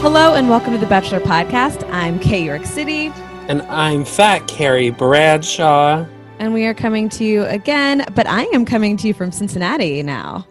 Hello 0.00 0.34
and 0.34 0.48
welcome 0.48 0.72
to 0.72 0.78
the 0.78 0.86
Betchelor 0.86 1.20
Podcast. 1.20 1.86
I'm 1.92 2.18
Kay 2.18 2.42
York 2.42 2.64
City. 2.64 3.12
And 3.48 3.60
I'm 3.64 4.06
Fat 4.06 4.48
Carrie 4.48 4.88
Bradshaw. 4.88 6.06
And 6.38 6.54
we 6.54 6.64
are 6.64 6.72
coming 6.72 7.10
to 7.10 7.24
you 7.24 7.44
again, 7.44 8.06
but 8.14 8.26
I 8.26 8.44
am 8.44 8.64
coming 8.64 8.96
to 8.96 9.06
you 9.06 9.12
from 9.12 9.30
Cincinnati 9.30 10.02
now. 10.02 10.46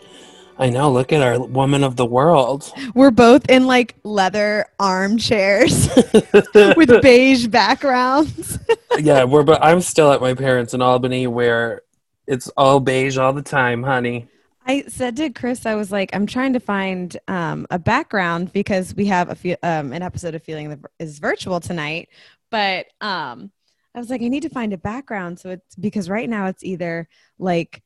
I 0.59 0.69
know. 0.69 0.91
Look 0.91 1.11
at 1.11 1.23
our 1.23 1.39
woman 1.39 1.83
of 1.83 1.95
the 1.95 2.05
world. 2.05 2.71
We're 2.93 3.09
both 3.09 3.49
in 3.49 3.65
like 3.65 3.95
leather 4.03 4.67
armchairs 4.79 5.89
with 6.53 7.01
beige 7.01 7.47
backgrounds. 7.47 8.59
yeah, 8.99 9.23
we're. 9.23 9.41
But 9.41 9.63
I'm 9.63 9.81
still 9.81 10.13
at 10.13 10.21
my 10.21 10.35
parents 10.35 10.75
in 10.75 10.83
Albany, 10.83 11.25
where 11.25 11.81
it's 12.27 12.49
all 12.49 12.79
beige 12.79 13.17
all 13.17 13.33
the 13.33 13.41
time, 13.41 13.81
honey. 13.81 14.27
I 14.69 14.83
said 14.87 15.17
to 15.17 15.31
Chris, 15.31 15.65
I 15.65 15.73
was 15.73 15.91
like, 15.91 16.11
I'm 16.13 16.27
trying 16.27 16.53
to 16.53 16.59
find 16.59 17.17
um, 17.27 17.65
a 17.71 17.79
background 17.79 18.53
because 18.53 18.93
we 18.93 19.07
have 19.07 19.31
a 19.31 19.33
few, 19.35 19.57
um, 19.63 19.91
an 19.93 20.03
episode 20.03 20.35
of 20.35 20.43
Feeling 20.43 20.69
that 20.69 20.79
is 20.99 21.17
virtual 21.17 21.59
tonight, 21.59 22.09
but 22.51 22.85
um, 23.01 23.51
I 23.95 23.99
was 23.99 24.11
like, 24.11 24.21
I 24.21 24.27
need 24.27 24.43
to 24.43 24.49
find 24.49 24.71
a 24.71 24.77
background. 24.77 25.39
So 25.39 25.49
it's 25.49 25.75
because 25.75 26.07
right 26.07 26.29
now 26.29 26.45
it's 26.45 26.63
either 26.63 27.09
like 27.39 27.81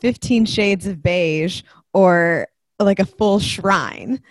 15 0.00 0.46
shades 0.46 0.86
of 0.86 1.02
beige 1.02 1.62
or 1.92 2.46
like 2.78 3.00
a 3.00 3.04
full 3.04 3.40
shrine. 3.40 4.22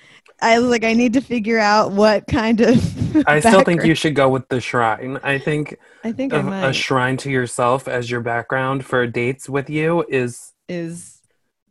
I 0.41 0.59
was 0.59 0.69
like, 0.69 0.85
I 0.85 0.93
need 0.93 1.11
to 1.13 1.21
figure 1.21 1.59
out 1.59 1.91
what 1.91 2.25
kind 2.27 2.61
of. 2.61 3.27
I 3.27 3.41
still 3.41 3.63
think 3.63 3.83
you 3.83 3.95
should 3.95 4.15
go 4.15 4.29
with 4.29 4.47
the 4.47 4.61
shrine. 4.61 5.19
I 5.23 5.39
think. 5.39 5.77
I 6.05 6.13
think 6.13 6.31
a, 6.31 6.37
I 6.37 6.69
a 6.69 6.73
shrine 6.73 7.17
to 7.17 7.29
yourself 7.29 7.89
as 7.89 8.09
your 8.09 8.21
background 8.21 8.85
for 8.85 9.05
dates 9.07 9.49
with 9.49 9.69
you 9.69 10.05
is 10.07 10.53
is 10.69 11.16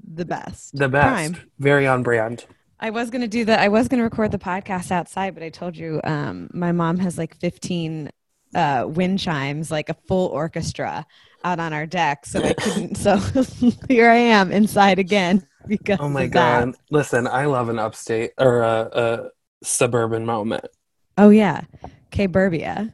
the 0.07 0.25
best. 0.25 0.77
the 0.77 0.89
best. 0.89 1.33
Prime. 1.33 1.51
Very 1.59 1.87
on 1.87 2.03
brand. 2.03 2.45
I 2.79 2.91
was 2.91 3.11
gonna 3.11 3.29
do 3.29 3.45
that. 3.47 3.61
I 3.61 3.69
was 3.69 3.89
gonna 3.89 4.03
record 4.03 4.33
the 4.33 4.39
podcast 4.39 4.91
outside, 4.91 5.35
but 5.35 5.43
I 5.43 5.48
told 5.48 5.77
you 5.77 6.01
um, 6.05 6.48
my 6.53 6.73
mom 6.73 6.98
has 6.98 7.17
like 7.17 7.37
15 7.39 8.11
uh, 8.55 8.85
wind 8.89 9.19
chimes, 9.19 9.71
like 9.71 9.89
a 9.89 9.95
full 10.07 10.29
orchestra, 10.29 11.07
out 11.45 11.59
on 11.59 11.73
our 11.73 11.87
deck. 11.87 12.27
So 12.27 12.43
I 12.43 12.53
couldn't. 12.55 12.97
so 12.97 13.17
here 13.89 14.11
I 14.11 14.17
am 14.17 14.53
inside 14.53 14.98
again 14.98 15.47
because. 15.67 15.98
Oh 16.01 16.09
my 16.09 16.25
of 16.25 16.33
that. 16.33 16.64
god! 16.64 16.75
Listen, 16.91 17.27
I 17.27 17.47
love 17.47 17.69
an 17.69 17.79
upstate 17.79 18.33
or 18.39 18.61
a, 18.61 18.91
a 18.92 19.29
suburban 19.63 20.27
moment. 20.27 20.67
Oh 21.19 21.30
yeah, 21.30 21.63
K 22.11 22.29
Burbia. 22.29 22.92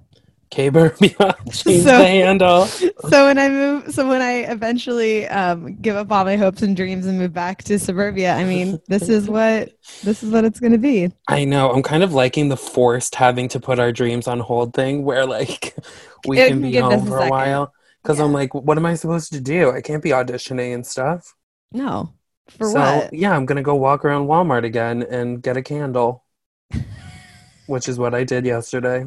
K 0.53 0.67
So- 0.71 1.71
the 1.71 2.05
handle. 2.07 2.67
So 2.67 3.27
when 3.27 3.39
I 3.39 3.49
move, 3.49 3.95
so 3.95 4.07
when 4.07 4.21
I 4.21 4.41
eventually 4.53 5.27
um, 5.27 5.77
give 5.77 5.97
up 5.97 6.13
all 6.13 6.27
my 6.27 6.37
hopes 6.37 6.61
and 6.61 6.77
dreams 6.77 7.07
and 7.07 7.19
move 7.19 7.33
back 7.33 7.65
to 7.65 7.79
suburbia, 7.79 8.35
I 8.35 8.45
mean, 8.45 8.79
this 8.87 9.09
is 9.09 9.31
what 9.31 9.71
this 10.03 10.23
is 10.23 10.31
what 10.31 10.45
it's 10.45 10.61
going 10.61 10.73
to 10.73 10.79
be. 10.79 11.11
I 11.27 11.47
know. 11.47 11.71
I'm 11.71 11.83
kind 11.83 12.03
of 12.03 12.13
liking 12.13 12.51
the 12.51 12.59
forced 12.59 13.15
having 13.15 13.49
to 13.49 13.61
put 13.61 13.79
our 13.79 13.93
dreams 13.93 14.29
on 14.29 14.41
hold 14.41 14.75
thing 14.75 15.05
where 15.05 15.25
like 15.25 15.75
we 16.29 16.39
It 16.39 16.49
can 16.49 16.61
can 16.61 16.71
be 16.71 16.77
home 16.77 16.93
a 16.93 17.07
for 17.07 17.19
a 17.19 17.29
while. 17.31 17.73
Because 18.03 18.21
I'm 18.21 18.35
like, 18.35 18.53
what 18.53 18.77
am 18.77 18.85
I 18.85 18.95
supposed 18.95 19.33
to 19.33 19.41
do? 19.41 19.71
I 19.71 19.81
can't 19.81 20.03
be 20.03 20.11
auditioning 20.11 20.75
and 20.75 20.87
stuff. 20.87 21.35
No, 21.73 22.13
for 22.49 22.67
so 22.69 22.79
what? 22.79 23.15
yeah, 23.15 23.35
I'm 23.35 23.47
gonna 23.47 23.63
go 23.63 23.75
walk 23.75 24.05
around 24.05 24.27
Walmart 24.27 24.65
again 24.65 25.03
and 25.03 25.43
get 25.43 25.57
a 25.57 25.63
candle. 25.63 26.25
which 27.67 27.89
is 27.89 27.99
what 27.99 28.15
I 28.15 28.25
did 28.25 28.45
yesterday. 28.45 29.07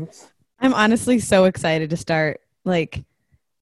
I'm 0.59 0.73
honestly 0.73 1.19
so 1.19 1.45
excited 1.45 1.89
to 1.89 1.97
start 1.97 2.41
like 2.63 3.03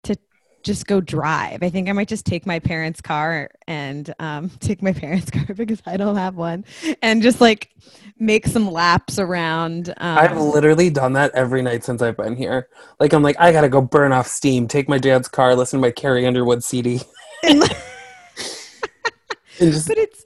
to 0.04 0.16
just 0.62 0.86
go 0.86 1.00
drive. 1.00 1.62
I 1.62 1.70
think 1.70 1.88
I 1.88 1.92
might 1.92 2.08
just 2.08 2.26
take 2.26 2.46
my 2.46 2.58
parents' 2.58 3.00
car 3.00 3.50
and 3.66 4.12
um, 4.18 4.50
take 4.60 4.82
my 4.82 4.92
parents' 4.92 5.30
car 5.32 5.54
because 5.54 5.82
I 5.86 5.96
don't 5.96 6.16
have 6.16 6.36
one, 6.36 6.64
and 7.00 7.22
just 7.22 7.40
like 7.40 7.70
make 8.18 8.46
some 8.46 8.70
laps 8.70 9.18
around. 9.18 9.90
Um, 9.96 10.18
I've 10.18 10.36
literally 10.36 10.90
done 10.90 11.14
that 11.14 11.32
every 11.34 11.62
night 11.62 11.84
since 11.84 12.02
I've 12.02 12.16
been 12.16 12.36
here. 12.36 12.68
Like 13.00 13.12
I'm 13.12 13.22
like, 13.22 13.36
I 13.38 13.52
gotta 13.52 13.68
go 13.68 13.80
burn 13.80 14.12
off 14.12 14.26
steam, 14.26 14.68
take 14.68 14.88
my 14.88 14.98
dad's 14.98 15.28
car, 15.28 15.54
listen 15.54 15.78
to 15.78 15.82
my 15.82 15.90
Carrie 15.90 16.26
Underwood 16.26 16.62
CD. 16.62 17.00
and, 17.42 17.62
and 19.60 19.72
just 19.72 19.88
but 19.88 19.98
it's 19.98 20.24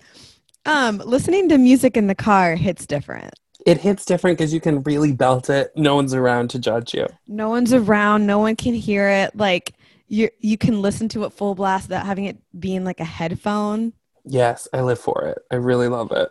um, 0.67 0.99
listening 0.99 1.49
to 1.49 1.59
music 1.59 1.97
in 1.97 2.09
the 2.09 2.15
car 2.15 2.57
hits 2.57 2.87
different. 2.87 3.33
It 3.67 3.79
hits 3.79 4.05
different 4.05 4.39
because 4.39 4.55
you 4.55 4.61
can 4.61 4.83
really 4.85 5.13
belt 5.13 5.51
it. 5.51 5.73
No 5.77 5.97
one's 5.97 6.15
around 6.15 6.51
to 6.51 6.59
judge 6.59 6.95
you. 6.95 7.09
No 7.27 7.51
one's 7.51 7.75
around. 7.75 8.25
No 8.25 8.39
one 8.39 8.55
can 8.55 8.75
hear 8.75 9.09
it. 9.09 9.37
Like 9.37 9.75
you, 10.07 10.31
you 10.39 10.57
can 10.57 10.81
listen 10.81 11.09
to 11.11 11.25
it 11.25 11.33
full 11.33 11.57
blast 11.57 11.89
without 11.89 12.07
having 12.07 12.27
it 12.27 12.39
being 12.59 12.85
like 12.85 13.01
a 13.01 13.05
headphone. 13.05 13.93
Yes, 14.25 14.69
I 14.73 14.83
live 14.83 15.01
for 15.01 15.27
it. 15.27 15.39
I 15.51 15.57
really 15.57 15.89
love 15.89 16.13
it. 16.13 16.29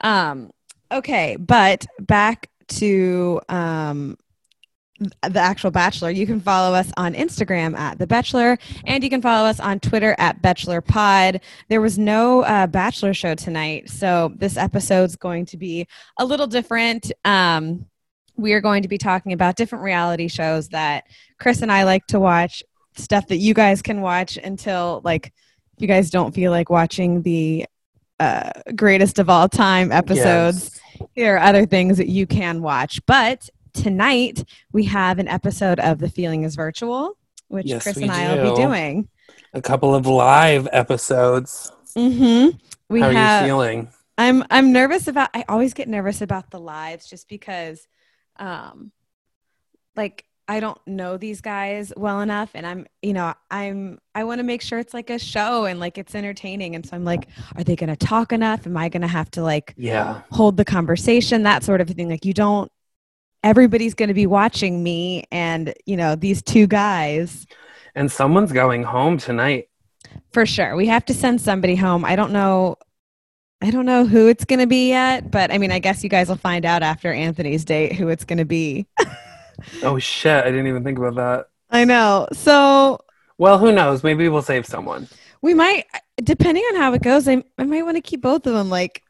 Um, 0.00 0.50
okay, 0.90 1.36
but 1.36 1.86
back 2.00 2.50
to 2.68 3.42
um, 3.50 4.16
the 4.98 5.40
actual 5.40 5.70
Bachelor. 5.70 6.10
You 6.10 6.26
can 6.26 6.40
follow 6.40 6.74
us 6.74 6.92
on 6.96 7.14
Instagram 7.14 7.76
at 7.76 7.98
The 7.98 8.06
Betchelor, 8.06 8.58
and 8.86 9.02
you 9.02 9.10
can 9.10 9.20
follow 9.20 9.48
us 9.48 9.60
on 9.60 9.80
Twitter 9.80 10.14
at 10.18 10.40
Betchelor 10.40 10.84
Pod. 10.84 11.40
There 11.68 11.80
was 11.80 11.98
no 11.98 12.42
uh, 12.42 12.66
Bachelor 12.66 13.14
show 13.14 13.34
tonight, 13.34 13.90
so 13.90 14.32
this 14.36 14.56
episode's 14.56 15.16
going 15.16 15.46
to 15.46 15.56
be 15.56 15.86
a 16.18 16.24
little 16.24 16.46
different. 16.46 17.10
Um, 17.24 17.86
we 18.36 18.52
are 18.52 18.60
going 18.60 18.82
to 18.82 18.88
be 18.88 18.98
talking 18.98 19.32
about 19.32 19.56
different 19.56 19.84
reality 19.84 20.28
shows 20.28 20.68
that 20.68 21.04
Chris 21.38 21.62
and 21.62 21.70
I 21.70 21.84
like 21.84 22.06
to 22.08 22.20
watch, 22.20 22.62
stuff 22.96 23.28
that 23.28 23.38
you 23.38 23.54
guys 23.54 23.82
can 23.82 24.00
watch 24.00 24.36
until 24.36 25.00
like 25.04 25.32
you 25.78 25.88
guys 25.88 26.10
don't 26.10 26.34
feel 26.34 26.50
like 26.52 26.70
watching 26.70 27.22
the 27.22 27.66
uh, 28.20 28.50
greatest 28.76 29.18
of 29.18 29.28
all 29.28 29.48
time 29.48 29.90
episodes. 29.90 30.80
Yes. 31.00 31.08
Here 31.14 31.36
are 31.36 31.40
other 31.40 31.66
things 31.66 31.98
that 31.98 32.08
you 32.08 32.26
can 32.26 32.62
watch. 32.62 33.04
But 33.06 33.50
tonight 33.74 34.44
we 34.72 34.84
have 34.84 35.18
an 35.18 35.28
episode 35.28 35.78
of 35.80 35.98
The 35.98 36.08
Feeling 36.08 36.44
is 36.44 36.56
Virtual, 36.56 37.18
which 37.48 37.66
Yes, 37.66 37.82
Chris 37.82 37.98
and 37.98 38.10
I 38.10 38.34
will 38.34 38.54
be 38.54 38.62
doing. 38.62 39.08
A 39.52 39.60
couple 39.60 39.94
of 39.94 40.06
live 40.06 40.66
episodes. 40.72 41.70
Mm-hmm. 41.96 42.56
We 42.88 43.00
How 43.00 43.08
are 43.08 43.40
you 43.42 43.46
feeling? 43.46 43.88
I'm 44.16 44.44
I'm 44.50 44.72
nervous 44.72 45.08
about. 45.08 45.30
I 45.34 45.44
always 45.48 45.74
get 45.74 45.88
nervous 45.88 46.22
about 46.22 46.50
the 46.50 46.60
lives 46.60 47.08
just 47.08 47.28
because, 47.28 47.86
um, 48.36 48.92
like 49.96 50.24
I 50.46 50.60
don't 50.60 50.78
know 50.86 51.16
these 51.16 51.40
guys 51.40 51.92
well 51.96 52.20
enough, 52.20 52.50
and 52.54 52.66
I'm 52.66 52.86
you 53.02 53.12
know 53.12 53.34
I'm 53.50 53.98
I 54.14 54.24
want 54.24 54.38
to 54.40 54.44
make 54.44 54.60
sure 54.62 54.78
it's 54.78 54.94
like 54.94 55.10
a 55.10 55.18
show 55.18 55.64
and 55.64 55.80
like 55.80 55.98
it's 55.98 56.14
entertaining, 56.14 56.74
and 56.74 56.86
so 56.86 56.94
I'm 56.96 57.04
like, 57.04 57.28
are 57.56 57.64
they 57.64 57.74
going 57.76 57.94
to 57.94 57.96
talk 57.96 58.32
enough? 58.32 58.66
Am 58.66 58.76
I 58.76 58.88
going 58.88 59.02
to 59.02 59.08
have 59.08 59.30
to 59.32 59.42
like 59.42 59.74
Yeah. 59.76 60.22
hold 60.30 60.56
the 60.56 60.64
conversation? 60.64 61.42
That 61.44 61.64
sort 61.64 61.80
of 61.80 61.88
thing. 61.88 62.08
Like 62.08 62.24
you 62.24 62.34
don't. 62.34 62.70
Everybody's 63.44 63.94
going 63.94 64.08
to 64.08 64.14
be 64.14 64.26
watching 64.26 64.82
me, 64.82 65.24
and 65.30 65.72
you 65.86 65.96
know 65.96 66.16
these 66.16 66.42
two 66.42 66.66
guys 66.66 67.46
And 67.94 68.10
someone's 68.10 68.50
going 68.52 68.82
home 68.82 69.18
tonight. 69.18 69.68
for 70.32 70.44
sure. 70.46 70.74
We 70.74 70.86
have 70.86 71.04
to 71.04 71.14
send 71.14 71.40
somebody 71.40 71.76
home. 71.76 72.04
I 72.04 72.16
don't 72.16 72.32
know. 72.32 72.76
I 73.62 73.70
don't 73.70 73.86
know 73.86 74.04
who 74.04 74.26
it's 74.28 74.44
going 74.44 74.58
to 74.60 74.66
be 74.66 74.88
yet, 74.88 75.30
but 75.30 75.50
I 75.52 75.58
mean, 75.58 75.70
I 75.72 75.78
guess 75.78 76.02
you 76.02 76.10
guys 76.10 76.28
will 76.28 76.36
find 76.36 76.64
out 76.66 76.82
after 76.82 77.12
Anthony's 77.12 77.64
date 77.64 77.92
who 77.94 78.08
it's 78.08 78.24
going 78.24 78.38
to 78.38 78.44
be. 78.44 78.86
Oh 79.84 79.98
shit, 80.00 80.44
I 80.44 80.50
didn't 80.50 80.66
even 80.66 80.82
think 80.82 80.98
about 80.98 81.14
that. 81.14 81.46
I 81.70 81.84
know. 81.84 82.26
So 82.32 82.98
Well, 83.38 83.56
who 83.58 83.70
knows? 83.72 84.02
Maybe 84.02 84.28
we'll 84.28 84.42
save 84.42 84.66
someone. 84.66 85.08
we 85.42 85.54
might, 85.54 85.84
depending 86.16 86.64
on 86.64 86.76
how 86.76 86.92
it 86.92 87.02
goes, 87.02 87.28
I, 87.28 87.42
I 87.56 87.62
might 87.64 87.84
want 87.84 87.96
to 87.96 88.00
keep 88.02 88.20
both 88.20 88.48
of 88.48 88.52
them. 88.52 88.68
Like, 88.68 89.03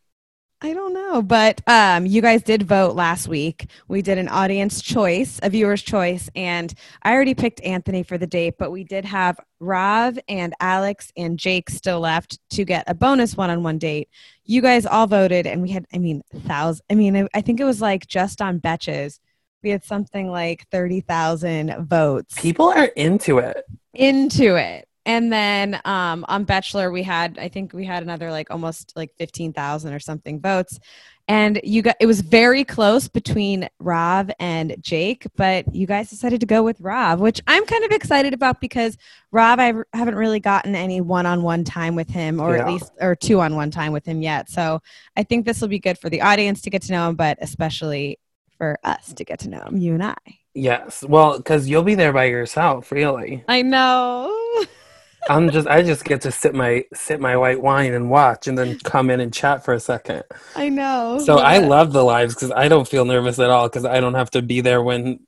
I 0.60 0.72
don't 0.72 0.94
know, 0.94 1.20
but 1.20 1.60
um, 1.66 2.06
you 2.06 2.22
guys 2.22 2.42
did 2.42 2.62
vote 2.62 2.94
last 2.96 3.28
week. 3.28 3.66
We 3.86 4.00
did 4.00 4.16
an 4.16 4.28
audience 4.28 4.80
choice, 4.80 5.38
a 5.42 5.50
viewer's 5.50 5.82
choice, 5.82 6.30
and 6.34 6.72
I 7.02 7.12
already 7.12 7.34
picked 7.34 7.60
Anthony 7.62 8.02
for 8.02 8.16
the 8.16 8.26
date, 8.26 8.54
but 8.58 8.70
we 8.70 8.82
did 8.82 9.04
have 9.04 9.38
Rav 9.60 10.18
and 10.26 10.54
Alex 10.60 11.12
and 11.18 11.38
Jake 11.38 11.68
still 11.68 12.00
left 12.00 12.38
to 12.50 12.64
get 12.64 12.84
a 12.86 12.94
bonus 12.94 13.36
one-on-one 13.36 13.76
date. 13.76 14.08
You 14.44 14.62
guys 14.62 14.86
all 14.86 15.06
voted, 15.06 15.46
and 15.46 15.60
we 15.60 15.70
had, 15.70 15.84
I 15.92 15.98
mean, 15.98 16.22
thousands. 16.46 16.82
I 16.90 16.94
mean, 16.94 17.14
I, 17.14 17.28
I 17.34 17.40
think 17.42 17.60
it 17.60 17.64
was 17.64 17.82
like 17.82 18.06
just 18.06 18.40
on 18.40 18.58
Betches, 18.58 19.18
we 19.62 19.68
had 19.70 19.84
something 19.84 20.30
like 20.30 20.66
thirty 20.70 21.00
thousand 21.00 21.88
votes 21.88 22.38
People 22.40 22.66
are 22.70 22.86
into 22.96 23.38
it. 23.38 23.64
into 23.92 24.56
it. 24.56 24.88
And 25.06 25.32
then 25.32 25.80
um, 25.84 26.24
on 26.28 26.46
Betchelor, 26.46 26.92
we 26.92 27.02
had, 27.02 27.38
I 27.38 27.48
think 27.48 27.72
we 27.72 27.84
had 27.84 28.02
another 28.02 28.30
like 28.30 28.50
almost 28.50 28.92
like 28.96 29.14
15,000 29.18 29.92
or 29.92 30.00
something 30.00 30.40
votes. 30.40 30.78
And 31.26 31.58
you 31.64 31.80
got, 31.80 31.96
it 32.00 32.06
was 32.06 32.20
very 32.20 32.64
close 32.64 33.08
between 33.08 33.68
Rob 33.78 34.30
and 34.38 34.76
Jake, 34.80 35.26
but 35.36 35.74
you 35.74 35.86
guys 35.86 36.10
decided 36.10 36.40
to 36.40 36.46
go 36.46 36.62
with 36.62 36.78
Rob, 36.80 37.18
which 37.18 37.40
I'm 37.46 37.64
kind 37.64 37.82
of 37.84 37.92
excited 37.92 38.34
about 38.34 38.60
because 38.60 38.98
Rob, 39.30 39.58
I 39.58 39.72
r- 39.72 39.86
haven't 39.94 40.16
really 40.16 40.40
gotten 40.40 40.74
any 40.74 41.00
one 41.00 41.24
on 41.24 41.42
one 41.42 41.64
time 41.64 41.94
with 41.94 42.10
him 42.10 42.40
or 42.40 42.56
at 42.56 42.66
least, 42.66 42.92
or 43.00 43.14
two 43.14 43.40
on 43.40 43.56
one 43.56 43.70
time 43.70 43.92
with 43.92 44.04
him 44.04 44.20
yet. 44.20 44.50
So 44.50 44.80
I 45.16 45.22
think 45.22 45.46
this 45.46 45.62
will 45.62 45.68
be 45.68 45.78
good 45.78 45.98
for 45.98 46.10
the 46.10 46.20
audience 46.20 46.60
to 46.62 46.70
get 46.70 46.82
to 46.82 46.92
know 46.92 47.08
him, 47.08 47.14
but 47.14 47.38
especially 47.40 48.18
for 48.58 48.78
us 48.84 49.14
to 49.14 49.24
get 49.24 49.40
to 49.40 49.48
know 49.48 49.60
him, 49.60 49.78
you 49.78 49.94
and 49.94 50.04
I. 50.04 50.16
Yes. 50.52 51.02
Well, 51.02 51.38
because 51.38 51.68
you'll 51.68 51.82
be 51.82 51.94
there 51.94 52.12
by 52.12 52.24
yourself, 52.24 52.92
really. 52.92 53.44
I 53.48 53.62
know. 53.62 54.30
I'm 55.28 55.50
just 55.50 55.66
I 55.68 55.82
just 55.82 56.04
get 56.04 56.20
to 56.22 56.30
sip 56.30 56.54
my 56.54 56.84
sip 56.94 57.20
my 57.20 57.36
white 57.36 57.60
wine 57.62 57.92
and 57.94 58.10
watch 58.10 58.46
and 58.46 58.56
then 58.58 58.78
come 58.80 59.10
in 59.10 59.20
and 59.20 59.32
chat 59.32 59.64
for 59.64 59.72
a 59.74 59.80
second. 59.80 60.22
I 60.54 60.68
know. 60.68 61.18
So 61.24 61.36
I 61.38 61.58
love 61.58 61.92
the 61.92 62.04
lives 62.04 62.34
because 62.34 62.50
I 62.50 62.68
don't 62.68 62.86
feel 62.86 63.04
nervous 63.04 63.38
at 63.38 63.50
all 63.50 63.68
because 63.68 63.84
I 63.84 64.00
don't 64.00 64.14
have 64.14 64.30
to 64.30 64.42
be 64.42 64.60
there 64.60 64.82
when 64.82 65.20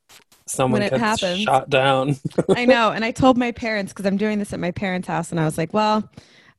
someone 0.47 0.81
When 0.81 0.83
it 0.83 0.91
gets 0.91 1.23
happens. 1.23 1.41
shot 1.41 1.71
down. 1.71 2.17
I 2.55 2.65
know. 2.67 2.93
And 2.93 3.05
I 3.05 3.11
told 3.11 3.37
my 3.39 3.53
parents 3.53 3.93
because 3.93 4.07
I'm 4.07 4.17
doing 4.17 4.39
this 4.39 4.53
at 4.53 4.61
my 4.61 4.71
parents' 4.71 5.09
house, 5.09 5.31
and 5.31 5.41
I 5.41 5.45
was 5.45 5.59
like, 5.59 5.73
well, 5.75 6.09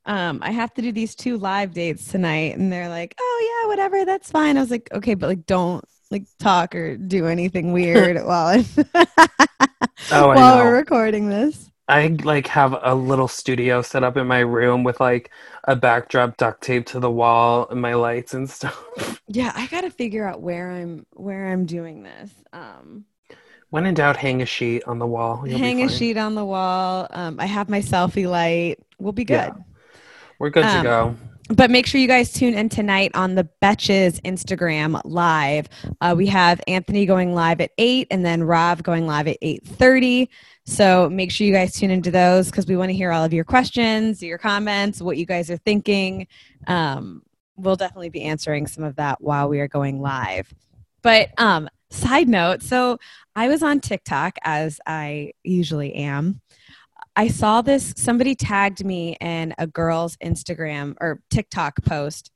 um, 0.06 0.40
I 0.42 0.50
have 0.50 0.74
to 0.74 0.82
do 0.82 0.92
these 0.92 1.14
two 1.14 1.38
live 1.38 1.72
dates 1.72 2.08
tonight. 2.10 2.56
And 2.56 2.72
they're 2.72 2.88
like, 2.88 3.14
oh, 3.18 3.60
yeah, 3.62 3.68
whatever. 3.68 4.04
That's 4.04 4.30
fine. 4.30 4.56
I 4.56 4.60
was 4.60 4.70
like, 4.70 4.88
okay, 4.92 5.14
but 5.14 5.28
like, 5.28 5.46
don't 5.46 5.84
like 6.10 6.24
talk 6.38 6.74
or 6.74 6.96
do 6.96 7.26
anything 7.26 7.72
weird 7.72 8.16
while, 8.26 8.48
I'm 8.48 8.64
Oh, 10.12 10.28
while 10.28 10.56
we're 10.58 10.76
recording 10.76 11.28
this. 11.28 11.67
I 11.88 12.08
like 12.22 12.46
have 12.48 12.76
a 12.82 12.94
little 12.94 13.28
studio 13.28 13.80
set 13.82 14.04
up 14.04 14.16
in 14.16 14.26
my 14.26 14.40
room 14.40 14.84
with 14.84 15.00
like 15.00 15.30
a 15.64 15.74
backdrop 15.74 16.36
duct 16.36 16.62
tape 16.62 16.86
to 16.86 17.00
the 17.00 17.10
wall 17.10 17.66
and 17.70 17.80
my 17.80 17.94
lights 17.94 18.34
and 18.34 18.48
stuff. 18.58 19.22
Yeah, 19.28 19.52
I 19.54 19.66
got 19.68 19.82
to 19.82 19.90
figure 19.90 20.26
out 20.26 20.42
where 20.42 20.70
I'm 20.70 21.06
where 21.14 21.50
I'm 21.50 21.64
doing 21.66 22.02
this. 22.02 22.30
Um, 22.52 23.04
When 23.70 23.86
in 23.86 23.94
doubt, 23.94 24.16
hang 24.16 24.42
a 24.42 24.46
sheet 24.46 24.84
on 24.84 24.98
the 24.98 25.06
wall. 25.06 25.46
You'll 25.46 25.58
hang 25.58 25.82
a 25.82 25.88
sheet 25.88 26.16
on 26.18 26.34
the 26.34 26.44
wall. 26.44 27.06
Um, 27.10 27.40
I 27.40 27.46
have 27.46 27.68
my 27.68 27.80
selfie 27.80 28.28
light. 28.28 28.78
We'll 28.98 29.12
be 29.12 29.24
good. 29.24 29.34
Yeah. 29.34 29.52
We're 30.38 30.50
good 30.50 30.62
to 30.64 30.78
Um, 30.78 30.82
go. 30.82 31.16
But 31.50 31.70
make 31.70 31.86
sure 31.86 31.98
you 31.98 32.06
guys 32.06 32.30
tune 32.30 32.52
in 32.52 32.68
tonight 32.68 33.10
on 33.14 33.34
the 33.34 33.48
Betches 33.62 34.20
Instagram 34.20 35.00
live. 35.04 35.66
Uh, 36.02 36.14
we 36.14 36.26
have 36.26 36.60
Anthony 36.68 37.06
going 37.06 37.34
live 37.34 37.62
at 37.62 37.70
eight, 37.78 38.06
and 38.10 38.22
then 38.24 38.42
Rob 38.42 38.82
going 38.82 39.06
live 39.06 39.26
at 39.26 39.38
eight 39.40 39.64
thirty. 39.66 40.28
So 40.68 41.08
make 41.08 41.32
sure 41.32 41.46
you 41.46 41.52
guys 41.52 41.72
tune 41.72 41.90
into 41.90 42.10
those 42.10 42.50
because 42.50 42.66
we 42.66 42.76
want 42.76 42.90
to 42.90 42.94
hear 42.94 43.10
all 43.10 43.24
of 43.24 43.32
your 43.32 43.42
questions, 43.42 44.22
your 44.22 44.36
comments, 44.36 45.00
what 45.00 45.16
you 45.16 45.24
guys 45.24 45.50
are 45.50 45.56
thinking. 45.56 46.26
Um, 46.66 47.22
we'll 47.56 47.74
definitely 47.74 48.10
be 48.10 48.22
answering 48.22 48.66
some 48.66 48.84
of 48.84 48.94
that 48.96 49.18
while 49.22 49.48
we 49.48 49.60
are 49.60 49.66
going 49.66 50.02
live. 50.02 50.52
But 51.02 51.30
um, 51.38 51.70
side 51.88 52.28
note, 52.28 52.62
so 52.62 52.98
I 53.34 53.48
was 53.48 53.62
on 53.62 53.80
TikTok 53.80 54.36
as 54.44 54.78
I 54.86 55.32
usually 55.42 55.94
am. 55.94 56.42
I 57.16 57.28
saw 57.28 57.62
this, 57.62 57.94
somebody 57.96 58.34
tagged 58.34 58.84
me 58.84 59.16
in 59.22 59.54
a 59.56 59.66
girl's 59.66 60.18
Instagram 60.18 60.96
or 61.00 61.22
TikTok 61.30 61.82
post. 61.82 62.30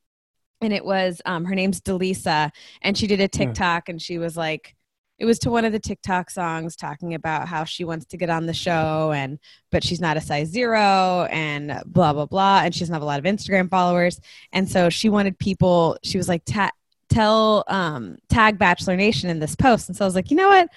And 0.62 0.72
it 0.72 0.86
was, 0.86 1.20
um, 1.26 1.44
her 1.44 1.54
name's 1.54 1.82
Delisa. 1.82 2.50
And 2.80 2.96
she 2.96 3.06
did 3.06 3.20
a 3.20 3.28
TikTok 3.28 3.90
and 3.90 4.00
she 4.00 4.16
was 4.16 4.38
like, 4.38 4.74
it 5.22 5.24
was 5.24 5.38
to 5.38 5.50
one 5.52 5.64
of 5.64 5.70
the 5.70 5.78
TikTok 5.78 6.30
songs 6.30 6.74
talking 6.74 7.14
about 7.14 7.46
how 7.46 7.62
she 7.62 7.84
wants 7.84 8.06
to 8.06 8.16
get 8.16 8.28
on 8.28 8.44
the 8.44 8.52
show 8.52 9.12
and, 9.14 9.38
but 9.70 9.84
she's 9.84 10.00
not 10.00 10.16
a 10.16 10.20
size 10.20 10.48
zero 10.48 11.28
and 11.30 11.80
blah, 11.86 12.12
blah, 12.12 12.26
blah. 12.26 12.62
And 12.64 12.74
she 12.74 12.80
doesn't 12.80 12.92
have 12.92 13.02
a 13.02 13.06
lot 13.06 13.20
of 13.20 13.24
Instagram 13.24 13.70
followers. 13.70 14.20
And 14.52 14.68
so 14.68 14.90
she 14.90 15.08
wanted 15.08 15.38
people, 15.38 15.96
she 16.02 16.18
was 16.18 16.28
like, 16.28 16.44
ta- 16.44 16.72
tell, 17.08 17.62
um, 17.68 18.16
tag 18.30 18.58
Bachelor 18.58 18.96
Nation 18.96 19.30
in 19.30 19.38
this 19.38 19.54
post. 19.54 19.88
And 19.88 19.96
so 19.96 20.04
I 20.04 20.08
was 20.08 20.16
like, 20.16 20.28
you 20.28 20.36
know 20.36 20.48
what? 20.48 20.68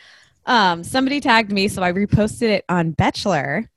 Um, 0.46 0.84
somebody 0.84 1.22
tagged 1.22 1.52
me. 1.52 1.68
So 1.68 1.82
I 1.82 1.92
reposted 1.92 2.50
it 2.50 2.66
on 2.70 2.94
Betchelor 2.94 3.68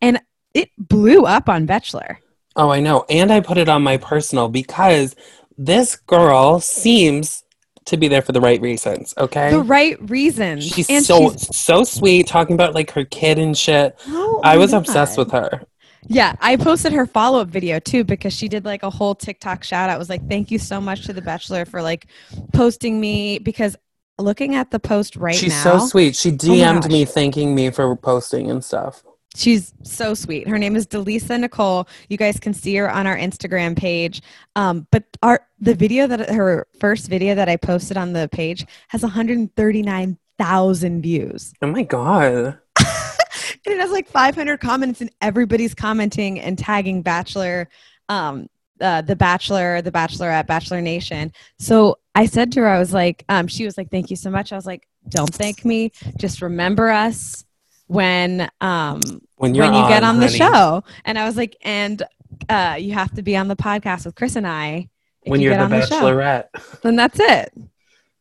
and 0.00 0.20
it 0.54 0.70
blew 0.78 1.24
up 1.24 1.48
on 1.48 1.66
Betchelor. 1.66 2.18
Oh, 2.54 2.70
I 2.70 2.78
know. 2.78 3.04
And 3.10 3.32
I 3.32 3.40
put 3.40 3.58
it 3.58 3.68
on 3.68 3.82
my 3.82 3.96
personal 3.96 4.48
because 4.48 5.16
this 5.58 5.96
girl 5.96 6.60
seems 6.60 7.42
to 7.86 7.96
be 7.96 8.08
there 8.08 8.22
for 8.22 8.32
the 8.32 8.40
right 8.40 8.60
reasons. 8.60 9.14
Okay. 9.18 9.50
The 9.50 9.62
right 9.62 9.98
reasons. 10.10 10.64
She's 10.66 10.88
and 10.90 11.04
so 11.04 11.30
she's- 11.30 11.56
so 11.56 11.84
sweet, 11.84 12.26
talking 12.26 12.54
about 12.54 12.74
like 12.74 12.90
her 12.92 13.04
kid 13.04 13.38
and 13.38 13.56
shit. 13.56 13.96
Oh 14.08 14.40
I 14.44 14.56
was 14.56 14.72
obsessed 14.72 15.18
with 15.18 15.30
her. 15.32 15.62
Yeah, 16.08 16.34
I 16.40 16.56
posted 16.56 16.92
her 16.92 17.06
follow 17.06 17.40
up 17.40 17.48
video 17.48 17.78
too 17.78 18.02
because 18.02 18.32
she 18.32 18.48
did 18.48 18.64
like 18.64 18.82
a 18.82 18.90
whole 18.90 19.14
TikTok 19.14 19.62
shout 19.62 19.88
out. 19.88 19.98
Was 19.98 20.08
like, 20.10 20.28
thank 20.28 20.50
you 20.50 20.58
so 20.58 20.80
much 20.80 21.06
to 21.06 21.12
The 21.12 21.22
Betchelor 21.22 21.66
for 21.66 21.80
like 21.80 22.06
posting 22.52 23.00
me 23.00 23.38
because 23.38 23.76
looking 24.18 24.54
at 24.56 24.70
the 24.70 24.80
post 24.80 25.16
right 25.16 25.34
She's 25.34 25.50
now, 25.64 25.72
She's 25.74 25.82
so 25.82 25.86
sweet. 25.88 26.16
She 26.16 26.30
oh 26.30 26.32
DM'd 26.32 26.82
gosh. 26.82 26.90
me 26.92 27.04
thanking 27.04 27.54
me 27.54 27.70
for 27.70 27.94
posting 27.96 28.50
and 28.50 28.64
stuff. 28.64 29.02
She's 29.34 29.72
so 29.82 30.14
sweet. 30.14 30.46
Her 30.46 30.58
name 30.58 30.76
is 30.76 30.86
Delisa 30.86 31.40
Nicole. 31.40 31.88
You 32.08 32.18
guys 32.18 32.38
can 32.38 32.52
see 32.52 32.76
her 32.76 32.90
on 32.90 33.06
our 33.06 33.16
Instagram 33.16 33.76
page. 33.76 34.20
Um, 34.56 34.86
but 34.90 35.04
our 35.22 35.46
the 35.58 35.74
video 35.74 36.06
that 36.06 36.30
her 36.30 36.66
first 36.78 37.08
video 37.08 37.34
that 37.34 37.48
I 37.48 37.56
posted 37.56 37.96
on 37.96 38.12
the 38.12 38.28
page 38.30 38.66
has 38.88 39.02
139,000 39.02 41.02
views. 41.02 41.54
Oh 41.62 41.68
my 41.68 41.82
god. 41.82 42.58
and 42.78 43.74
it 43.74 43.80
has 43.80 43.90
like 43.90 44.08
500 44.08 44.60
comments 44.60 45.00
and 45.00 45.10
everybody's 45.20 45.74
commenting 45.74 46.40
and 46.40 46.58
tagging 46.58 47.02
bachelor 47.02 47.68
um 48.08 48.48
uh, 48.80 49.02
the 49.02 49.14
bachelor 49.14 49.80
the 49.80 49.92
bachelorette 49.92 50.46
bachelor 50.46 50.80
nation 50.80 51.30
so 51.58 51.98
i 52.14 52.26
said 52.26 52.50
to 52.50 52.60
her 52.60 52.68
i 52.68 52.78
was 52.78 52.92
like 52.92 53.24
um 53.28 53.46
she 53.46 53.64
was 53.64 53.78
like 53.78 53.90
thank 53.90 54.10
you 54.10 54.16
so 54.16 54.30
much 54.30 54.52
i 54.52 54.56
was 54.56 54.66
like 54.66 54.88
don't 55.08 55.32
thank 55.32 55.64
me 55.64 55.92
just 56.16 56.42
remember 56.42 56.90
us 56.90 57.44
when 57.92 58.48
um 58.60 59.00
When 59.36 59.52
when 59.54 59.74
you 59.74 59.88
get 59.88 60.02
on 60.04 60.20
the 60.20 60.28
show 60.28 60.82
and 61.04 61.18
i 61.18 61.24
was 61.24 61.36
like 61.36 61.56
and 61.62 62.02
uh 62.48 62.76
you 62.78 62.92
have 62.94 63.12
to 63.14 63.22
be 63.22 63.36
on 63.36 63.48
the 63.48 63.56
podcast 63.56 64.06
with 64.06 64.14
chris 64.14 64.36
and 64.36 64.46
i 64.46 64.88
When 65.26 65.40
you 65.40 65.48
you're 65.50 65.58
get 65.58 65.68
the 65.68 65.74
on 65.74 65.80
the 65.80 65.86
show 65.86 66.00
bachelorette. 66.00 66.80
then 66.82 66.96
that's 66.96 67.18
it 67.20 67.52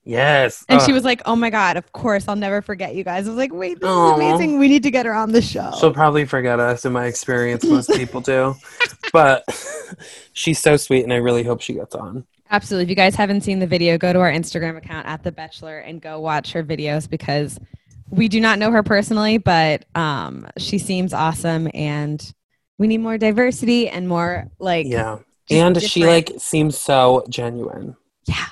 Yes. 0.04 0.66
and 0.68 0.82
she 0.82 0.94
was 0.94 1.04
like 1.04 1.22
oh 1.26 1.36
my 1.36 1.52
god 1.52 1.78
of 1.78 1.92
course 1.92 2.28
i'll 2.28 2.36
never 2.36 2.62
forget 2.64 2.96
you 2.96 3.04
guys 3.04 3.28
i 3.28 3.30
was 3.30 3.38
like 3.38 3.54
wait 3.54 3.80
this 3.80 3.88
Aw. 3.88 4.14
is 4.14 4.20
amazing 4.20 4.58
we 4.58 4.68
need 4.68 4.82
to 4.84 4.90
get 4.92 5.06
her 5.06 5.14
on 5.14 5.32
the 5.32 5.42
show 5.44 5.72
She'll 5.80 5.94
probably 5.94 6.26
forget 6.26 6.60
us 6.60 6.86
in 6.86 6.92
my 6.92 7.06
experience. 7.06 7.64
Most 7.64 7.90
people 7.96 8.20
do. 8.22 8.56
But 9.14 9.44
she's 10.34 10.58
so 10.60 10.76
sweet 10.78 11.04
and 11.04 11.14
I 11.14 11.18
really 11.18 11.44
hope 11.44 11.62
she 11.62 11.74
gets 11.74 11.94
on. 11.96 12.26
Absolutely. 12.50 12.84
If 12.86 12.90
you 12.90 12.96
guys 12.96 13.16
haven't 13.16 13.42
seen 13.42 13.60
the 13.60 13.68
video, 13.68 13.98
go 13.98 14.12
to 14.12 14.20
our 14.20 14.32
Instagram 14.32 14.76
account 14.78 15.06
at 15.08 15.24
The 15.24 15.32
Betchelor 15.32 15.88
and 15.88 16.02
go 16.02 16.20
watch 16.20 16.52
her 16.54 16.64
videos 16.64 17.10
because 17.10 17.60
we 18.12 18.28
do 18.28 18.40
not 18.42 18.60
know 18.60 18.72
her 18.72 18.84
personally, 18.84 19.38
but 19.38 19.86
um, 19.96 20.48
she 20.58 20.78
seems 20.78 21.14
awesome 21.14 21.70
and 21.74 22.34
we 22.78 22.88
need 22.88 23.00
more 23.00 23.18
diversity 23.18 23.88
and 23.90 24.08
more 24.08 24.50
like 24.60 24.86
Yeah. 24.88 25.20
And 25.50 25.82
she 25.82 26.06
like 26.06 26.32
seems 26.38 26.78
so 26.78 27.26
genuine. 27.30 27.96
yeah. 28.28 28.46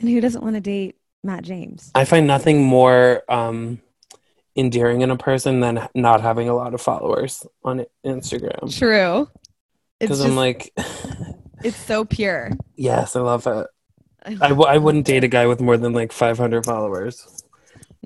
And 0.00 0.08
who 0.08 0.20
doesn't 0.20 0.42
want 0.42 0.54
to 0.56 0.60
date 0.60 0.96
Matt 1.22 1.44
James? 1.44 1.90
I 1.94 2.04
find 2.04 2.26
nothing 2.26 2.62
more 2.64 3.22
um 3.28 3.80
endearing 4.56 5.00
in 5.00 5.10
a 5.10 5.16
person 5.16 5.60
than 5.60 5.88
not 5.94 6.20
having 6.20 6.48
a 6.48 6.54
lot 6.54 6.74
of 6.74 6.80
followers 6.80 7.44
on 7.64 7.84
Instagram. 8.06 8.76
True. 8.76 9.28
It's 10.00 10.08
Because 10.10 10.20
I'm 10.20 10.36
like, 10.36 10.72
it's 11.64 11.76
so 11.76 12.04
pure. 12.04 12.50
yes, 12.76 13.16
I 13.16 13.20
love 13.20 13.46
it. 13.46 13.66
I, 14.26 14.48
w- 14.48 14.66
I 14.68 14.78
wouldn't 14.78 15.06
date 15.06 15.22
a 15.24 15.28
guy 15.28 15.46
with 15.46 15.60
more 15.60 15.76
than 15.76 15.92
like 15.92 16.12
500 16.12 16.64
followers. 16.64 17.43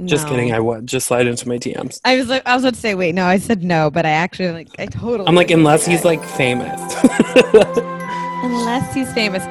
Just 0.05 0.29
kidding. 0.29 0.53
I 0.53 0.61
would. 0.61 0.87
Just 0.87 1.07
slide 1.07 1.27
into 1.27 1.49
my 1.49 1.59
DMs. 1.59 2.01
I 2.05 2.17
was 2.17 2.29
like, 2.29 2.47
I 2.47 2.55
was 2.55 2.65
about 2.65 2.75
to 2.75 2.81
say, 2.81 2.95
wait, 2.95 3.15
no, 3.15 3.27
I 3.27 3.39
said 3.39 3.65
no, 3.65 3.91
but 3.91 4.07
I 4.07 4.11
actually 4.11 4.51
like, 4.53 4.69
I 4.79 4.87
totally. 4.87 5.27
I'm 5.29 5.35
like, 5.35 5.51
unless 5.51 5.87
he's 5.87 6.05
like 6.05 6.23
famous. 6.25 6.81
unless 8.45 8.95
he's 8.95 9.13
famous. 9.13 9.45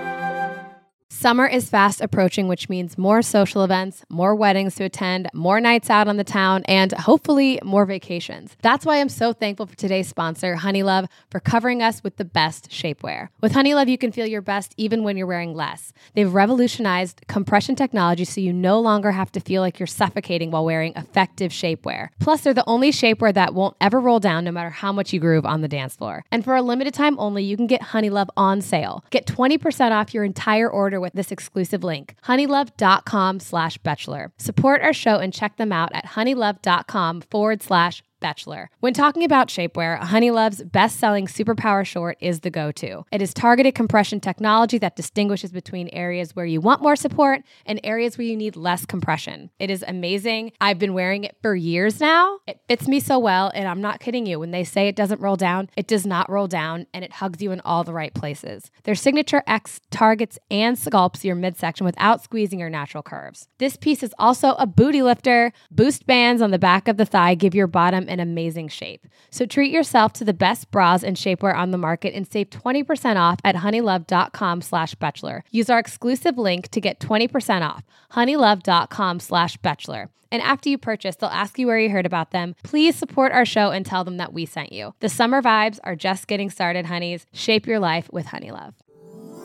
Summer 1.19 1.47
is 1.47 1.67
fast 1.67 1.99
approaching, 1.99 2.47
which 2.47 2.69
means 2.69 2.95
more 2.95 3.23
social 3.23 3.63
events, 3.63 4.05
more 4.07 4.35
weddings 4.35 4.75
to 4.75 4.83
attend, 4.83 5.27
more 5.33 5.59
nights 5.59 5.89
out 5.89 6.07
on 6.07 6.17
the 6.17 6.23
town, 6.23 6.63
and 6.67 6.91
hopefully 6.91 7.59
more 7.63 7.87
vacations. 7.87 8.55
That's 8.61 8.85
why 8.85 9.01
I'm 9.01 9.09
so 9.09 9.33
thankful 9.33 9.65
for 9.65 9.75
today's 9.75 10.07
sponsor, 10.07 10.57
Honeylove, 10.57 11.07
for 11.31 11.39
covering 11.39 11.81
us 11.81 12.03
with 12.03 12.17
the 12.17 12.23
best 12.23 12.69
shapewear. 12.69 13.29
With 13.41 13.53
Honeylove, 13.53 13.87
you 13.87 13.97
can 13.97 14.11
feel 14.11 14.27
your 14.27 14.43
best 14.43 14.75
even 14.77 15.01
when 15.01 15.17
you're 15.17 15.25
wearing 15.25 15.55
less. 15.55 15.91
They've 16.13 16.31
revolutionized 16.31 17.23
compression 17.27 17.75
technology 17.75 18.23
so 18.23 18.39
you 18.39 18.53
no 18.53 18.79
longer 18.79 19.09
have 19.09 19.31
to 19.31 19.39
feel 19.39 19.63
like 19.63 19.79
you're 19.79 19.87
suffocating 19.87 20.51
while 20.51 20.65
wearing 20.65 20.93
effective 20.95 21.51
shapewear. 21.51 22.09
Plus, 22.19 22.41
they're 22.41 22.53
the 22.53 22.63
only 22.69 22.91
shapewear 22.91 23.33
that 23.33 23.55
won't 23.55 23.75
ever 23.81 23.99
roll 23.99 24.19
down 24.19 24.43
no 24.43 24.51
matter 24.51 24.69
how 24.69 24.91
much 24.91 25.13
you 25.13 25.19
groove 25.19 25.47
on 25.47 25.61
the 25.61 25.67
dance 25.67 25.95
floor. 25.95 26.25
And 26.31 26.43
for 26.43 26.55
a 26.55 26.61
limited 26.61 26.93
time 26.93 27.17
only, 27.17 27.43
you 27.43 27.57
can 27.57 27.65
get 27.65 27.81
Honeylove 27.81 28.29
on 28.37 28.61
sale. 28.61 29.03
Get 29.09 29.25
20% 29.25 29.89
off 29.89 30.13
your 30.13 30.23
entire 30.23 30.69
order 30.69 30.99
with 30.99 31.06
this 31.13 31.31
exclusive 31.31 31.83
link, 31.83 32.15
honeylove.com 32.25 33.39
slash 33.39 33.77
betchelor. 33.79 34.31
Support 34.37 34.81
our 34.81 34.93
show 34.93 35.17
and 35.17 35.33
check 35.33 35.57
them 35.57 35.71
out 35.71 35.93
at 35.93 36.05
honeylove.com 36.05 37.21
forward 37.21 37.61
slash 37.61 38.03
Betchelor. 38.19 38.67
When 38.79 38.93
talking 38.93 39.23
about 39.23 39.47
shapewear, 39.47 39.99
Honeylove's 39.99 40.63
best 40.63 40.99
selling 40.99 41.27
Superpower 41.27 41.85
Short 41.85 42.17
is 42.19 42.41
the 42.41 42.49
go 42.49 42.71
to. 42.73 43.03
It 43.11 43.21
is 43.21 43.33
targeted 43.33 43.75
compression 43.75 44.19
technology 44.19 44.77
that 44.79 44.95
distinguishes 44.95 45.51
between 45.51 45.89
areas 45.89 46.35
where 46.35 46.45
you 46.45 46.61
want 46.61 46.81
more 46.81 46.95
support 46.95 47.41
and 47.65 47.79
areas 47.83 48.17
where 48.17 48.27
you 48.27 48.35
need 48.35 48.55
less 48.55 48.85
compression. 48.85 49.49
It 49.59 49.69
is 49.69 49.83
amazing. 49.87 50.51
I've 50.59 50.79
been 50.79 50.93
wearing 50.93 51.23
it 51.23 51.37
for 51.41 51.55
years 51.55 51.99
now. 51.99 52.39
It 52.47 52.59
fits 52.67 52.87
me 52.87 52.99
so 52.99 53.19
well, 53.19 53.51
and 53.53 53.67
I'm 53.67 53.81
not 53.81 53.99
kidding 53.99 54.25
you. 54.25 54.39
When 54.39 54.51
they 54.51 54.63
say 54.63 54.87
it 54.87 54.95
doesn't 54.95 55.21
roll 55.21 55.35
down, 55.35 55.69
it 55.75 55.87
does 55.87 56.05
not 56.05 56.29
roll 56.29 56.47
down 56.47 56.87
and 56.93 57.03
it 57.03 57.13
hugs 57.13 57.41
you 57.41 57.51
in 57.51 57.61
all 57.61 57.83
the 57.83 57.93
right 57.93 58.13
places. 58.13 58.71
Their 58.83 58.95
signature 58.95 59.43
X 59.47 59.79
targets 59.91 60.39
and 60.49 60.77
sculpts 60.77 61.23
your 61.23 61.35
midsection 61.35 61.85
without 61.85 62.23
squeezing 62.23 62.59
your 62.59 62.69
natural 62.69 63.03
curves. 63.03 63.47
This 63.57 63.77
piece 63.77 64.03
is 64.03 64.13
also 64.17 64.55
a 64.57 64.65
booty 64.65 65.01
lifter. 65.01 65.51
Boost 65.71 66.05
bands 66.05 66.41
on 66.41 66.51
the 66.51 66.59
back 66.59 66.87
of 66.87 66.97
the 66.97 67.05
thigh 67.05 67.35
give 67.35 67.55
your 67.55 67.67
bottom 67.67 68.06
an 68.09 68.19
amazing 68.19 68.67
shape. 68.69 69.07
So 69.29 69.45
treat 69.45 69.71
yourself 69.71 70.13
to 70.13 70.25
the 70.25 70.33
best 70.33 70.71
bras 70.71 71.03
and 71.03 71.17
shapewear 71.17 71.55
on 71.55 71.71
the 71.71 71.77
market 71.77 72.13
and 72.13 72.27
save 72.27 72.49
20% 72.49 73.15
off 73.15 73.39
at 73.43 73.55
honeylove.com 73.55 74.61
slash 74.61 74.95
betchelor. 74.95 75.41
Use 75.51 75.69
our 75.69 75.79
exclusive 75.79 76.37
link 76.37 76.69
to 76.69 76.81
get 76.81 76.99
20% 76.99 77.61
off. 77.61 77.83
honeylove.com 78.13 79.19
slash 79.19 79.57
betchelor. 79.57 80.09
And 80.31 80.41
after 80.41 80.69
you 80.69 80.77
purchase, 80.77 81.15
they'll 81.15 81.29
ask 81.29 81.57
you 81.57 81.67
where 81.67 81.79
you 81.79 81.89
heard 81.89 82.05
about 82.05 82.31
them. 82.31 82.55
Please 82.63 82.95
support 82.95 83.31
our 83.31 83.45
show 83.45 83.71
and 83.71 83.85
tell 83.85 84.03
them 84.03 84.17
that 84.17 84.33
we 84.33 84.45
sent 84.45 84.71
you. 84.71 84.93
The 84.99 85.09
summer 85.09 85.41
vibes 85.41 85.79
are 85.83 85.95
just 85.95 86.27
getting 86.27 86.49
started, 86.49 86.85
honeys. 86.85 87.25
Shape 87.31 87.65
your 87.65 87.79
life 87.79 88.09
with 88.11 88.27
Honeylove. 88.27 88.73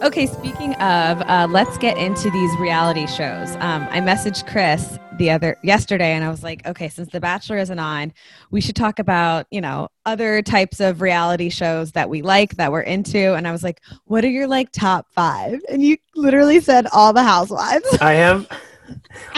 Okay, 0.02 0.26
speaking 0.26 0.74
of, 0.74 1.22
uh, 1.22 1.46
let's 1.48 1.78
get 1.78 1.96
into 1.96 2.28
these 2.28 2.50
reality 2.58 3.06
shows. 3.06 3.54
Um, 3.60 3.86
I 3.88 4.00
messaged 4.00 4.50
Chris 4.50 4.98
the 5.16 5.30
other 5.30 5.56
yesterday, 5.62 6.14
and 6.14 6.24
I 6.24 6.28
was 6.28 6.42
like, 6.42 6.66
okay, 6.66 6.88
since 6.88 7.12
The 7.12 7.20
Bachelor 7.20 7.58
isn't 7.58 7.78
on, 7.78 8.12
we 8.50 8.60
should 8.60 8.74
talk 8.74 8.98
about 8.98 9.46
you 9.52 9.60
know 9.60 9.86
other 10.04 10.42
types 10.42 10.80
of 10.80 11.02
reality 11.02 11.50
shows 11.50 11.92
that 11.92 12.10
we 12.10 12.20
like 12.20 12.56
that 12.56 12.72
we're 12.72 12.80
into. 12.80 13.34
And 13.34 13.46
I 13.46 13.52
was 13.52 13.62
like, 13.62 13.80
what 14.06 14.24
are 14.24 14.28
your 14.28 14.48
like 14.48 14.72
top 14.72 15.06
five? 15.12 15.60
And 15.68 15.80
you 15.80 15.96
literally 16.16 16.58
said 16.58 16.88
all 16.92 17.12
the 17.12 17.22
Housewives. 17.22 17.86
I 18.00 18.14
have. 18.14 18.48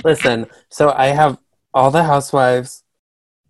Listen, 0.03 0.47
so 0.71 0.93
I 0.93 1.09
have 1.09 1.37
all 1.75 1.91
the 1.91 2.05
Housewives. 2.05 2.85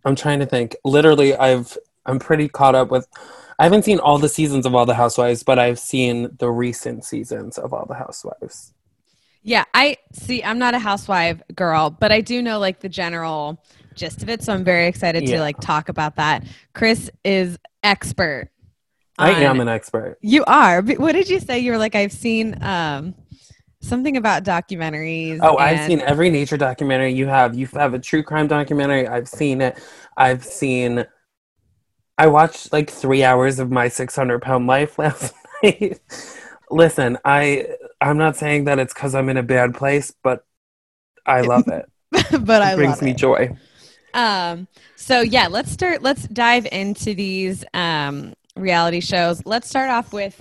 I'm 0.04 0.16
trying 0.16 0.40
to 0.40 0.46
think. 0.46 0.74
Literally, 0.84 1.36
I've 1.36 1.78
I'm 2.06 2.18
pretty 2.18 2.48
caught 2.48 2.74
up 2.74 2.90
with. 2.90 3.06
I 3.58 3.64
haven't 3.64 3.84
seen 3.84 3.98
all 4.00 4.18
the 4.18 4.28
seasons 4.28 4.66
of 4.66 4.74
all 4.74 4.86
the 4.86 4.94
Housewives, 4.94 5.42
but 5.42 5.58
I've 5.58 5.78
seen 5.78 6.28
the 6.38 6.50
recent 6.50 7.04
seasons 7.04 7.56
of 7.58 7.72
all 7.72 7.86
the 7.86 7.94
Housewives. 7.94 8.72
Yeah, 9.42 9.64
I 9.74 9.98
see. 10.12 10.42
I'm 10.42 10.58
not 10.58 10.72
a 10.72 10.78
housewife 10.78 11.42
girl, 11.54 11.90
but 11.90 12.10
I 12.10 12.22
do 12.22 12.40
know 12.40 12.58
like 12.58 12.80
the 12.80 12.88
general 12.88 13.62
gist 13.94 14.22
of 14.22 14.30
it. 14.30 14.42
So 14.42 14.54
I'm 14.54 14.64
very 14.64 14.86
excited 14.86 15.28
Yeah. 15.28 15.36
to 15.36 15.42
like 15.42 15.60
talk 15.60 15.90
about 15.90 16.16
that. 16.16 16.44
Chris 16.72 17.10
is 17.24 17.58
expert. 17.82 18.48
I 19.18 19.34
on- 19.34 19.42
am 19.42 19.60
an 19.60 19.68
expert. 19.68 20.16
You 20.22 20.44
are. 20.46 20.80
But 20.80 20.98
What 20.98 21.12
did 21.12 21.28
you 21.28 21.40
say? 21.40 21.58
You 21.58 21.72
were 21.72 21.78
like, 21.78 21.94
I've 21.94 22.10
seen 22.10 22.56
um 22.64 23.14
something 23.80 24.16
about 24.16 24.44
documentaries. 24.44 25.40
Oh, 25.42 25.58
I've 25.58 25.84
seen 25.86 26.00
every 26.00 26.30
nature 26.30 26.56
documentary 26.56 27.12
you 27.12 27.26
have. 27.26 27.54
You 27.54 27.66
have 27.74 27.92
a 27.92 27.98
true 27.98 28.22
crime 28.22 28.46
documentary. 28.48 29.06
I've 29.06 29.28
seen 29.28 29.60
it. 29.60 29.78
I've 30.16 30.42
seen. 30.42 31.04
I 32.18 32.28
watched 32.28 32.72
like 32.72 32.90
three 32.90 33.24
hours 33.24 33.58
of 33.58 33.70
my 33.70 33.88
600 33.88 34.40
pound 34.42 34.66
life 34.66 34.98
last 34.98 35.34
night. 35.62 36.00
Listen, 36.70 37.18
I 37.24 37.66
I'm 38.00 38.18
not 38.18 38.36
saying 38.36 38.64
that 38.64 38.78
it's 38.78 38.94
because 38.94 39.14
I'm 39.14 39.28
in 39.28 39.36
a 39.36 39.42
bad 39.42 39.74
place, 39.74 40.12
but 40.22 40.44
I 41.26 41.42
love 41.42 41.68
it. 41.68 41.86
but 42.42 42.62
I 42.62 42.74
it 42.74 42.76
brings 42.76 43.00
love 43.00 43.02
me 43.02 43.12
it. 43.12 43.14
joy. 43.14 43.50
Um, 44.14 44.68
so 44.96 45.20
yeah, 45.20 45.48
let's 45.48 45.70
start. 45.72 46.02
Let's 46.02 46.28
dive 46.28 46.66
into 46.72 47.14
these 47.14 47.64
um, 47.74 48.34
reality 48.56 49.00
shows. 49.00 49.44
Let's 49.44 49.68
start 49.68 49.90
off 49.90 50.12
with, 50.12 50.40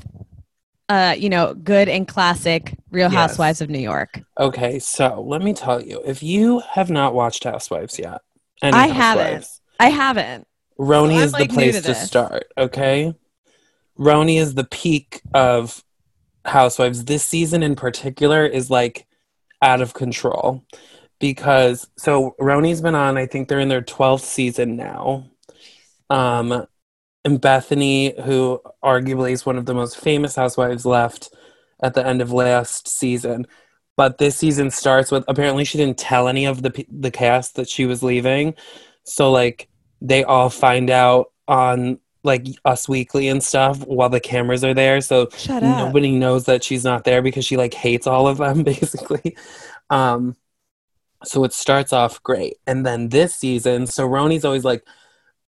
uh, 0.89 1.15
you 1.17 1.29
know, 1.29 1.53
good 1.55 1.89
and 1.89 2.07
classic 2.07 2.75
Real 2.91 3.09
Yes. 3.09 3.11
Housewives 3.11 3.61
of 3.61 3.69
New 3.69 3.79
York. 3.79 4.21
Okay, 4.39 4.79
so 4.79 5.21
let 5.21 5.41
me 5.43 5.53
tell 5.53 5.81
you, 5.81 6.01
if 6.05 6.23
you 6.23 6.59
have 6.59 6.89
not 6.89 7.13
watched 7.13 7.43
Housewives 7.43 7.99
yet, 7.99 8.21
I 8.71 8.87
haven't. 8.87 9.47
I 9.79 9.89
haven't. 9.89 10.47
RHONY 10.79 11.17
So 11.17 11.23
is 11.23 11.31
the 11.31 11.39
like, 11.39 11.49
new 11.51 11.55
place 11.55 11.81
to 11.81 11.81
to, 11.81 11.95
start, 11.95 12.45
okay? 12.57 13.13
RHONY 13.97 14.37
is 14.39 14.55
the 14.55 14.63
peak 14.63 15.21
of 15.33 15.83
Housewives. 16.45 17.05
This 17.05 17.23
season 17.23 17.63
in 17.63 17.75
particular 17.75 18.45
is 18.45 18.69
like 18.69 19.05
out 19.61 19.81
of 19.81 19.93
control 19.93 20.65
because 21.19 21.87
so 21.97 22.35
RHONY's 22.39 22.81
been 22.81 22.95
on, 22.95 23.17
I 23.17 23.25
think 23.25 23.47
they're 23.47 23.59
in 23.59 23.69
their 23.69 23.81
12th 23.81 24.21
season 24.21 24.75
now. 24.75 25.29
Um 26.09 26.67
and 27.25 27.41
Bethenny, 27.41 28.21
who 28.23 28.59
arguably 28.83 29.31
is 29.31 29.45
one 29.45 29.57
of 29.57 29.65
the 29.65 29.73
most 29.73 29.97
famous 29.97 30.35
housewives 30.35 30.85
left 30.85 31.33
at 31.81 31.93
the 31.93 32.05
end 32.05 32.21
of 32.21 32.33
last 32.33 32.87
season. 32.87 33.47
But 33.95 34.17
this 34.17 34.35
season 34.35 34.71
starts 34.71 35.11
with 35.11 35.23
apparently 35.27 35.63
she 35.63 35.77
didn't 35.77 35.97
tell 35.97 36.27
any 36.27 36.45
of 36.45 36.61
the 36.61 36.85
the 36.91 37.11
cast 37.11 37.55
that 37.55 37.69
she 37.69 37.85
was 37.85 38.03
leaving. 38.03 38.55
So 39.05 39.31
like 39.31 39.69
they 40.03 40.23
all 40.23 40.49
find 40.49 40.89
out 40.89 41.31
on 41.47 41.97
like 42.23 42.45
Us 42.65 42.87
Weekly 42.87 43.29
and 43.29 43.41
stuff 43.41 43.85
while 43.85 44.09
the 44.09 44.19
cameras 44.19 44.63
are 44.63 44.73
there. 44.73 45.01
So 45.01 45.29
nobody 45.47 46.11
knows 46.11 46.45
that 46.45 46.63
she's 46.63 46.83
not 46.83 47.05
there 47.05 47.21
because 47.21 47.45
she 47.45 47.57
like 47.57 47.73
hates 47.73 48.05
all 48.05 48.27
of 48.27 48.37
them 48.37 48.63
basically. 48.63 49.35
Um 49.89 50.35
so 51.23 51.43
it 51.45 51.53
starts 51.53 51.93
off 51.93 52.21
great. 52.21 52.57
And 52.67 52.85
then 52.85 53.07
this 53.09 53.35
season, 53.35 53.87
so 53.87 54.07
RHONY's 54.07 54.43
always 54.43 54.65
like 54.65 54.83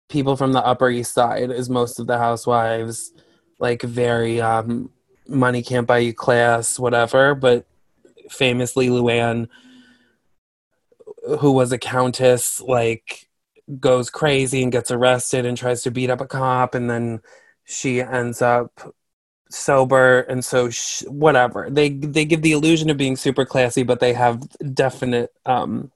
people 0.08 0.36
from 0.36 0.52
the 0.52 0.64
Upper 0.64 0.88
East 0.88 1.12
Side 1.14 1.50
is 1.50 1.68
most 1.68 1.98
of 1.98 2.06
the 2.06 2.18
housewives, 2.18 3.12
like 3.58 3.82
very 3.82 4.40
um 4.40 4.90
money 5.26 5.62
can't 5.62 5.86
buy 5.86 5.98
you 5.98 6.14
class, 6.14 6.78
whatever, 6.78 7.34
but 7.34 7.66
famously 8.30 8.88
Luann 8.88 9.48
who 11.40 11.52
was 11.52 11.72
a 11.72 11.78
countess 11.78 12.60
like 12.60 13.28
goes 13.80 14.10
crazy 14.10 14.62
and 14.62 14.72
gets 14.72 14.90
arrested 14.90 15.46
and 15.46 15.56
tries 15.56 15.82
to 15.82 15.90
beat 15.90 16.10
up 16.10 16.20
a 16.20 16.26
cop 16.26 16.74
and 16.74 16.88
then 16.90 17.20
she 17.64 18.00
ends 18.00 18.42
up 18.42 18.94
sober 19.50 20.20
and 20.22 20.44
so 20.44 20.68
sh- 20.68 21.02
whatever 21.06 21.68
they 21.70 21.90
they 21.90 22.24
give 22.24 22.42
the 22.42 22.52
illusion 22.52 22.90
of 22.90 22.96
being 22.96 23.16
super 23.16 23.44
classy 23.44 23.82
but 23.82 24.00
they 24.00 24.12
have 24.12 24.42
definite 24.74 25.32
um 25.46 25.90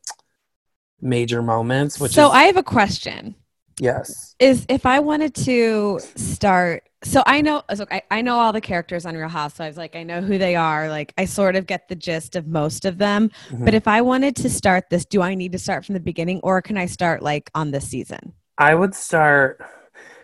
major 1.01 1.43
moments 1.43 1.99
which 1.99 2.13
so 2.13 2.27
is 2.29 2.33
I 2.33 2.45
have 2.45 2.57
a 2.57 2.63
question. 2.63 3.35
Yes 3.79 4.35
Is 4.39 4.67
if 4.69 4.87
I 4.87 5.01
wanted 5.01 5.35
to 5.47 6.01
start. 6.15 6.85
So 7.05 7.23
I 7.27 7.41
know. 7.43 7.63
So 7.75 7.87
I, 7.91 8.03
I 8.11 8.23
know 8.23 8.39
all 8.39 8.53
the 8.53 8.61
characters 8.61 9.07
on 9.07 9.17
Real 9.17 9.29
Housewives. 9.29 9.77
Like 9.77 9.97
I 9.97 10.03
know 10.03 10.21
who 10.21 10.39
they 10.39 10.57
are. 10.57 10.89
Like 10.89 11.13
I 11.19 11.25
sort 11.27 11.57
of 11.57 11.67
get 11.67 11.89
the 11.89 11.95
gist 11.97 12.37
of 12.37 12.47
most 12.47 12.85
of 12.85 12.99
them. 12.99 13.31
Mhm. 13.51 13.65
But 13.65 13.75
if 13.75 13.87
I 13.89 14.01
wanted 14.01 14.37
to 14.37 14.51
start 14.51 14.91
this, 14.91 15.05
do 15.05 15.23
I 15.23 15.35
need 15.35 15.53
to 15.53 15.59
start 15.59 15.85
from 15.85 15.95
the 15.95 16.01
beginning, 16.01 16.41
or 16.43 16.63
can 16.63 16.77
I 16.77 16.87
start 16.87 17.23
like 17.23 17.51
on 17.55 17.71
this 17.71 17.89
season? 17.89 18.33
I 18.59 18.75
would 18.75 18.95
start. 18.95 19.61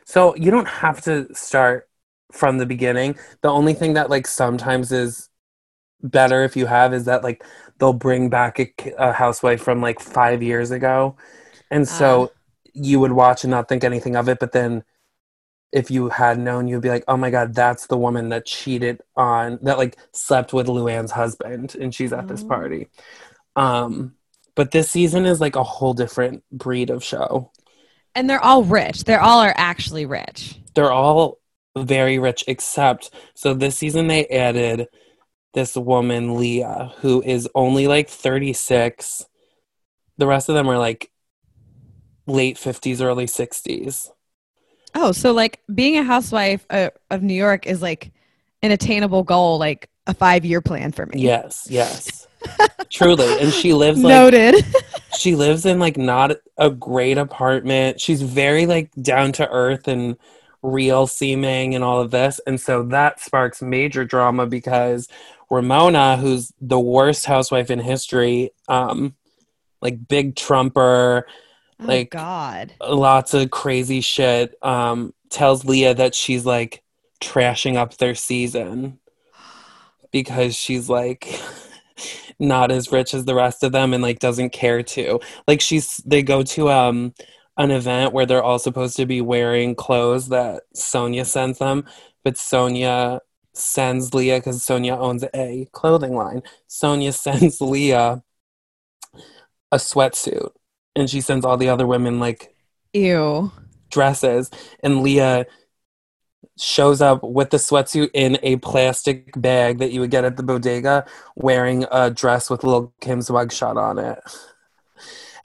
So 0.04 0.34
you 0.36 0.50
don't 0.50 0.68
have 0.68 1.00
to 1.02 1.32
start 1.34 1.88
from 2.32 2.58
the 2.58 2.66
beginning. 2.66 3.16
The 3.42 3.48
only 3.48 3.74
thing 3.74 3.94
that 3.94 4.10
like 4.10 4.26
sometimes 4.26 4.92
is 4.92 5.28
better 6.02 6.44
if 6.44 6.56
you 6.56 6.66
have 6.66 6.92
is 6.92 7.04
that 7.06 7.22
like 7.22 7.42
they'll 7.78 7.92
bring 7.92 8.28
back 8.30 8.58
a, 8.60 8.72
a 8.98 9.12
housewife 9.12 9.62
from 9.62 9.80
like 9.80 10.00
five 10.00 10.42
years 10.42 10.70
ago, 10.70 11.16
and 11.70 11.88
so 11.88 12.32
you 12.74 13.00
would 13.00 13.12
watch 13.12 13.44
and 13.44 13.50
not 13.50 13.68
think 13.68 13.84
anything 13.84 14.16
of 14.16 14.28
it. 14.28 14.38
But 14.38 14.52
then 14.52 14.84
if 15.72 15.90
you 15.90 16.08
had 16.08 16.38
known, 16.38 16.68
you'd 16.68 16.82
be 16.82 16.88
like, 16.88 17.04
oh 17.08 17.16
my 17.16 17.30
god, 17.30 17.54
that's 17.54 17.86
the 17.86 17.96
woman 17.98 18.28
that 18.28 18.46
cheated 18.46 19.00
on 19.16 19.58
that 19.62 19.78
like 19.78 19.96
slept 20.12 20.52
with 20.52 20.66
Luann's 20.68 21.10
husband, 21.12 21.74
and 21.74 21.94
she's 21.94 22.12
at 22.12 22.28
this 22.28 22.42
Oh. 22.44 22.48
party. 22.48 22.88
Um, 23.56 24.14
but 24.54 24.70
this 24.70 24.90
season 24.90 25.26
is 25.26 25.40
like 25.40 25.56
a 25.56 25.64
whole 25.64 25.94
different 25.94 26.44
breed 26.52 26.90
of 26.90 27.02
show. 27.02 27.50
And 28.14 28.30
they're 28.30 28.42
all 28.42 28.62
rich. 28.62 29.04
They're 29.04 29.20
all 29.20 29.40
are 29.40 29.54
actually 29.56 30.06
rich. 30.06 30.58
they're 30.74 30.92
all 30.92 31.38
very 31.76 32.20
rich 32.20 32.44
except 32.46 33.10
so 33.34 33.52
this 33.52 33.76
season 33.76 34.06
they 34.06 34.26
added 34.28 34.86
this 35.54 35.76
woman, 35.76 36.36
Leah, 36.36 36.92
who 36.98 37.20
is 37.22 37.48
only 37.54 37.86
like 37.88 38.08
36. 38.08 39.24
The 40.18 40.26
rest 40.26 40.48
of 40.48 40.54
them 40.54 40.68
are 40.68 40.78
like 40.78 41.10
late 42.26 42.56
50s, 42.56 43.00
early 43.00 43.26
60s. 43.26 44.10
Oh, 44.94 45.12
so 45.12 45.32
like 45.32 45.60
being 45.74 45.96
a 45.96 46.04
housewife 46.04 46.64
uh, 46.70 46.90
of 47.10 47.22
New 47.22 47.34
York 47.34 47.66
is 47.66 47.82
like 47.82 48.12
an 48.62 48.70
attainable 48.70 49.24
goal, 49.24 49.58
like 49.58 49.90
a 50.06 50.14
five 50.14 50.44
year 50.44 50.60
plan 50.60 50.92
for 50.92 51.06
me. 51.06 51.20
Yes, 51.20 51.66
yes. 51.68 52.28
Truly. 52.90 53.40
And 53.40 53.52
she 53.52 53.72
lives 53.72 54.02
like 54.02 54.10
Noted. 54.10 54.64
she 55.18 55.34
lives 55.34 55.66
in 55.66 55.78
like 55.78 55.96
not 55.96 56.32
a 56.56 56.70
great 56.70 57.18
apartment. 57.18 58.00
She's 58.00 58.22
very 58.22 58.66
like 58.66 58.90
down 59.00 59.32
to 59.32 59.48
earth 59.50 59.88
and 59.88 60.16
real 60.62 61.06
seeming 61.06 61.74
and 61.74 61.82
all 61.82 62.00
of 62.00 62.10
this. 62.10 62.40
And 62.46 62.60
so 62.60 62.84
that 62.84 63.20
sparks 63.20 63.60
major 63.60 64.04
drama 64.04 64.46
because 64.46 65.08
Ramona, 65.50 66.16
who's 66.16 66.52
the 66.60 66.80
worst 66.80 67.26
housewife 67.26 67.70
in 67.70 67.78
history, 67.78 68.50
um, 68.68 69.14
like 69.80 70.08
big 70.08 70.36
trumper, 70.36 71.26
oh 71.80 71.84
Like- 71.86 72.10
God. 72.10 72.74
lots 72.80 73.34
of 73.34 73.50
crazy 73.50 74.00
shit, 74.00 74.54
um, 74.62 75.12
tells 75.30 75.64
Leah 75.64 75.94
that 75.94 76.14
she's 76.14 76.46
like 76.46 76.82
trashing 77.20 77.76
up 77.76 77.96
their 77.96 78.14
season 78.14 78.98
because 80.12 80.54
she's 80.54 80.88
like 80.88 81.40
not 82.38 82.70
as 82.70 82.92
rich 82.92 83.14
as 83.14 83.24
the 83.24 83.34
rest 83.34 83.62
of 83.62 83.72
them 83.72 83.94
and 83.94 84.02
like 84.02 84.18
doesn't 84.18 84.50
care 84.50 84.82
to. 84.82 85.20
Like 85.48 85.60
she's 85.60 85.98
they 86.06 86.22
go 86.22 86.42
to 86.42 86.70
um 86.70 87.14
an 87.56 87.70
event 87.70 88.12
where 88.12 88.26
they're 88.26 88.42
all 88.42 88.58
supposed 88.58 88.96
to 88.96 89.06
be 89.06 89.20
wearing 89.20 89.74
clothes 89.76 90.28
that 90.30 90.62
Sonja 90.76 91.24
sends 91.24 91.58
them, 91.58 91.84
but 92.24 92.34
Sonja 92.34 93.20
sends 93.52 94.12
Leah 94.12 94.38
because 94.38 94.60
Sonja 94.64 94.98
owns 94.98 95.24
a 95.34 95.68
clothing 95.72 96.14
line. 96.16 96.42
Sonja 96.68 97.14
sends 97.26 97.60
Leah 97.60 98.22
a 99.72 99.76
sweatsuit 99.76 100.50
and 100.96 101.08
she 101.10 101.20
sends 101.20 101.44
all 101.44 101.56
the 101.56 101.68
other 101.68 101.86
women 101.86 102.20
like 102.20 102.54
Ew. 102.92 103.50
dresses 103.90 104.50
and 104.82 105.02
Leah 105.02 105.46
shows 106.56 107.00
up 107.00 107.22
with 107.24 107.50
the 107.50 107.56
sweatsuit 107.56 108.10
in 108.14 108.38
a 108.42 108.56
plastic 108.56 109.32
bag 109.40 109.78
that 109.78 109.90
you 109.90 110.00
would 110.00 110.10
get 110.10 110.24
at 110.24 110.36
the 110.36 110.42
bodega 110.42 111.04
wearing 111.34 111.84
a 111.90 112.10
dress 112.10 112.48
with 112.48 112.62
Lil' 112.62 112.92
Kim's 113.00 113.28
mugshot 113.28 113.76
on 113.76 113.98
it. 113.98 114.20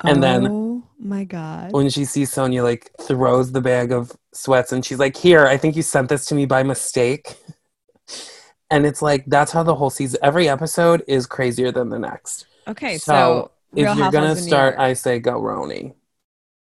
And 0.04 0.20
oh 0.20 0.22
then- 0.22 0.48
Oh 0.48 0.84
my 1.00 1.24
God. 1.24 1.72
When 1.72 1.90
she 1.90 2.06
sees 2.06 2.32
Sonja 2.32 2.62
like 2.62 2.92
throws 3.02 3.52
the 3.54 3.62
bag 3.62 3.92
of 3.92 4.12
sweats 4.34 4.72
and 4.72 4.86
she's 4.86 5.00
like, 5.00 5.16
"Here, 5.18 5.46
I 5.48 5.58
think 5.58 5.76
you 5.76 5.82
sent 5.82 6.10
this 6.10 6.26
to 6.26 6.36
me 6.36 6.46
by 6.46 6.62
mistake." 6.62 7.38
And 8.70 8.86
it's 8.86 9.02
like 9.02 9.24
that's 9.26 9.52
how 9.52 9.64
the 9.64 9.76
whole 9.76 9.90
season 9.90 10.20
every 10.22 10.48
episode 10.48 11.04
is 11.08 11.26
crazier 11.26 11.72
than 11.72 11.90
the 11.90 12.00
next. 12.00 12.46
Okay, 12.68 12.98
So, 12.98 13.14
so, 13.14 13.52
If 13.76 13.90
Real 13.90 13.94
you're 13.94 14.10
gonna 14.10 14.34
Housewives 14.34 14.36
of 14.36 14.42
New 14.42 14.58
start, 14.58 14.76
I 14.78 14.94
say 14.94 15.20
go 15.20 15.42
RHONY. 15.42 15.96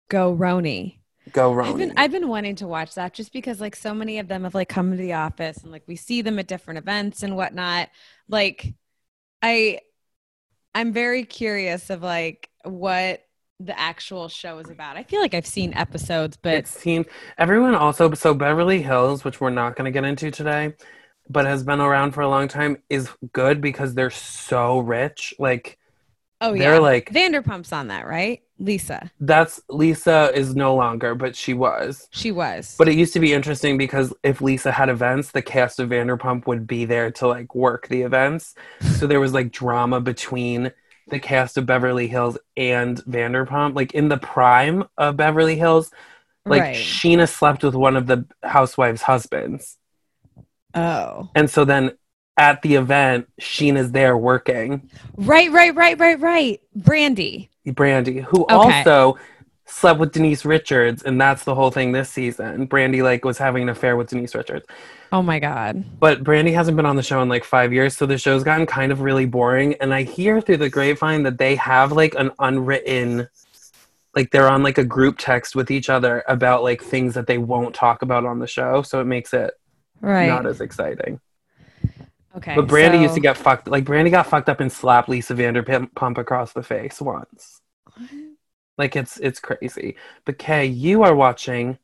go 0.09 0.35
RHONY. 0.37 0.99
Go 1.33 1.52
I've 1.62 1.76
RHONY. 1.76 1.76
been 1.76 1.93
I've 1.97 2.11
been 2.12 2.28
wanting 2.28 2.57
to 2.57 2.67
watch 2.69 2.95
that 2.95 3.14
just 3.14 3.33
because 3.33 3.61
like 3.61 3.76
so 3.76 3.95
many 3.95 4.19
of 4.19 4.28
them 4.28 4.45
have 4.45 4.55
like 4.55 4.69
come 4.69 4.90
to 4.90 4.97
the 4.97 5.14
office 5.14 5.62
and 5.62 5.73
like 5.73 5.85
we 5.87 5.97
see 5.97 6.23
them 6.23 6.38
at 6.38 6.47
different 6.49 6.78
events 6.78 7.23
and 7.23 7.37
whatnot. 7.37 7.90
Like 8.28 8.75
I 9.43 9.81
I'm 10.75 10.93
very 10.93 11.25
curious 11.25 11.90
of 11.90 12.02
like 12.02 12.50
what 12.64 13.23
the 13.61 13.78
actual 13.78 14.28
show 14.28 14.59
is 14.59 14.71
about. 14.71 14.97
I 14.97 15.02
feel 15.05 15.21
like 15.21 15.35
I've 15.35 15.47
seen 15.47 15.75
episodes, 15.75 16.37
but 16.37 16.55
it 16.55 16.67
seems 16.69 17.07
everyone 17.37 17.75
also 17.75 18.12
so 18.14 18.35
Beverly 18.35 18.83
Hills, 18.83 19.25
which 19.25 19.40
we're 19.40 19.50
not 19.50 19.76
going 19.76 19.85
to 19.87 19.90
get 19.90 20.05
into 20.05 20.31
today, 20.31 20.75
but 21.28 21.47
has 21.47 21.62
been 21.64 21.81
around 21.81 22.12
for 22.12 22.23
a 22.23 22.28
long 22.28 22.49
time, 22.49 22.83
is 22.90 23.11
good 23.33 23.61
because 23.61 23.95
they're 23.95 24.11
so 24.11 24.78
rich. 24.81 25.35
Like 25.38 25.78
oh 26.40 26.54
they're 26.54 26.78
yeah, 26.78 26.78
like 26.78 27.12
Vanderpump's 27.12 27.73
on 27.73 27.88
that, 27.88 28.07
right? 28.07 28.42
Lisa, 28.59 29.11
that's 29.21 29.61
Lisa 29.68 30.30
is 30.35 30.54
no 30.54 30.75
longer, 30.75 31.14
but 31.14 31.37
she 31.37 31.54
was. 31.54 32.09
she 32.11 32.33
was. 32.33 32.76
But 32.78 32.88
it 32.88 32.97
used 32.97 33.12
to 33.14 33.21
be 33.21 33.33
interesting 33.33 33.76
because 33.78 34.14
if 34.23 34.40
Lisa 34.40 34.73
had 34.73 34.88
events, 34.88 35.33
the 35.33 35.42
cast 35.42 35.80
of 35.80 35.90
Vanderpump 35.90 36.47
would 36.47 36.66
be 36.66 36.85
there 36.85 37.11
to 37.12 37.26
like 37.28 37.54
work 37.54 37.88
the 37.88 38.02
events. 38.02 38.54
So 38.92 39.07
there 39.07 39.21
was 39.21 39.33
like 39.35 39.52
drama 39.52 40.00
between 40.00 40.73
the 41.09 41.18
cast 41.18 41.57
of 41.59 41.66
Beverly 41.66 42.07
Hills 42.09 42.38
and 42.57 42.99
Vanderpump. 43.04 43.75
Like 43.75 43.95
in 43.95 44.09
the 44.09 44.18
prime 44.18 44.85
of 44.97 45.16
Beverly 45.16 45.57
Hills, 45.57 45.90
like 46.48 46.62
right. 46.62 46.77
Scheana 46.77 47.29
slept 47.29 47.64
with 47.64 47.74
one 47.74 47.96
of 47.96 48.07
the 48.07 48.27
housewives' 48.44 49.03
husbands. 49.03 49.79
oh, 50.74 51.29
And 51.35 51.51
so 51.51 51.64
then 51.64 51.92
at 52.38 52.62
the 52.62 52.77
event, 52.77 53.29
Scheana's 53.40 53.90
there 53.92 54.16
working. 54.16 54.88
right, 55.16 55.51
right, 55.51 55.74
right, 55.74 55.98
right, 55.98 56.18
right. 56.20 56.61
Brandi. 56.79 57.48
Brandi, 57.66 58.22
who 58.22 58.44
Okay. 58.44 58.55
also 58.55 59.18
slept 59.66 60.01
with 60.01 60.12
Denise 60.12 60.44
Richards, 60.46 61.03
and 61.03 61.20
that's 61.20 61.44
the 61.44 61.55
whole 61.55 61.70
thing 61.70 61.92
this 61.92 62.09
season. 62.09 62.66
Brandi 62.68 63.03
like 63.03 63.24
was 63.24 63.37
having 63.37 63.64
an 63.64 63.68
affair 63.68 63.96
with 63.96 64.09
Denise 64.09 64.35
Richards. 64.35 64.64
Oh 65.12 65.20
my 65.20 65.38
God. 65.38 65.85
But 66.01 66.22
Brandi 66.22 66.55
hasn't 66.55 66.77
been 66.77 66.87
on 66.87 66.96
the 66.96 67.03
show 67.03 67.20
in 67.22 67.29
like 67.29 67.44
five 67.44 67.72
years, 67.72 67.96
so 67.96 68.07
the 68.07 68.16
show's 68.16 68.44
gotten 68.44 68.66
kind 68.66 68.92
of 68.92 69.01
really 69.01 69.27
boring. 69.27 69.74
And 69.81 69.92
I 69.92 70.05
hear 70.05 70.40
through 70.40 70.59
the 70.59 70.70
grapevine 70.70 71.24
that 71.24 71.38
they 71.38 71.57
have 71.57 71.92
like 71.92 72.14
an 72.14 72.31
unwritten, 72.38 73.29
like 74.14 74.31
they're 74.31 74.48
on 74.48 74.62
like 74.62 74.79
a 74.79 74.85
group 74.85 75.16
text 75.18 75.55
with 75.57 75.70
each 75.70 75.90
other 75.90 76.22
about 76.29 76.62
like 76.62 76.83
things 76.83 77.14
that 77.14 77.27
they 77.27 77.38
won't 77.38 77.74
talk 77.74 78.03
about 78.03 78.24
on 78.24 78.38
the 78.38 78.46
show. 78.46 78.83
So 78.83 79.01
it 79.01 79.07
makes 79.07 79.35
it 79.35 79.53
Right. 80.01 80.29
not 80.29 80.46
as 80.46 80.61
exciting. 80.61 81.20
Okay. 82.38 82.55
But 82.55 82.68
Brandi 82.68 83.03
used 83.03 83.14
to 83.14 83.20
get 83.20 83.37
fucked. 83.37 83.66
Like 83.66 83.85
Brandi 83.85 84.12
got 84.12 84.29
fucked 84.29 84.48
up 84.48 84.61
and 84.61 84.70
slapped 84.70 85.09
Lisa 85.09 85.35
Vanderpump 85.35 86.18
across 86.18 86.53
the 86.53 86.62
face 86.62 87.01
once. 87.01 87.61
Like 88.77 88.94
it's 88.94 89.18
it's 89.18 89.40
crazy. 89.40 89.96
But 90.24 90.38
Kay, 90.38 90.66
you 90.66 91.03
are 91.03 91.16
watching 91.16 91.79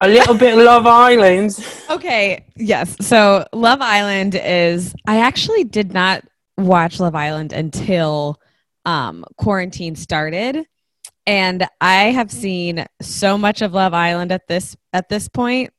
a 0.00 0.08
little 0.08 0.34
bit 0.34 0.58
of 0.58 0.64
Love 0.64 0.86
Island. 0.86 1.64
Okay, 1.88 2.44
yes. 2.56 2.96
So 3.00 3.46
Love 3.52 3.80
Island 3.80 4.34
is 4.34 4.94
I 5.06 5.18
actually 5.18 5.62
did 5.62 5.94
not 5.94 6.24
watch 6.58 6.98
Love 6.98 7.14
Island 7.14 7.52
until 7.52 8.40
um 8.84 9.24
quarantine 9.38 9.94
started. 9.94 10.66
And 11.24 11.68
I 11.80 12.06
have 12.10 12.32
seen 12.32 12.84
so 13.00 13.38
much 13.38 13.62
of 13.62 13.74
Love 13.74 13.94
Island 13.94 14.32
at 14.32 14.48
this 14.48 14.76
at 14.92 15.08
this 15.08 15.28
point 15.28 15.72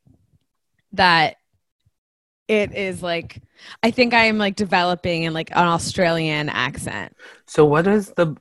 that 0.92 1.36
it 2.52 2.74
is 2.74 3.02
like 3.02 3.40
I 3.82 3.90
think 3.90 4.14
I 4.14 4.26
am 4.26 4.38
like 4.38 4.56
developing 4.56 5.24
in 5.24 5.32
like 5.32 5.50
an 5.50 5.66
Australian 5.66 6.48
accent. 6.48 7.14
So 7.46 7.64
what 7.64 7.86
is 7.86 8.12
the 8.12 8.36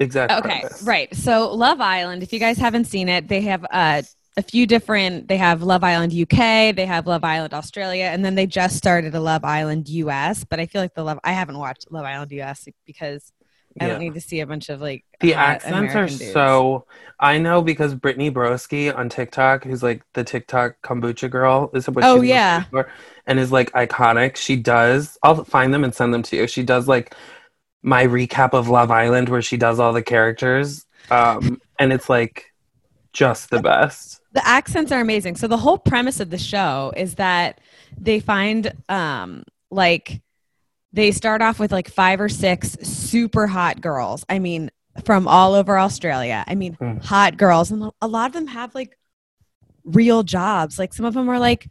exact 0.00 0.30
Okay, 0.30 0.38
premise? 0.38 0.86
right. 0.86 1.14
So 1.14 1.52
Love 1.52 1.80
Island, 1.80 2.22
if 2.22 2.32
you 2.32 2.38
guys 2.38 2.56
haven't 2.56 2.86
seen 2.86 3.08
it, 3.10 3.28
they 3.28 3.42
have 3.42 3.64
uh, 3.70 4.02
a 4.38 4.42
few 4.42 4.66
different. 4.66 5.28
They 5.28 5.36
have 5.36 5.62
Love 5.62 5.84
Island 5.84 6.12
UK, 6.14 6.72
they 6.72 6.86
have 6.86 7.06
Love 7.06 7.24
Island 7.24 7.52
Australia, 7.52 8.04
and 8.06 8.24
then 8.24 8.34
they 8.34 8.46
just 8.46 8.76
started 8.76 9.14
a 9.14 9.20
Love 9.20 9.44
Island 9.44 9.88
US. 9.88 10.44
But 10.44 10.60
I 10.60 10.66
feel 10.66 10.80
like 10.80 10.94
the 10.94 11.04
Love 11.04 11.20
I 11.24 11.32
haven't 11.32 11.58
watched 11.58 11.90
Love 11.92 12.06
Island 12.06 12.32
US 12.32 12.66
because 12.86 13.32
I 13.78 13.86
don't 13.86 13.98
need 13.98 14.14
to 14.14 14.20
see 14.20 14.40
a 14.40 14.46
bunch 14.46 14.70
of 14.70 14.80
like 14.80 15.04
The 15.20 15.34
hot 15.34 15.60
accents 15.60 15.64
American 15.64 16.06
are 16.06 16.08
dudes. 16.16 16.64
so. 16.72 16.86
I 17.20 17.38
know 17.38 17.62
because 17.62 17.94
Brittany 17.94 18.30
Broski 18.30 18.94
on 18.94 19.08
TikTok, 19.08 19.64
who's 19.64 19.82
like 19.82 20.02
the 20.12 20.24
TikTok 20.24 20.76
kombucha 20.82 21.30
girl, 21.30 21.70
is 21.72 21.88
what 21.88 22.04
Oh, 22.04 22.20
she's 22.20 22.28
yeah. 22.28 22.64
for, 22.70 22.90
and 23.26 23.38
is 23.38 23.50
like 23.52 23.72
iconic. 23.72 24.36
She 24.36 24.56
does. 24.56 25.16
I'll 25.22 25.44
find 25.44 25.72
them 25.72 25.84
and 25.84 25.94
send 25.94 26.12
them 26.14 26.22
to 26.24 26.36
you. 26.36 26.46
She 26.46 26.62
does 26.62 26.86
like 26.88 27.14
my 27.82 28.06
recap 28.06 28.52
of 28.54 28.68
Love 28.68 28.90
Island, 28.90 29.28
where 29.28 29.42
she 29.42 29.56
does 29.56 29.78
all 29.78 29.92
the 29.92 30.02
characters, 30.02 30.86
um, 31.10 31.60
and 31.78 31.92
it's 31.92 32.08
like 32.08 32.46
just 33.12 33.50
the 33.50 33.60
best. 33.62 34.20
the 34.32 34.46
accents 34.46 34.90
are 34.90 35.00
amazing. 35.00 35.36
So 35.36 35.46
the 35.46 35.56
whole 35.56 35.78
premise 35.78 36.18
of 36.20 36.30
the 36.30 36.38
show 36.38 36.92
is 36.96 37.14
that 37.16 37.60
they 37.98 38.20
find 38.20 38.72
um 38.88 39.44
like 39.70 40.20
they 40.92 41.10
start 41.10 41.42
off 41.42 41.58
with 41.58 41.72
like 41.72 41.88
five 41.88 42.20
or 42.20 42.28
six 42.28 42.72
super 42.82 43.46
hot 43.46 43.80
girls. 43.80 44.24
I 44.28 44.38
mean, 44.38 44.70
from 45.04 45.26
all 45.28 45.54
over 45.54 45.78
Australia. 45.78 46.44
I 46.46 46.54
mean, 46.54 46.74
Hmm. 46.74 46.98
hot 46.98 47.36
girls 47.36 47.70
and 47.70 47.90
a 48.00 48.06
lot 48.06 48.26
of 48.26 48.32
them 48.32 48.46
have 48.46 48.74
like 48.74 48.96
real 49.84 50.22
jobs. 50.22 50.78
Like 50.78 50.94
some 50.94 51.04
of 51.06 51.14
them 51.14 51.28
are 51.28 51.38
like 51.38 51.68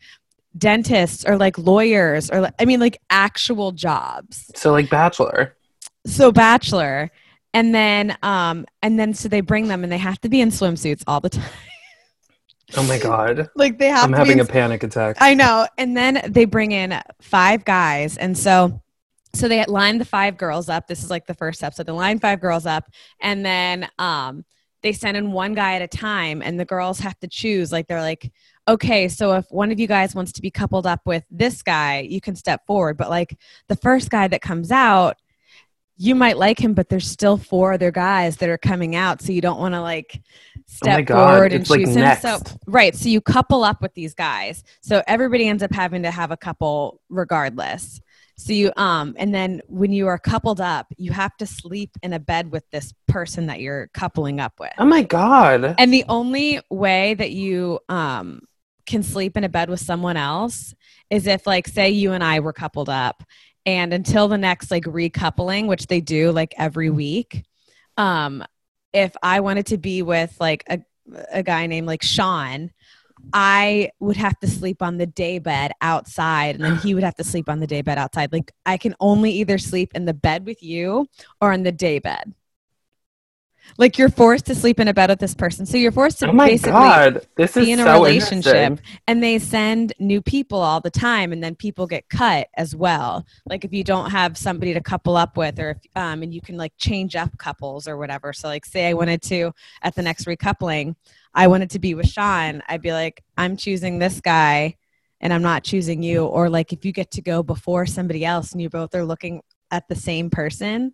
dentists 0.57 1.25
or 1.25 1.37
like 1.37 1.57
lawyers 1.57 2.29
or 2.29 2.41
like, 2.41 2.53
I 2.59 2.65
mean 2.65 2.79
like 2.79 2.99
actual 3.09 3.71
jobs. 3.71 4.51
So 4.55 4.71
like 4.71 4.89
Bachelor. 4.89 5.55
so 6.05 6.31
bachelor. 6.31 7.11
And 7.53 7.73
then 7.73 8.17
um 8.23 8.65
and 8.81 8.99
then 8.99 9.13
so 9.13 9.29
they 9.29 9.41
bring 9.41 9.67
them 9.67 9.83
and 9.83 9.91
they 9.91 9.97
have 9.97 10.19
to 10.21 10.29
be 10.29 10.41
in 10.41 10.49
swimsuits 10.49 11.03
all 11.07 11.19
the 11.19 11.29
time. 11.29 11.43
Oh 12.75 12.83
my 12.87 12.97
god, 12.97 13.49
like 13.55 13.77
they 13.77 13.89
have 13.89 14.05
I'm 14.05 14.13
having 14.13 14.37
be 14.37 14.41
a 14.41 14.45
panic 14.45 14.83
attack. 14.83 15.17
i 15.19 15.33
know. 15.33 15.67
And 15.77 15.95
then 15.95 16.21
they 16.27 16.45
bring 16.45 16.71
in 16.71 16.99
five 17.21 17.63
guys. 17.65 18.17
And 18.17 18.37
so 18.37 18.81
so 19.35 19.47
they 19.47 19.63
line 19.65 19.97
the 19.97 20.05
five 20.05 20.37
girls 20.37 20.69
up. 20.69 20.87
This 20.87 21.03
is 21.03 21.09
like 21.09 21.25
the 21.25 21.33
first 21.33 21.63
episode 21.63 21.85
they 21.85 21.91
line 21.91 22.19
five 22.19 22.39
girls 22.41 22.65
up. 22.65 22.85
And 23.19 23.45
then 23.45 23.87
um 23.99 24.45
they 24.81 24.91
send 24.91 25.15
in 25.15 25.31
one 25.31 25.53
guy 25.53 25.75
at 25.75 25.81
a 25.81 25.87
time. 25.87 26.41
And 26.41 26.59
the 26.59 26.65
girls 26.65 26.99
have 26.99 27.17
to 27.19 27.27
choose. 27.27 27.71
Like 27.71 27.87
they're 27.87 28.01
like 28.01 28.31
okay 28.67 29.07
so 29.07 29.33
if 29.33 29.45
one 29.49 29.71
of 29.71 29.79
you 29.79 29.87
guys 29.87 30.15
wants 30.15 30.31
to 30.31 30.41
be 30.41 30.51
coupled 30.51 30.87
up 30.87 31.01
with 31.05 31.23
this 31.29 31.61
guy 31.61 31.99
you 31.99 32.21
can 32.21 32.35
step 32.35 32.65
forward 32.65 32.97
but 32.97 33.09
like 33.09 33.37
the 33.67 33.75
first 33.75 34.09
guy 34.09 34.27
that 34.27 34.41
comes 34.41 34.71
out 34.71 35.17
you 35.97 36.15
might 36.15 36.37
like 36.37 36.59
him 36.59 36.73
but 36.73 36.89
there's 36.89 37.07
still 37.07 37.37
four 37.37 37.73
other 37.73 37.91
guys 37.91 38.37
that 38.37 38.49
are 38.49 38.57
coming 38.57 38.95
out 38.95 39.21
so 39.21 39.31
you 39.31 39.41
don't 39.41 39.59
want 39.59 39.73
to 39.73 39.81
like 39.81 40.21
step 40.65 41.05
Oh 41.09 41.15
forward 41.15 41.53
and 41.53 41.69
like 41.69 41.79
choose 41.79 41.95
him 41.95 42.17
so 42.17 42.39
right 42.65 42.95
so 42.95 43.09
you 43.09 43.21
couple 43.21 43.63
up 43.63 43.81
with 43.81 43.93
these 43.93 44.13
guys 44.13 44.63
so 44.81 45.03
everybody 45.07 45.47
ends 45.47 45.61
up 45.61 45.71
having 45.71 46.03
to 46.03 46.11
have 46.11 46.31
a 46.31 46.37
couple 46.37 46.99
regardless. 47.09 48.01
So 48.35 48.51
you 48.51 48.71
um 48.77 49.13
and 49.17 49.33
then 49.33 49.61
when 49.67 49.91
you 49.91 50.07
are 50.07 50.17
coupled 50.17 50.59
up 50.59 50.87
you 50.97 51.11
have 51.11 51.37
to 51.37 51.45
sleep 51.45 51.91
in 52.01 52.13
a 52.13 52.19
bed 52.19 52.51
with 52.51 52.63
this 52.71 52.91
person 53.07 53.45
that 53.45 53.61
you're 53.61 53.89
coupling 53.93 54.39
up 54.39 54.53
with. 54.59 54.73
Oh 54.79 54.85
my 54.85 55.03
god. 55.03 55.75
and 55.77 55.93
the 55.93 56.05
only 56.09 56.59
way 56.71 57.13
that 57.13 57.31
you 57.31 57.79
um, 57.89 58.41
can 58.85 59.03
sleep 59.03 59.37
in 59.37 59.43
a 59.43 59.49
bed 59.49 59.69
with 59.69 59.79
someone 59.79 60.17
else 60.17 60.73
is 61.09 61.27
if, 61.27 61.45
like, 61.47 61.67
say 61.67 61.89
you 61.89 62.11
and 62.13 62.23
I 62.23 62.39
were 62.39 62.53
coupled 62.53 62.89
up, 62.89 63.23
and 63.65 63.93
until 63.93 64.27
the 64.27 64.37
next 64.37 64.71
like 64.71 64.83
recoupling, 64.83 65.67
which 65.67 65.87
they 65.87 66.01
do 66.01 66.31
like 66.31 66.53
every 66.57 66.89
week, 66.89 67.43
um, 67.97 68.43
if 68.91 69.15
I 69.23 69.39
wanted 69.39 69.67
to 69.67 69.77
be 69.77 70.01
with 70.01 70.35
like 70.39 70.63
a 70.69 70.79
a 71.31 71.43
guy 71.43 71.67
named 71.67 71.87
like 71.87 72.01
Sean, 72.01 72.71
I 73.33 73.91
would 73.99 74.17
have 74.17 74.39
to 74.39 74.47
sleep 74.47 74.81
on 74.81 74.97
the 74.97 75.05
day 75.05 75.39
bed 75.39 75.71
outside, 75.81 76.55
and 76.55 76.63
then 76.63 76.77
he 76.77 76.93
would 76.93 77.03
have 77.03 77.15
to 77.15 77.23
sleep 77.23 77.49
on 77.49 77.59
the 77.59 77.67
day 77.67 77.81
bed 77.81 77.97
outside. 77.97 78.31
Like 78.31 78.51
I 78.65 78.77
can 78.77 78.95
only 78.99 79.31
either 79.31 79.57
sleep 79.57 79.91
in 79.95 80.05
the 80.05 80.13
bed 80.13 80.45
with 80.45 80.61
you 80.63 81.07
or 81.41 81.53
in 81.53 81.63
the 81.63 81.71
day 81.71 81.99
bed. 81.99 82.33
Like 83.77 83.97
you're 83.97 84.09
forced 84.09 84.45
to 84.47 84.55
sleep 84.55 84.79
in 84.79 84.87
a 84.87 84.93
bed 84.93 85.09
with 85.09 85.19
this 85.19 85.33
person, 85.33 85.65
so 85.65 85.77
you're 85.77 85.91
forced 85.91 86.19
to 86.19 86.29
Oh 86.29 86.33
basically 86.33 86.71
god. 86.71 87.27
This 87.35 87.57
is 87.57 87.65
be 87.65 87.71
in 87.71 87.79
a 87.79 87.83
so 87.83 87.93
relationship 87.93 88.79
and 89.07 89.23
they 89.23 89.39
send 89.39 89.93
new 89.99 90.21
people 90.21 90.59
all 90.59 90.79
the 90.79 90.91
time 90.91 91.31
and 91.31 91.43
then 91.43 91.55
people 91.55 91.87
get 91.87 92.07
cut 92.09 92.47
as 92.55 92.75
well. 92.75 93.25
Like 93.45 93.65
if 93.65 93.73
you 93.73 93.83
don't 93.83 94.11
have 94.11 94.37
somebody 94.37 94.73
to 94.73 94.81
couple 94.81 95.17
up 95.17 95.37
with 95.37 95.59
or 95.59 95.71
if 95.71 95.77
um 95.95 96.23
and 96.23 96.33
you 96.33 96.41
can 96.41 96.57
like 96.57 96.73
change 96.77 97.15
up 97.15 97.37
couples 97.37 97.87
or 97.87 97.97
whatever. 97.97 98.33
So 98.33 98.47
like 98.47 98.65
say 98.65 98.87
i 98.87 98.93
wanted 98.93 99.21
to 99.23 99.51
at 99.81 99.95
the 99.95 100.01
next 100.01 100.25
recoupling 100.25 100.95
i 101.33 101.47
wanted 101.47 101.69
to 101.71 101.79
be 101.79 101.95
with 101.95 102.07
sean 102.07 102.61
i'd 102.67 102.81
be 102.81 102.91
like 102.91 103.23
i'm 103.37 103.57
choosing 103.57 103.97
this 103.97 104.21
guy 104.21 104.75
and 105.19 105.33
i'm 105.33 105.41
not 105.41 105.63
choosing 105.63 106.03
you. 106.03 106.25
Or 106.25 106.49
like 106.49 106.73
if 106.73 106.85
you 106.85 106.91
get 106.91 107.11
to 107.11 107.21
go 107.21 107.41
before 107.43 107.85
somebody 107.85 108.25
else 108.25 108.51
and 108.51 108.61
you 108.61 108.69
both 108.69 108.93
are 108.93 109.05
looking 109.05 109.41
at 109.71 109.87
the 109.87 109.95
same 109.95 110.29
person 110.29 110.93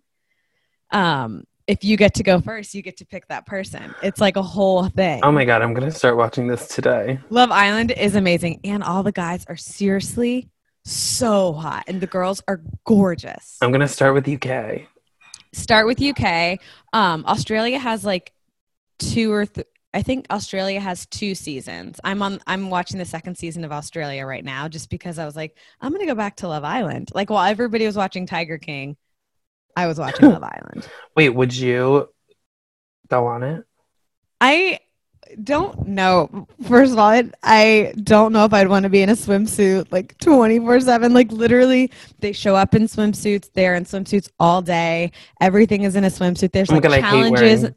um 0.92 1.44
if 1.70 1.84
you 1.84 1.96
get 1.96 2.14
to 2.14 2.24
go 2.24 2.40
first 2.40 2.74
you 2.74 2.82
get 2.82 2.96
to 2.96 3.06
pick 3.06 3.28
that 3.28 3.46
person 3.46 3.94
it's 4.02 4.20
like 4.20 4.36
a 4.36 4.42
whole 4.42 4.88
thing 4.88 5.20
Oh 5.22 5.30
my 5.30 5.44
god, 5.44 5.62
I'm 5.62 5.72
gonna 5.72 5.92
start 5.92 6.16
watching 6.16 6.48
this 6.48 6.66
today. 6.66 7.20
Love 7.30 7.50
Island 7.50 7.92
is 7.92 8.16
amazing, 8.16 8.60
and 8.64 8.82
all 8.82 9.02
the 9.02 9.12
guys 9.12 9.44
are 9.46 9.56
seriously 9.56 10.50
so 10.84 11.52
hot, 11.52 11.84
and 11.86 12.00
the 12.00 12.06
girls 12.06 12.42
are 12.48 12.62
gorgeous. 12.84 13.58
I'm 13.60 13.70
gonna 13.70 13.88
start 13.88 14.14
with 14.14 14.28
UK. 14.28 14.82
Start 15.52 15.86
with 15.86 16.00
UK. 16.02 16.58
Um, 16.92 17.24
Australia 17.26 17.78
has 17.78 18.04
like 18.04 18.32
two 18.98 19.32
or 19.32 19.46
th- 19.46 19.66
I 19.92 20.02
think 20.02 20.26
Australia 20.30 20.80
has 20.80 21.06
two 21.06 21.34
seasons. 21.34 22.00
I'm 22.02 22.22
on. 22.22 22.40
I'm 22.46 22.70
watching 22.70 22.98
the 22.98 23.04
second 23.04 23.36
season 23.36 23.64
of 23.64 23.72
Australia 23.72 24.26
right 24.26 24.44
now, 24.44 24.68
just 24.68 24.90
because 24.90 25.18
I 25.18 25.24
was 25.26 25.36
like, 25.36 25.56
I'm 25.80 25.92
gonna 25.92 26.06
go 26.06 26.14
back 26.14 26.36
to 26.36 26.48
Love 26.48 26.64
Island. 26.64 27.10
Like 27.14 27.30
while 27.30 27.44
everybody 27.48 27.86
was 27.86 27.96
watching 27.96 28.26
Tiger 28.26 28.58
King, 28.58 28.96
I 29.76 29.86
was 29.86 29.98
watching 29.98 30.28
Love 30.30 30.42
Island. 30.64 30.88
Wait, 31.16 31.30
would 31.30 31.54
you 31.54 32.08
go 33.08 33.26
on 33.26 33.42
it? 33.42 33.64
I 34.40 34.80
don't 35.44 35.86
know. 35.86 36.46
First 36.66 36.92
of 36.92 36.98
all, 36.98 37.08
I, 37.08 37.30
I 37.42 37.92
don't 38.02 38.32
know 38.32 38.44
if 38.44 38.52
I'd 38.52 38.68
want 38.68 38.84
to 38.84 38.88
be 38.88 39.02
in 39.02 39.08
a 39.10 39.14
swimsuit 39.14 39.92
like 39.92 40.18
24 40.18 40.80
7. 40.80 41.12
Like, 41.14 41.30
literally, 41.30 41.90
they 42.18 42.32
show 42.32 42.56
up 42.56 42.74
in 42.74 42.84
swimsuits. 42.84 43.50
They're 43.52 43.74
in 43.74 43.84
swimsuits 43.84 44.28
all 44.38 44.62
day. 44.62 45.12
Everything 45.40 45.82
is 45.82 45.96
in 45.96 46.04
a 46.04 46.08
swimsuit. 46.08 46.52
There's 46.52 46.70
like 46.70 46.82
god, 46.82 46.92
I 46.92 46.96
hate 46.96 47.02
challenges. 47.02 47.60
wearing. 47.62 47.74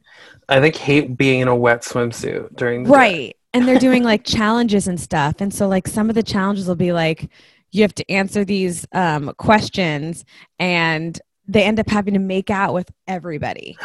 I 0.50 0.60
like 0.60 0.76
hate 0.76 1.18
being 1.18 1.42
in 1.42 1.48
a 1.48 1.56
wet 1.56 1.84
swimsuit 1.84 2.56
during. 2.56 2.86
Right. 2.86 3.36
And 3.54 3.68
they're 3.68 3.80
doing 3.80 4.04
like 4.04 4.24
challenges 4.24 4.88
and 4.88 5.00
stuff. 5.00 5.36
And 5.40 5.54
so, 5.54 5.68
like, 5.68 5.88
some 5.88 6.10
of 6.10 6.16
the 6.16 6.24
challenges 6.24 6.68
will 6.68 6.76
be 6.76 6.92
like, 6.92 7.30
you 7.72 7.82
have 7.82 7.96
to 7.96 8.12
answer 8.12 8.46
these 8.46 8.86
um, 8.94 9.34
questions, 9.38 10.26
and 10.60 11.20
they 11.48 11.64
end 11.64 11.80
up 11.80 11.90
having 11.90 12.14
to 12.14 12.20
make 12.20 12.50
out 12.50 12.74
with 12.74 12.90
everybody. 13.08 13.78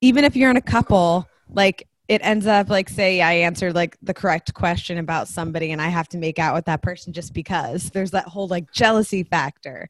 even 0.00 0.24
if 0.24 0.36
you're 0.36 0.50
in 0.50 0.56
a 0.56 0.62
couple, 0.62 1.28
like 1.48 1.88
it 2.08 2.20
ends 2.24 2.46
up 2.46 2.68
like 2.68 2.88
say 2.88 3.20
I 3.20 3.34
answered 3.34 3.74
like 3.74 3.96
the 4.02 4.12
correct 4.12 4.52
question 4.52 4.98
about 4.98 5.28
somebody 5.28 5.70
and 5.70 5.80
I 5.80 5.88
have 5.88 6.08
to 6.08 6.18
make 6.18 6.40
out 6.40 6.54
with 6.54 6.64
that 6.64 6.82
person 6.82 7.12
just 7.12 7.32
because 7.32 7.90
there's 7.90 8.10
that 8.10 8.26
whole 8.26 8.48
like 8.48 8.72
jealousy 8.72 9.22
factor. 9.22 9.88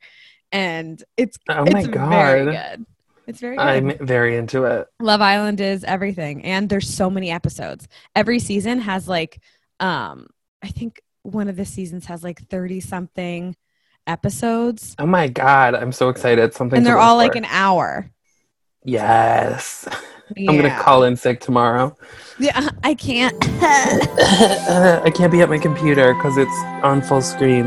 And 0.52 1.02
it's 1.16 1.38
Oh 1.48 1.64
it's 1.64 1.72
my 1.72 1.84
very 1.84 2.44
good. 2.44 2.86
It's 3.26 3.40
very 3.40 3.56
good. 3.56 3.62
I'm 3.62 4.06
very 4.06 4.36
into 4.36 4.64
it. 4.64 4.88
Love 5.00 5.22
Island 5.22 5.62
is 5.62 5.82
everything. 5.84 6.44
And 6.44 6.68
there's 6.68 6.92
so 6.92 7.08
many 7.08 7.30
episodes. 7.30 7.88
Every 8.14 8.38
season 8.38 8.80
has 8.80 9.08
like 9.08 9.40
um 9.78 10.26
I 10.62 10.68
think 10.68 11.00
one 11.22 11.48
of 11.48 11.56
the 11.56 11.64
seasons 11.64 12.04
has 12.06 12.22
like 12.22 12.46
30 12.48 12.80
something 12.80 13.56
episodes. 14.10 14.94
Oh 14.98 15.06
my 15.06 15.28
god, 15.28 15.74
I'm 15.74 15.92
so 15.92 16.08
excited. 16.08 16.52
Something 16.52 16.78
And 16.78 16.86
they're 16.86 16.98
all 16.98 17.16
like 17.16 17.32
for. 17.32 17.38
an 17.38 17.44
hour. 17.46 18.10
Yes. 18.84 19.88
I'm 20.38 20.56
gonna 20.56 20.78
call 20.78 21.02
in 21.04 21.16
sick 21.16 21.40
tomorrow. 21.40 21.96
Yeah, 22.38 22.70
I 22.84 22.94
can't. 22.94 23.36
I 23.42 25.10
can't 25.14 25.32
be 25.32 25.40
at 25.42 25.48
my 25.48 25.58
computer 25.58 26.14
because 26.14 26.36
it's 26.36 26.54
on 26.84 27.02
full 27.02 27.20
screen. 27.22 27.66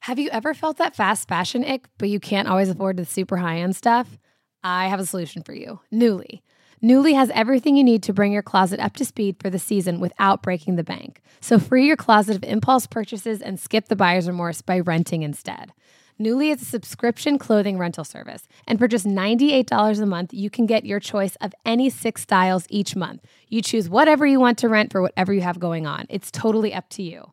Have 0.00 0.18
you 0.18 0.30
ever 0.30 0.54
felt 0.54 0.78
that 0.78 0.96
fast 0.96 1.28
fashion 1.28 1.64
ick, 1.64 1.88
but 1.98 2.08
you 2.08 2.20
can't 2.20 2.48
always 2.48 2.68
afford 2.70 2.96
the 2.96 3.04
super 3.04 3.36
high 3.36 3.58
end 3.58 3.76
stuff? 3.76 4.18
I 4.62 4.88
have 4.88 5.00
a 5.00 5.06
solution 5.06 5.42
for 5.42 5.52
you 5.52 5.80
Nuuly. 5.92 6.40
Nuuly 6.82 7.14
has 7.14 7.30
everything 7.34 7.76
you 7.76 7.82
need 7.82 8.04
to 8.04 8.12
bring 8.12 8.32
your 8.32 8.42
closet 8.42 8.78
up 8.78 8.94
to 8.94 9.04
speed 9.04 9.36
for 9.40 9.50
the 9.50 9.58
season 9.58 9.98
without 9.98 10.42
breaking 10.42 10.76
the 10.76 10.84
bank. 10.84 11.20
So 11.40 11.58
free 11.58 11.86
your 11.86 11.96
closet 11.96 12.36
of 12.36 12.44
impulse 12.44 12.86
purchases 12.86 13.42
and 13.42 13.58
skip 13.58 13.88
the 13.88 13.96
buyer's 13.96 14.28
remorse 14.28 14.62
by 14.62 14.78
renting 14.78 15.22
instead. 15.22 15.72
Nuuly 16.20 16.52
is 16.52 16.62
a 16.62 16.64
subscription 16.64 17.38
clothing 17.38 17.78
rental 17.78 18.04
service, 18.04 18.48
and 18.66 18.78
for 18.78 18.88
just 18.88 19.06
$98 19.06 20.00
a 20.00 20.06
month, 20.06 20.32
you 20.32 20.50
can 20.50 20.66
get 20.66 20.84
your 20.84 20.98
choice 20.98 21.36
of 21.36 21.54
any 21.64 21.90
six 21.90 22.22
styles 22.22 22.66
each 22.70 22.96
month. 22.96 23.24
You 23.48 23.62
choose 23.62 23.88
whatever 23.88 24.26
you 24.26 24.40
want 24.40 24.58
to 24.58 24.68
rent 24.68 24.90
for 24.90 25.00
whatever 25.00 25.32
you 25.32 25.42
have 25.42 25.60
going 25.60 25.86
on. 25.86 26.06
It's 26.08 26.30
totally 26.30 26.74
up 26.74 26.88
to 26.90 27.02
you 27.02 27.32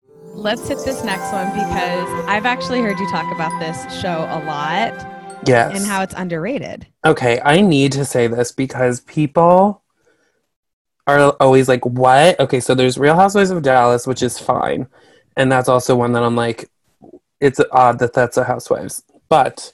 Let's 0.33 0.67
hit 0.67 0.79
this 0.85 1.03
next 1.03 1.31
one 1.31 1.47
because 1.53 2.25
I've 2.27 2.45
actually 2.45 2.81
heard 2.81 2.99
you 2.99 3.09
talk 3.09 3.31
about 3.33 3.57
this 3.59 4.01
show 4.01 4.27
a 4.29 4.39
lot 4.45 4.93
Yes. 5.45 5.75
and 5.75 5.85
how 5.85 6.03
it's 6.03 6.13
underrated. 6.15 6.85
Okay, 7.05 7.39
I 7.43 7.61
need 7.61 7.91
to 7.93 8.05
say 8.05 8.27
this 8.27 8.51
because 8.51 8.99
people 9.01 9.81
are 11.07 11.35
always 11.39 11.67
like, 11.67 11.83
"What?" 11.85 12.39
Okay, 12.39 12.59
so 12.59 12.75
there's 12.75 12.97
Real 12.97 13.15
Housewives 13.15 13.49
of 13.49 13.63
Dallas, 13.63 14.05
which 14.05 14.21
is 14.21 14.37
fine, 14.37 14.87
and 15.35 15.51
that's 15.51 15.67
also 15.67 15.95
one 15.95 16.13
that 16.13 16.23
I'm 16.23 16.35
like, 16.35 16.69
it's 17.39 17.59
odd 17.71 17.97
that 17.99 18.13
that's 18.13 18.37
a 18.37 18.43
Housewives, 18.43 19.03
but 19.29 19.73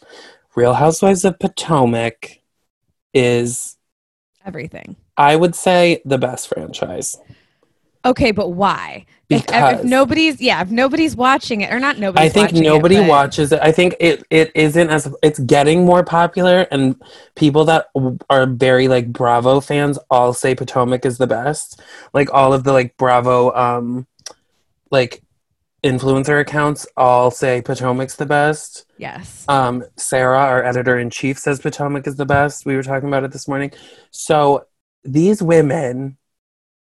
Real 0.56 0.74
Housewives 0.74 1.26
of 1.26 1.38
Potomac 1.38 2.39
is, 3.13 3.78
Everything. 4.46 4.96
I 5.17 5.36
would 5.36 5.54
say, 5.54 6.02
the 6.06 6.17
best 6.17 6.48
franchise 6.48 7.17
Okay, 8.05 8.31
but 8.31 8.49
why? 8.49 9.05
If, 9.29 9.41
if 9.41 9.45
because 9.47 9.83
nobody's 9.83 10.39
yeah, 10.39 10.62
if 10.62 10.71
nobody's 10.71 11.15
watching 11.15 11.62
it 11.62 11.73
or 11.73 11.79
not 11.79 11.97
nobody. 11.97 12.25
I 12.25 12.29
think 12.29 12.49
watching 12.51 12.63
it, 12.63 12.67
nobody 12.67 12.95
but- 12.97 13.10
watches 13.10 13.51
it. 13.51 13.60
I 13.62 13.71
think 13.71 13.95
it 13.99 14.23
it 14.29 14.51
isn't 14.55 14.89
as 14.89 15.13
it's 15.21 15.39
getting 15.39 15.83
more 15.86 16.03
popular, 16.03 16.62
and 16.71 16.95
people 17.36 17.65
that 17.65 17.89
are 18.29 18.45
very 18.45 18.88
like 18.88 19.12
Bravo 19.12 19.60
fans 19.60 19.99
all 20.10 20.33
say 20.33 20.55
Potomac 20.55 21.05
is 21.05 21.17
the 21.17 21.27
best. 21.27 21.81
Like 22.13 22.33
all 22.33 22.53
of 22.53 22.63
the 22.63 22.71
like 22.71 22.95
Bravo 22.95 23.53
um 23.53 24.07
like 24.91 25.21
influencer 25.83 26.39
accounts 26.39 26.88
all 26.95 27.31
say 27.31 27.62
Potomac's 27.62 28.15
the 28.15 28.25
best. 28.25 28.86
Yes. 28.97 29.45
Um, 29.47 29.83
Sarah, 29.95 30.39
our 30.39 30.63
editor 30.63 30.97
in 30.97 31.10
chief, 31.10 31.38
says 31.38 31.60
Potomac 31.60 32.07
is 32.07 32.15
the 32.15 32.25
best. 32.25 32.65
We 32.65 32.75
were 32.75 32.83
talking 32.83 33.07
about 33.07 33.23
it 33.23 33.31
this 33.31 33.47
morning. 33.47 33.71
So 34.12 34.65
these 35.03 35.41
women 35.41 36.17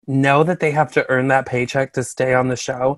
know 0.10 0.44
that 0.44 0.60
they 0.60 0.72
have 0.72 0.92
to 0.94 1.10
earn 1.10 1.28
that 1.30 1.46
paycheck 1.46 1.94
to 1.94 2.04
stay 2.04 2.34
on 2.34 2.48
the 2.50 2.56
show, 2.58 2.98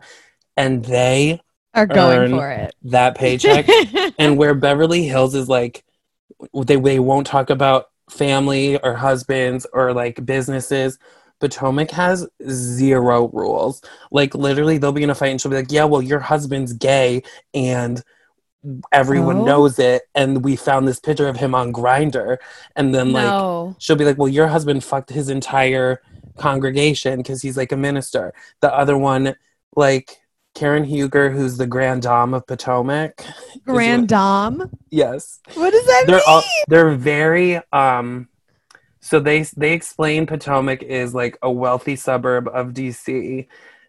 and 0.58 0.84
they 0.86 1.42
Are 1.74 1.86
going 1.86 2.32
for 2.32 2.50
it. 2.50 2.74
that 2.84 3.16
paycheck. 3.16 3.68
and 4.18 4.38
where 4.38 4.56
Beverly 4.56 5.04
Hills 5.04 5.36
is 5.36 5.48
like, 5.50 5.84
they 6.66 6.78
they 6.78 7.00
won't 7.00 7.28
talk 7.28 7.50
about 7.50 7.90
family 8.10 8.80
or 8.82 8.96
husbands 8.96 9.68
or 9.74 9.94
like 9.94 10.26
businesses. 10.26 10.98
Potomac 11.40 11.92
has 11.92 12.28
zero 12.50 13.28
rules. 13.34 13.82
Like 14.12 14.34
literally, 14.34 14.78
they'll 14.78 14.92
be 14.92 15.04
in 15.04 15.10
a 15.10 15.16
fight 15.16 15.30
and 15.32 15.42
she'll 15.42 15.52
be 15.52 15.58
like, 15.58 15.72
"Yeah, 15.72 15.86
well, 15.86 16.02
your 16.02 16.20
husband's 16.20 16.72
gay, 16.74 17.24
and 17.54 18.02
everyone 18.92 19.40
Oh. 19.40 19.46
knows 19.46 19.80
it, 19.80 20.04
and 20.14 20.44
we 20.44 20.56
found 20.56 20.88
this 20.88 21.00
picture 21.00 21.28
of 21.28 21.38
him 21.38 21.56
on 21.56 21.74
Grindr." 21.74 22.38
And 22.76 22.94
then 22.94 23.12
like 23.12 23.26
no. 23.26 23.76
she'll 23.80 23.96
be 23.96 24.06
like, 24.06 24.18
"Well, 24.18 24.28
your 24.30 24.48
husband 24.48 24.84
fucked 24.84 25.10
his 25.10 25.30
entire 25.30 26.02
congregation 26.42 27.18
because 27.22 27.42
he's 27.42 27.58
like 27.58 27.72
a 27.72 27.78
minister." 27.78 28.34
The 28.62 28.74
other 28.82 28.98
one, 28.98 29.36
like 29.76 30.08
Karen 30.56 30.84
Huger, 30.84 31.30
who's 31.32 31.58
the 31.58 31.68
grand 31.68 32.02
dame 32.04 32.34
of 32.34 32.46
Potomac, 32.48 33.24
Grand 33.66 34.08
Dame. 34.08 34.70
Yes, 34.90 35.40
What 35.56 35.72
does 35.72 35.86
that 35.86 36.04
they're 36.08 36.16
mean? 36.18 36.26
all 36.28 36.44
they're 36.68 36.96
very 36.96 37.60
um. 37.72 38.28
So 39.00 39.20
they 39.20 39.42
they 39.58 39.74
explain 39.74 40.28
Potomac 40.28 40.84
is 40.84 41.16
like 41.16 41.38
a 41.42 41.52
wealthy 41.52 41.96
suburb 41.96 42.48
of 42.48 42.74
DC, 42.74 43.48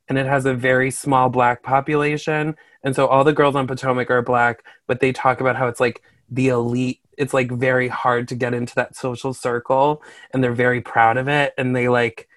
and 0.09 0.19
it 0.19 0.27
has 0.27 0.47
a 0.47 0.55
very 0.55 0.91
small 0.91 1.29
black 1.29 1.63
population, 1.63 2.57
and 2.83 2.95
so 2.97 3.07
all 3.07 3.25
the 3.25 3.33
girls 3.35 3.57
on 3.57 3.67
Potomac 3.67 4.11
are 4.11 4.23
black, 4.23 4.65
but 4.87 5.01
they 5.01 5.13
talk 5.13 5.41
about 5.41 5.57
how 5.57 5.69
it's 5.69 5.81
like 5.81 6.03
the 6.31 6.49
elite. 6.49 7.01
It's 7.19 7.35
like 7.35 7.51
very 7.53 7.89
hard 7.89 8.29
to 8.29 8.35
get 8.35 8.55
into 8.55 8.75
that 8.77 8.97
social 8.97 9.35
circle, 9.35 10.03
and 10.33 10.43
they're 10.43 10.55
very 10.67 10.81
proud 10.81 11.17
of 11.19 11.29
it, 11.29 11.53
and 11.59 11.75
they 11.77 11.89
like. 11.89 12.29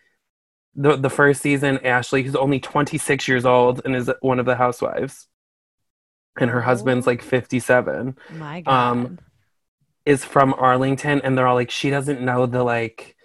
The, 0.76 0.98
the 0.98 1.10
first 1.10 1.42
season, 1.42 1.80
Ashley, 1.86 2.24
who's 2.24 2.36
only 2.36 2.60
26 2.60 3.28
years 3.28 3.46
old 3.46 3.82
and 3.86 3.96
is 3.96 4.12
one 4.22 4.40
of 4.40 4.46
the 4.46 4.56
housewives, 4.56 5.28
and 6.40 6.50
her 6.50 6.62
husband's 6.62 7.08
like 7.08 7.22
57 7.22 8.18
My 8.32 8.62
God. 8.62 8.92
um, 8.92 9.20
is 10.06 10.26
from 10.26 10.54
Arlington, 10.58 11.22
and 11.24 11.38
they're 11.38 11.48
all 11.48 11.56
like, 11.56 11.72
she 11.72 11.90
doesn't 11.90 12.22
know 12.22 12.46
the 12.46 12.64
like 12.64 13.16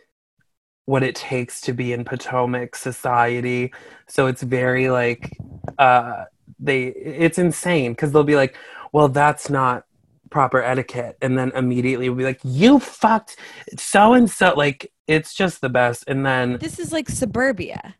what 0.87 1.03
it 1.03 1.15
takes 1.15 1.61
to 1.63 1.73
be 1.73 1.93
in 1.93 2.05
Potomac 2.05 2.75
society. 2.75 3.73
So 4.09 4.27
it's 4.27 4.43
very 4.43 4.91
like 4.91 5.37
uh 5.79 6.25
they 6.59 6.85
it's 6.87 7.39
insane 7.39 7.93
because 7.93 8.13
they'll 8.13 8.25
be 8.25 8.37
like, 8.37 8.57
well, 8.93 9.09
that's 9.09 9.49
not 9.51 9.85
proper 10.31 10.63
etiquette, 10.63 11.17
and 11.23 11.37
then 11.39 11.53
immediately 11.55 12.09
we'll 12.09 12.19
be 12.19 12.25
like, 12.25 12.41
you 12.45 12.79
fucked 12.81 13.37
so 13.79 14.15
and 14.15 14.31
so. 14.31 14.55
Like 14.57 14.93
it's 15.11 15.35
just 15.35 15.61
the 15.61 15.69
best, 15.69 16.05
and 16.07 16.25
then 16.25 16.59
this 16.59 16.79
is 16.79 16.93
like 16.93 17.09
suburbia. 17.09 17.97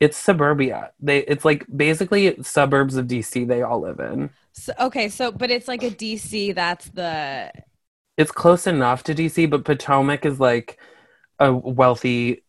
it's 0.00 0.16
suburbia. 0.16 0.90
They 0.98 1.18
it's 1.20 1.44
like 1.44 1.64
basically 1.74 2.36
suburbs 2.42 2.96
of 2.96 3.06
DC. 3.06 3.46
They 3.46 3.62
all 3.62 3.80
live 3.80 4.00
in. 4.00 4.30
So, 4.52 4.72
okay, 4.80 5.08
so 5.08 5.30
but 5.30 5.52
it's 5.52 5.68
like 5.68 5.84
a 5.84 5.90
DC. 5.90 6.54
That's 6.56 6.90
the 6.90 7.52
it's 8.16 8.32
close 8.32 8.66
enough 8.66 9.04
to 9.04 9.14
DC, 9.14 9.48
but 9.48 9.64
Potomac 9.64 10.26
is 10.26 10.40
like 10.40 10.78
a 11.38 11.52
wealthy 11.52 12.42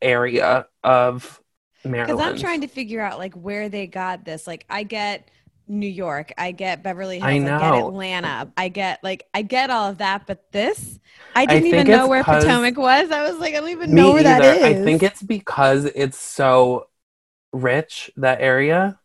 area 0.00 0.66
of 0.84 1.42
Maryland. 1.84 2.18
because 2.18 2.34
I'm 2.34 2.38
trying 2.38 2.60
to 2.60 2.68
figure 2.68 3.00
out 3.00 3.18
like 3.18 3.34
where 3.34 3.68
they 3.68 3.88
got 3.88 4.24
this. 4.24 4.46
Like 4.46 4.64
I 4.70 4.84
get 4.84 5.28
New 5.68 5.88
York, 5.88 6.32
I 6.38 6.52
get 6.52 6.82
Beverly 6.82 7.18
Hills, 7.18 7.28
I 7.28 7.32
I, 7.32 7.38
get. 7.38 7.74
Atlanta, 7.74 8.52
I 8.56 8.68
get 8.68 9.02
like 9.02 9.26
I 9.34 9.42
get 9.42 9.70
all 9.70 9.90
of 9.90 9.98
that, 9.98 10.26
but 10.26 10.50
this 10.52 10.98
I 11.34 11.42
I 11.42 11.46
didn't 11.46 11.66
even 11.66 11.88
know 11.88 12.08
where 12.08 12.22
Potomac 12.22 12.76
was. 12.76 13.10
I 13.10 13.28
was 13.28 13.38
like, 13.38 13.54
I 13.54 13.60
don't 13.60 13.70
even 13.70 13.94
know 13.94 14.12
where 14.12 14.22
that 14.22 14.42
either. 14.42 14.54
is. 14.54 14.62
I 14.62 14.84
think 14.84 15.02
it's 15.02 15.22
because 15.22 15.84
it's 15.86 16.18
so 16.18 16.88
rich 17.52 18.10
that 18.16 18.40
area. 18.40 18.98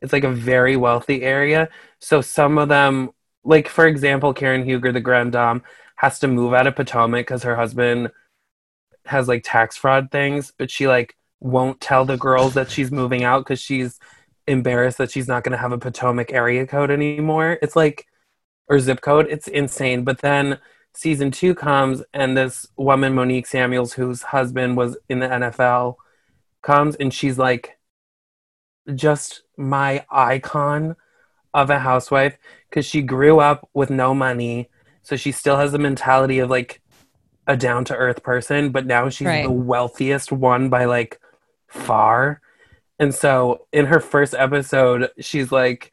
It's 0.00 0.12
like 0.12 0.24
a 0.24 0.32
very 0.32 0.76
wealthy 0.76 1.22
area. 1.22 1.68
So 2.00 2.20
some 2.20 2.58
of 2.58 2.68
them, 2.68 3.10
like 3.44 3.68
for 3.68 3.86
example, 3.86 4.34
Karen 4.34 4.64
Huger, 4.64 4.92
the 4.92 5.00
grand 5.00 5.32
dame, 5.32 5.62
has 5.96 6.18
to 6.20 6.28
move 6.28 6.54
out 6.54 6.66
of 6.66 6.76
Potomac 6.76 7.26
because 7.26 7.44
her 7.44 7.56
husband 7.56 8.10
has 9.06 9.28
like 9.28 9.42
tax 9.44 9.76
fraud 9.76 10.10
things, 10.10 10.52
but 10.58 10.70
she 10.70 10.88
like 10.88 11.16
won't 11.40 11.80
tell 11.80 12.04
the 12.04 12.16
girls 12.16 12.54
that 12.54 12.70
she's 12.70 12.90
moving 12.90 13.22
out 13.22 13.40
because 13.40 13.60
she's 13.60 13.98
embarrassed 14.46 14.98
that 14.98 15.10
she's 15.10 15.28
not 15.28 15.44
going 15.44 15.52
to 15.52 15.58
have 15.58 15.72
a 15.72 15.78
Potomac 15.78 16.32
area 16.32 16.66
code 16.66 16.90
anymore. 16.90 17.58
It's 17.62 17.76
like, 17.76 18.06
or 18.68 18.78
zip 18.78 19.00
code. 19.00 19.26
It's 19.30 19.48
insane. 19.48 20.04
But 20.04 20.20
then 20.20 20.58
season 20.94 21.30
two 21.30 21.54
comes, 21.54 22.02
and 22.12 22.36
this 22.36 22.66
woman, 22.76 23.14
Monique 23.14 23.46
Samuels, 23.46 23.94
whose 23.94 24.22
husband 24.22 24.76
was 24.76 24.96
in 25.08 25.18
the 25.20 25.26
NFL, 25.28 25.96
comes 26.62 26.96
and 26.96 27.12
she's 27.12 27.38
like, 27.38 27.78
just 28.94 29.42
my 29.56 30.04
icon 30.10 30.96
of 31.54 31.70
a 31.70 31.78
housewife 31.78 32.36
because 32.68 32.84
she 32.84 33.00
grew 33.00 33.40
up 33.40 33.68
with 33.72 33.90
no 33.90 34.14
money. 34.14 34.68
So 35.02 35.16
she 35.16 35.32
still 35.32 35.56
has 35.56 35.72
the 35.72 35.78
mentality 35.78 36.38
of 36.38 36.50
like 36.50 36.80
a 37.46 37.56
down 37.56 37.84
to 37.86 37.96
earth 37.96 38.22
person, 38.22 38.70
but 38.70 38.86
now 38.86 39.08
she's 39.08 39.26
Right. 39.26 39.44
the 39.44 39.50
wealthiest 39.50 40.32
one 40.32 40.68
by 40.68 40.84
like 40.86 41.20
far. 41.68 42.40
And 42.98 43.14
so 43.14 43.66
in 43.72 43.86
her 43.86 44.00
first 44.00 44.34
episode, 44.34 45.10
she's 45.18 45.50
like, 45.50 45.92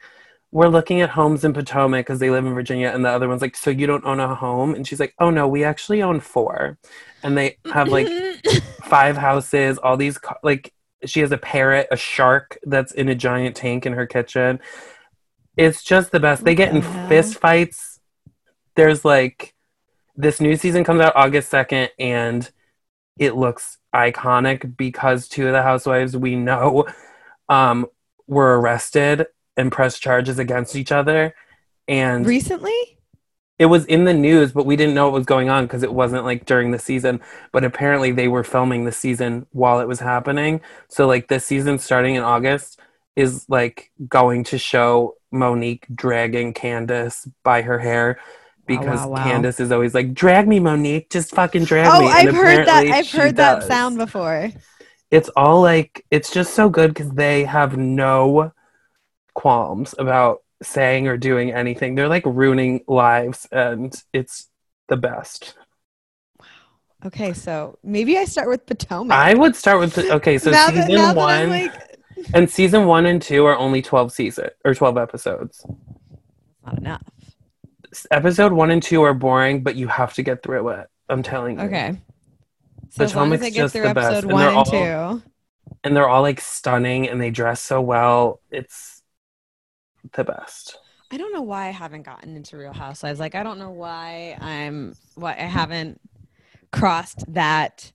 We're 0.51 0.67
looking 0.67 1.01
at 1.01 1.09
homes 1.09 1.43
in 1.43 1.53
Potomac 1.53 2.05
because 2.05 2.19
they 2.19 2.29
live 2.29 2.45
in 2.45 2.53
Virginia. 2.53 2.89
And 2.89 3.03
the 3.03 3.09
other 3.09 3.27
one's 3.27 3.41
like, 3.41 3.55
So 3.55 3.69
you 3.69 3.87
don't 3.87 4.05
own 4.05 4.19
a 4.19 4.35
home? 4.35 4.75
And 4.75 4.87
she's 4.87 4.99
like, 4.99 5.15
Oh 5.19 5.29
no, 5.29 5.47
we 5.47 5.63
actually 5.63 6.01
own 6.01 6.19
four. 6.19 6.77
And 7.23 7.37
they 7.37 7.57
have 7.71 7.89
like 7.89 8.07
five 8.83 9.17
houses, 9.17 9.77
all 9.77 9.97
these, 9.97 10.19
like, 10.43 10.73
she 11.05 11.21
has 11.21 11.31
a 11.31 11.37
parrot, 11.37 11.87
a 11.91 11.97
shark 11.97 12.59
that's 12.63 12.91
in 12.91 13.09
a 13.09 13.15
giant 13.15 13.55
tank 13.55 13.85
in 13.85 13.93
her 13.93 14.05
kitchen. 14.05 14.59
It's 15.57 15.83
just 15.83 16.11
the 16.11 16.19
best. 16.19 16.43
They 16.43 16.51
oh, 16.51 16.55
get 16.55 16.73
in 16.73 16.81
hell? 16.81 17.09
fist 17.09 17.39
fights. 17.39 17.99
There's 18.75 19.03
like, 19.03 19.55
this 20.15 20.39
new 20.39 20.55
season 20.55 20.83
comes 20.83 21.01
out 21.01 21.15
August 21.15 21.51
2nd, 21.51 21.89
and 21.97 22.49
it 23.17 23.35
looks 23.35 23.77
iconic 23.93 24.77
because 24.77 25.27
two 25.27 25.47
of 25.47 25.53
the 25.53 25.61
housewives 25.61 26.15
we 26.15 26.35
know 26.35 26.87
um, 27.49 27.87
were 28.27 28.59
arrested 28.59 29.27
and 29.57 29.71
pressed 29.71 30.01
charges 30.01 30.39
against 30.39 30.75
each 30.75 30.91
other. 30.91 31.35
And 31.87 32.25
recently. 32.25 32.97
it 33.59 33.65
was 33.65 33.85
in 33.85 34.05
the 34.05 34.13
news, 34.13 34.51
but 34.53 34.65
we 34.65 34.75
didn't 34.75 34.95
know 34.95 35.05
what 35.05 35.13
was 35.13 35.25
going 35.25 35.49
on 35.49 35.65
because 35.65 35.83
it 35.83 35.93
wasn't 35.93 36.23
like 36.23 36.45
during 36.45 36.71
the 36.71 36.79
season. 36.79 37.19
But 37.51 37.63
apparently, 37.63 38.11
they 38.11 38.27
were 38.27 38.43
filming 38.43 38.85
the 38.85 38.91
season 38.91 39.45
while 39.51 39.79
it 39.79 39.87
was 39.87 39.99
happening. 39.99 40.61
So, 40.87 41.07
like, 41.07 41.27
this 41.27 41.45
season 41.45 41.79
starting 41.79 42.15
in 42.15 42.23
August 42.23 42.79
is 43.15 43.45
like 43.49 43.91
going 44.07 44.45
to 44.45 44.57
show 44.57 45.15
Monique 45.31 45.85
dragging 45.93 46.53
Candiace 46.53 47.27
by 47.43 47.61
her 47.63 47.79
hair 47.79 48.19
Oh, 48.61 48.63
because 48.67 48.99
wow, 49.01 49.09
wow. 49.09 49.23
Candiace 49.23 49.59
is 49.59 49.71
always 49.71 49.93
like, 49.93 50.13
"Drag 50.13 50.47
me, 50.47 50.59
Monique, 50.59 51.09
just 51.09 51.31
fucking 51.35 51.65
drag 51.65 51.87
Oh, 51.87 52.01
me." 52.01 52.05
And 52.05 52.29
I've 52.29 52.35
heard 52.35 52.67
that. 52.67 52.85
I've 52.85 53.05
she 53.05 53.17
heard 53.17 53.35
that 53.37 53.59
does. 53.59 53.67
sound 53.67 53.97
before. 53.97 54.51
It's 55.09 55.29
all 55.35 55.61
like 55.61 56.05
it's 56.11 56.31
just 56.31 56.53
so 56.53 56.69
good 56.69 56.93
because 56.93 57.11
they 57.11 57.43
have 57.43 57.75
no 57.77 58.53
qualms 59.33 59.93
about 59.97 60.43
saying 60.63 61.07
or 61.07 61.17
doing 61.17 61.51
anything. 61.51 61.95
They're 61.95 62.07
like 62.07 62.25
ruining 62.25 62.83
lives, 62.87 63.47
and 63.51 63.93
it's 64.13 64.47
the 64.87 64.97
best. 64.97 65.55
Wow. 66.39 66.45
Okay, 67.07 67.33
so 67.33 67.79
maybe 67.83 68.17
I 68.17 68.25
start 68.25 68.47
with 68.47 68.65
Potomac. 68.65 69.17
I 69.17 69.33
would 69.33 69.55
start 69.55 69.79
with 69.79 69.97
okay. 69.97 70.37
So 70.37 70.51
now 70.51 70.67
season 70.67 70.95
that 70.95 71.15
one, 71.15 71.49
like, 71.49 71.73
And 72.33 72.49
season 72.49 72.85
one 72.85 73.05
and 73.05 73.21
two 73.21 73.45
are 73.45 73.57
only 73.57 73.81
12 73.81 74.11
season 74.11 74.49
or 74.63 74.73
12 74.73 74.97
episodes. 74.97 75.65
Not 76.65 76.77
enough. 76.77 77.01
Episode 78.09 78.53
one 78.53 78.71
and 78.71 78.81
two 78.81 79.01
are 79.03 79.13
boring, 79.13 79.63
but 79.63 79.75
you 79.75 79.87
have 79.87 80.13
to 80.13 80.23
get 80.23 80.43
through 80.43 80.69
it. 80.69 80.87
I'm 81.09 81.23
telling 81.23 81.59
you. 81.59 81.65
Okay. 81.65 81.97
So 82.89 83.03
as 83.03 83.15
long 83.15 83.31
as 83.33 83.41
I 83.41 83.49
get 83.49 83.55
just 83.55 83.73
through 83.73 83.87
the 83.87 83.93
best, 83.93 84.07
episode 84.07 84.23
and 84.25 84.33
one 84.33 84.39
they're 84.41 84.49
and 84.49 84.57
all- 84.57 85.19
two. 85.19 85.23
And 85.83 85.95
they're 85.95 86.07
all 86.09 86.21
like 86.21 86.41
stunning 86.41 87.07
and 87.09 87.19
they 87.21 87.31
dress 87.31 87.61
so 87.61 87.81
well. 87.81 88.41
It's 88.51 89.01
the 90.13 90.23
best. 90.23 90.77
I 91.11 91.17
don't 91.17 91.33
know 91.33 91.41
why 91.41 91.67
I 91.67 91.71
haven't 91.71 92.03
gotten 92.03 92.35
into 92.35 92.57
Real 92.57 92.73
Housewives. 92.73 93.19
Like 93.19 93.35
I 93.35 93.43
don't 93.43 93.57
know 93.59 93.71
why 93.71 94.37
I'm 94.39 94.95
why 95.15 95.31
I 95.33 95.43
haven't 95.43 95.99
crossed 96.71 97.23
that 97.33 97.91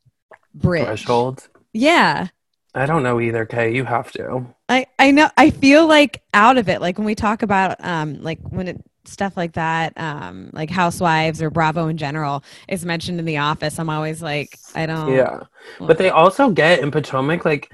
bridge. 0.54 0.84
Threshold. 0.84 1.48
Yeah. 1.72 2.28
I 2.74 2.84
don't 2.86 3.02
know 3.02 3.20
either, 3.20 3.46
Kay. 3.46 3.74
You 3.74 3.84
have 3.84 4.12
to. 4.12 4.46
I 4.68 4.86
I 4.98 5.10
know 5.10 5.30
I 5.36 5.50
feel 5.50 5.86
like 5.86 6.22
out 6.34 6.58
of 6.58 6.68
it. 6.68 6.80
Like 6.80 6.98
when 6.98 7.06
we 7.06 7.14
talk 7.14 7.42
about 7.42 7.82
um 7.84 8.20
like 8.22 8.40
when 8.42 8.68
it 8.68 8.84
stuff 9.08 9.36
like 9.36 9.52
that 9.52 9.92
um 9.96 10.50
like 10.52 10.70
housewives 10.70 11.40
or 11.42 11.50
bravo 11.50 11.88
in 11.88 11.96
general 11.96 12.42
is 12.68 12.84
mentioned 12.84 13.18
in 13.18 13.24
the 13.24 13.36
office 13.36 13.78
i'm 13.78 13.90
always 13.90 14.22
like 14.22 14.58
i 14.74 14.86
don't 14.86 15.16
Yeah. 15.16 15.40
But 15.78 15.98
they 15.98 16.10
also 16.10 16.50
get 16.50 16.80
in 16.80 16.90
Potomac, 16.90 17.44
like, 17.44 17.72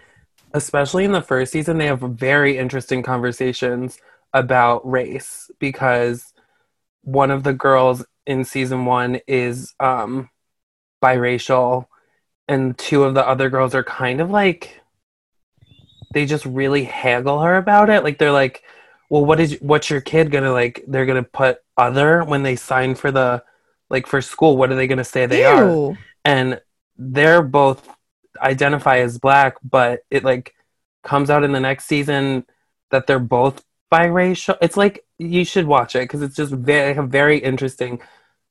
especially 0.55 1.05
in 1.05 1.13
the 1.13 1.23
first 1.23 1.53
season, 1.53 1.79
they 1.79 1.87
have 1.87 2.01
very 2.01 2.59
interesting 2.59 3.03
conversations 3.03 3.99
about 4.33 4.89
race 4.89 5.51
because 5.59 6.33
one 7.03 7.31
of 7.31 7.43
the 7.43 7.53
girls 7.53 8.05
in 8.27 8.45
season 8.45 8.85
one 8.85 9.21
is 9.27 9.75
um, 9.81 10.31
biracial, 11.03 11.87
and 12.49 12.77
two 12.79 13.05
of 13.05 13.15
the 13.15 13.27
other 13.27 13.51
girls 13.51 13.75
are 13.75 13.85
kind 13.85 14.21
of 14.21 14.31
like 14.31 14.81
they 16.15 16.27
just 16.27 16.45
really 16.45 16.85
haggle 16.85 17.41
her 17.41 17.57
about 17.57 17.89
it. 17.91 18.05
Like 18.05 18.19
they're 18.19 18.33
like, 18.33 18.63
"Well, 19.13 19.27
what 19.27 19.41
is 19.41 19.59
what's 19.61 19.91
your 19.91 20.01
kid 20.01 20.31
gonna 20.31 20.53
like?" 20.53 20.83
They're 20.89 21.05
gonna 21.05 21.23
put 21.23 21.59
other 21.77 22.25
when 22.25 22.43
they 22.43 22.57
sign 22.57 22.95
for 22.95 23.11
the 23.11 23.45
like 23.91 24.07
for 24.07 24.23
school. 24.23 24.57
What 24.57 24.73
are 24.73 24.75
they 24.75 24.87
gonna 24.87 25.05
say 25.05 25.27
they 25.27 25.45
are? 25.45 25.95
And 26.25 26.63
they're 26.97 27.43
both 27.43 27.87
identify 28.41 29.01
as 29.01 29.19
black, 29.19 29.57
but 29.63 30.01
it 30.11 30.25
like 30.25 30.55
comes 31.05 31.29
out 31.29 31.45
in 31.45 31.53
the 31.53 31.61
next 31.61 31.85
season 31.85 32.47
that 32.91 33.07
they're 33.07 33.19
both 33.19 33.63
biracial. 33.93 34.57
It's 34.63 34.79
like 34.79 35.05
you 35.19 35.45
should 35.45 35.67
watch 35.67 35.95
it 35.95 36.05
because 36.05 36.23
it's 36.23 36.37
just 36.37 36.53
very 36.55 36.95
have 36.95 37.11
very 37.11 37.37
interesting 37.37 38.01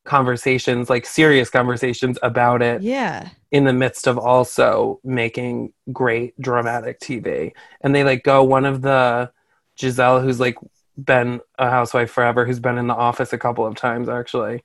conversations, 0.05 0.91
like 0.91 1.07
serious 1.07 1.49
conversations 1.49 2.19
about 2.21 2.61
it 2.61 2.83
yeah 2.83 3.29
in 3.49 3.63
the 3.63 3.73
midst 3.73 4.07
of 4.07 4.19
also 4.19 4.99
making 5.03 5.73
great 5.91 6.39
dramatic 6.39 6.99
TV. 6.99 7.53
And 7.81 7.95
they 7.95 8.03
like 8.03 8.23
go 8.23 8.43
one 8.43 8.65
of 8.65 8.83
the 8.83 9.31
Gizelle 9.77 10.21
who's 10.21 10.39
like 10.39 10.57
been 10.97 11.41
a 11.57 11.69
housewife 11.69 12.11
forever, 12.11 12.45
who's 12.45 12.59
been 12.59 12.77
in 12.77 12.87
the 12.87 12.95
office 12.95 13.33
a 13.33 13.37
couple 13.37 13.65
of 13.65 13.75
times 13.75 14.09
actually. 14.09 14.63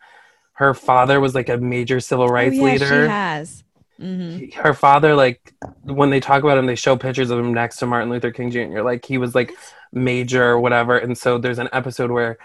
Her 0.53 0.75
father 0.75 1.21
was 1.21 1.35
like 1.35 1.49
a 1.49 1.59
major 1.59 2.01
civil 2.01 2.29
rights 2.29 2.57
oh, 2.59 2.65
yeah, 2.67 2.73
leader 2.73 2.87
she 2.87 3.09
has. 3.09 3.63
Hmm 3.99 4.39
her 4.57 4.75
father 4.75 5.15
like 5.15 5.55
when 5.83 6.11
they 6.11 6.21
talk 6.21 6.43
about 6.43 6.59
him 6.59 6.67
they 6.67 6.75
show 6.75 6.99
pictures 6.99 7.31
of 7.31 7.39
him 7.39 7.55
next 7.55 7.79
to 7.79 7.87
martin 7.87 8.11
luther 8.11 8.31
king 8.31 8.51
jr 8.51 8.83
like 8.83 9.07
he 9.07 9.17
was 9.17 9.35
like 9.35 9.51
major 9.93 10.45
or 10.45 10.61
whatever. 10.61 10.97
And 10.99 11.17
so 11.17 11.39
there's 11.39 11.59
an 11.59 11.69
episode 11.73 12.11
where 12.11 12.39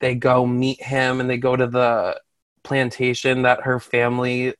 they 0.00 0.14
go 0.14 0.46
meet 0.46 0.82
him 0.82 1.20
and 1.20 1.30
they 1.30 1.38
go 1.38 1.56
to 1.56 1.66
the 1.66 2.20
plantation 2.62 3.42
that 3.42 3.62
her 3.62 3.80
family 3.80 4.54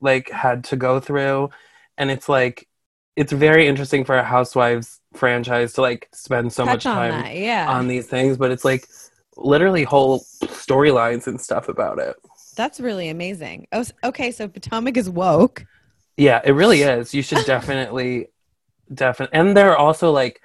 like 0.00 0.30
had 0.30 0.64
to 0.64 0.76
go 0.76 1.00
through. 1.00 1.50
And 1.98 2.10
it's 2.10 2.28
like 2.28 2.68
it's 3.14 3.32
very 3.32 3.66
interesting 3.66 4.04
for 4.04 4.16
a 4.16 4.24
housewives 4.24 5.00
franchise 5.16 5.72
to 5.74 5.80
like 5.80 6.08
spend 6.12 6.52
so 6.52 6.64
much 6.66 6.84
touch 6.84 6.86
on 6.86 6.96
time 6.96 7.10
that 7.10 7.36
yeah 7.36 7.66
on 7.70 7.88
these 7.88 8.06
things 8.06 8.36
but 8.36 8.50
it's 8.50 8.64
like 8.64 8.86
literally 9.36 9.84
whole 9.84 10.20
storylines 10.44 11.26
and 11.26 11.40
stuff 11.40 11.68
about 11.68 11.98
it 11.98 12.16
that's 12.56 12.80
really 12.80 13.08
amazing 13.08 13.66
oh 13.72 13.84
okay 14.04 14.30
so 14.30 14.48
potomac 14.48 14.96
is 14.96 15.10
woke 15.10 15.64
Yeah, 16.16 16.40
it 16.44 16.52
really 16.52 16.82
is. 16.96 17.12
You 17.14 17.22
should 17.22 17.44
definitely, 17.46 18.28
definitely. 18.92 19.38
And 19.38 19.56
they're 19.56 19.76
also 19.76 20.12
like 20.12 20.40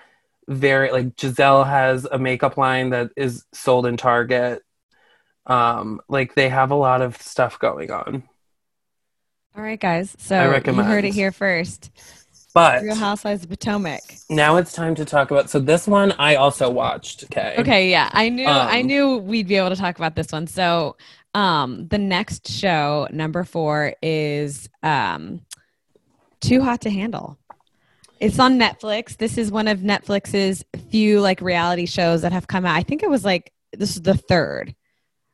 very 0.48 0.92
like 0.92 1.16
Gizelle 1.16 1.66
has 1.66 2.06
a 2.06 2.18
makeup 2.20 2.58
line 2.58 2.90
that 2.92 3.12
is 3.16 3.46
sold 3.54 3.86
in 3.86 3.98
Target. 3.98 4.64
Um, 5.46 6.02
like 6.10 6.36
they 6.36 6.50
have 6.50 6.72
a 6.72 6.76
lot 6.76 7.02
of 7.02 7.22
stuff 7.22 7.60
going 7.60 7.92
on. 7.92 8.24
all 9.56 9.64
right 9.64 9.80
guys 9.80 10.16
so 10.18 10.36
I 10.38 10.72
you 10.72 10.84
heard 10.84 11.04
it 11.06 11.14
here 11.14 11.32
first 11.32 11.92
But 12.54 12.84
real 12.84 12.96
housewives 12.96 13.44
of 13.44 13.50
potomac 13.50 14.02
now 14.30 14.58
it's 14.58 14.74
time 14.74 14.96
to 14.96 15.06
talk 15.06 15.32
about. 15.32 15.50
So 15.50 15.60
this 15.60 15.88
one 15.88 16.12
I 16.14 16.36
also 16.36 16.70
watched. 16.70 17.24
Okay. 17.26 17.56
Okay, 17.60 17.90
yeah. 17.90 18.10
I 18.12 18.30
knew 18.30 18.46
I 18.46 18.80
Um, 18.82 18.88
knew 18.88 19.18
we'd 19.18 19.48
be 19.48 19.56
able 19.56 19.70
to 19.70 19.76
talk 19.76 19.98
about 19.98 20.16
this 20.16 20.32
one. 20.32 20.48
So 20.48 20.98
um 21.34 21.88
the 21.88 21.98
next 21.98 22.50
show, 22.50 23.08
number 23.12 23.44
four, 23.46 23.94
is 24.02 24.68
um 24.84 25.42
Too 26.42 26.62
Hot 26.62 26.82
to 26.82 26.90
Handle. 26.90 27.38
It's 28.20 28.38
on 28.38 28.60
Netflix. 28.60 29.18
This 29.18 29.38
is 29.38 29.52
one 29.52 29.68
of 29.68 29.80
Netflix's 29.80 30.64
few 30.90 31.22
like 31.22 31.42
reality 31.42 31.86
shows 31.86 32.22
that 32.22 32.32
have 32.34 32.48
come 32.48 32.66
out. 32.66 32.76
I 32.76 32.84
think 32.84 33.02
it 33.02 33.10
was 33.10 33.24
like 33.26 33.52
this 33.74 33.96
is 33.96 34.02
the 34.02 34.16
third 34.16 34.76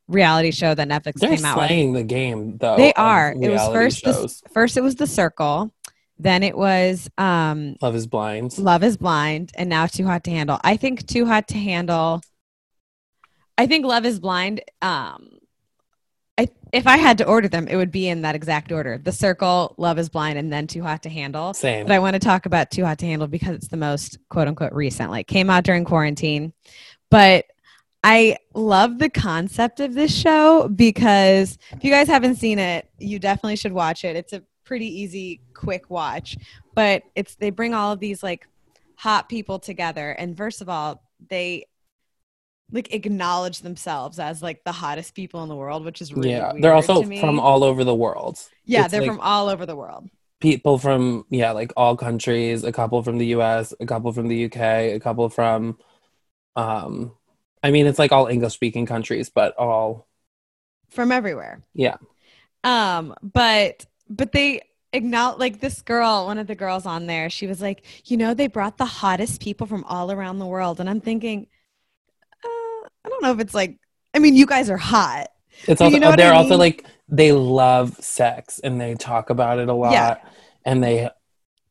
reality 0.07 0.51
show 0.51 0.73
that 0.73 0.87
Netflix 0.87 1.15
They're 1.15 1.35
came 1.35 1.43
out 1.43 1.57
with. 1.57 1.67
slaying 1.67 1.93
the 1.93 2.03
game 2.03 2.57
though. 2.57 2.77
They 2.77 2.93
are. 2.93 3.33
It 3.33 3.49
was 3.49 3.67
first 3.73 4.03
the, 4.03 4.33
first 4.53 4.77
it 4.77 4.81
was 4.81 4.95
The 4.95 5.07
Circle, 5.07 5.73
then 6.19 6.43
it 6.43 6.57
was 6.57 7.09
um 7.17 7.75
Love 7.81 7.95
is 7.95 8.07
Blind. 8.07 8.57
Love 8.57 8.83
is 8.83 8.97
Blind 8.97 9.51
and 9.55 9.69
now 9.69 9.85
Too 9.85 10.05
Hot 10.05 10.23
to 10.25 10.31
Handle. 10.31 10.59
I 10.63 10.77
think 10.77 11.05
Too 11.07 11.25
Hot 11.25 11.47
to 11.49 11.57
Handle. 11.57 12.21
I 13.57 13.67
think 13.67 13.85
Love 13.85 14.05
is 14.05 14.19
Blind. 14.19 14.61
Um, 14.81 15.39
I 16.37 16.49
if 16.71 16.85
I 16.85 16.97
had 16.97 17.17
to 17.19 17.25
order 17.25 17.47
them, 17.47 17.67
it 17.67 17.75
would 17.75 17.91
be 17.91 18.07
in 18.07 18.21
that 18.21 18.35
exact 18.35 18.71
order: 18.71 18.97
The 18.97 19.11
Circle, 19.11 19.75
Love 19.77 19.99
is 19.99 20.09
Blind, 20.09 20.37
and 20.37 20.51
then 20.51 20.67
Too 20.67 20.83
Hot 20.83 21.03
to 21.03 21.09
Handle. 21.09 21.53
Same. 21.53 21.85
But 21.85 21.93
I 21.93 21.99
want 21.99 22.13
to 22.13 22.19
talk 22.19 22.45
about 22.45 22.71
Too 22.71 22.85
Hot 22.85 22.97
to 22.99 23.05
Handle 23.05 23.27
because 23.27 23.55
it's 23.55 23.67
the 23.67 23.77
most 23.77 24.17
quote 24.29 24.47
unquote 24.47 24.73
recent. 24.73 25.11
Like 25.11 25.27
came 25.27 25.49
out 25.49 25.63
during 25.63 25.85
quarantine, 25.85 26.53
but 27.09 27.45
I 28.03 28.37
love 28.53 28.99
the 28.99 29.09
concept 29.09 29.79
of 29.79 29.93
this 29.93 30.15
show 30.15 30.69
because 30.69 31.57
if 31.71 31.83
you 31.83 31.91
guys 31.91 32.07
haven't 32.07 32.35
seen 32.35 32.59
it, 32.59 32.89
you 32.99 33.19
definitely 33.19 33.55
should 33.55 33.73
watch 33.73 34.05
it. 34.05 34.15
It's 34.15 34.33
a 34.33 34.43
pretty 34.67 35.01
easy, 35.01 35.41
quick 35.53 35.89
watch. 35.89 36.37
But 36.75 37.03
it's 37.15 37.35
they 37.35 37.49
bring 37.49 37.73
all 37.73 37.91
of 37.93 37.99
these 37.99 38.21
like 38.21 38.47
hot 38.95 39.29
people 39.29 39.59
together, 39.59 40.11
and 40.11 40.35
first 40.37 40.61
of 40.61 40.69
all, 40.69 41.01
they 41.29 41.65
like 42.71 42.93
acknowledge 42.93 43.59
themselves 43.61 44.19
as 44.19 44.43
like 44.43 44.63
the 44.65 44.73
hottest 44.73 45.15
people 45.15 45.41
in 45.43 45.49
the 45.49 45.55
world, 45.55 45.85
which 45.85 46.01
is 46.01 46.13
really 46.13 46.31
yeah, 46.31 46.51
they're 46.59 46.73
also 46.73 47.01
from 47.01 47.39
all 47.39 47.63
over 47.63 47.83
the 47.83 47.95
world. 47.95 48.37
yeah, 48.65 48.83
it's 48.83 48.91
they're 48.91 49.01
like- 49.01 49.09
from 49.09 49.21
all 49.21 49.47
over 49.49 49.65
the 49.65 49.75
world. 49.75 50.09
people 50.39 50.77
from 50.77 51.25
yeah 51.31 51.51
like 51.51 51.71
all 51.75 51.95
countries 51.97 52.63
a 52.63 52.71
couple 52.71 53.01
from 53.01 53.17
the 53.17 53.25
us 53.27 53.73
a 53.79 53.85
couple 53.87 54.11
from 54.13 54.27
the 54.27 54.45
uk 54.45 54.57
a 54.57 54.99
couple 54.99 55.29
from 55.29 55.79
um 56.55 57.11
i 57.63 57.71
mean 57.71 57.87
it's 57.87 57.97
like 57.97 58.11
all 58.11 58.27
english 58.27 58.53
speaking 58.53 58.85
countries 58.85 59.31
but 59.33 59.57
all 59.57 60.05
from 60.89 61.11
everywhere. 61.11 61.63
Yeah. 61.73 61.97
Um, 62.63 63.15
but 63.23 63.85
but 64.09 64.31
they 64.31 64.61
acknowledge 64.93 65.39
like 65.39 65.59
this 65.59 65.81
girl, 65.81 66.25
one 66.25 66.37
of 66.37 66.47
the 66.47 66.55
girls 66.55 66.85
on 66.85 67.05
there, 67.07 67.29
she 67.29 67.47
was 67.47 67.61
like, 67.61 67.83
you 68.05 68.17
know, 68.17 68.33
they 68.33 68.47
brought 68.47 68.77
the 68.77 68.85
hottest 68.85 69.41
people 69.41 69.67
from 69.67 69.83
all 69.85 70.11
around 70.11 70.39
the 70.39 70.45
world, 70.45 70.79
and 70.79 70.89
I'm 70.89 71.01
thinking, 71.01 71.47
uh, 72.43 72.87
I 73.05 73.09
don't 73.09 73.21
know 73.23 73.31
if 73.31 73.39
it's 73.39 73.53
like, 73.53 73.79
I 74.13 74.19
mean, 74.19 74.35
you 74.35 74.45
guys 74.45 74.69
are 74.69 74.77
hot. 74.77 75.27
it's 75.67 75.81
You 75.81 75.85
also 75.85 75.97
know 75.99 76.15
they're 76.15 76.33
I 76.33 76.37
also 76.37 76.57
like 76.57 76.85
they 77.09 77.31
love 77.31 77.95
sex 78.03 78.59
and 78.59 78.79
they 78.79 78.95
talk 78.95 79.29
about 79.29 79.59
it 79.59 79.69
a 79.69 79.73
lot 79.73 79.91
Yeah. 79.93 80.17
and 80.65 80.83
they 80.83 81.09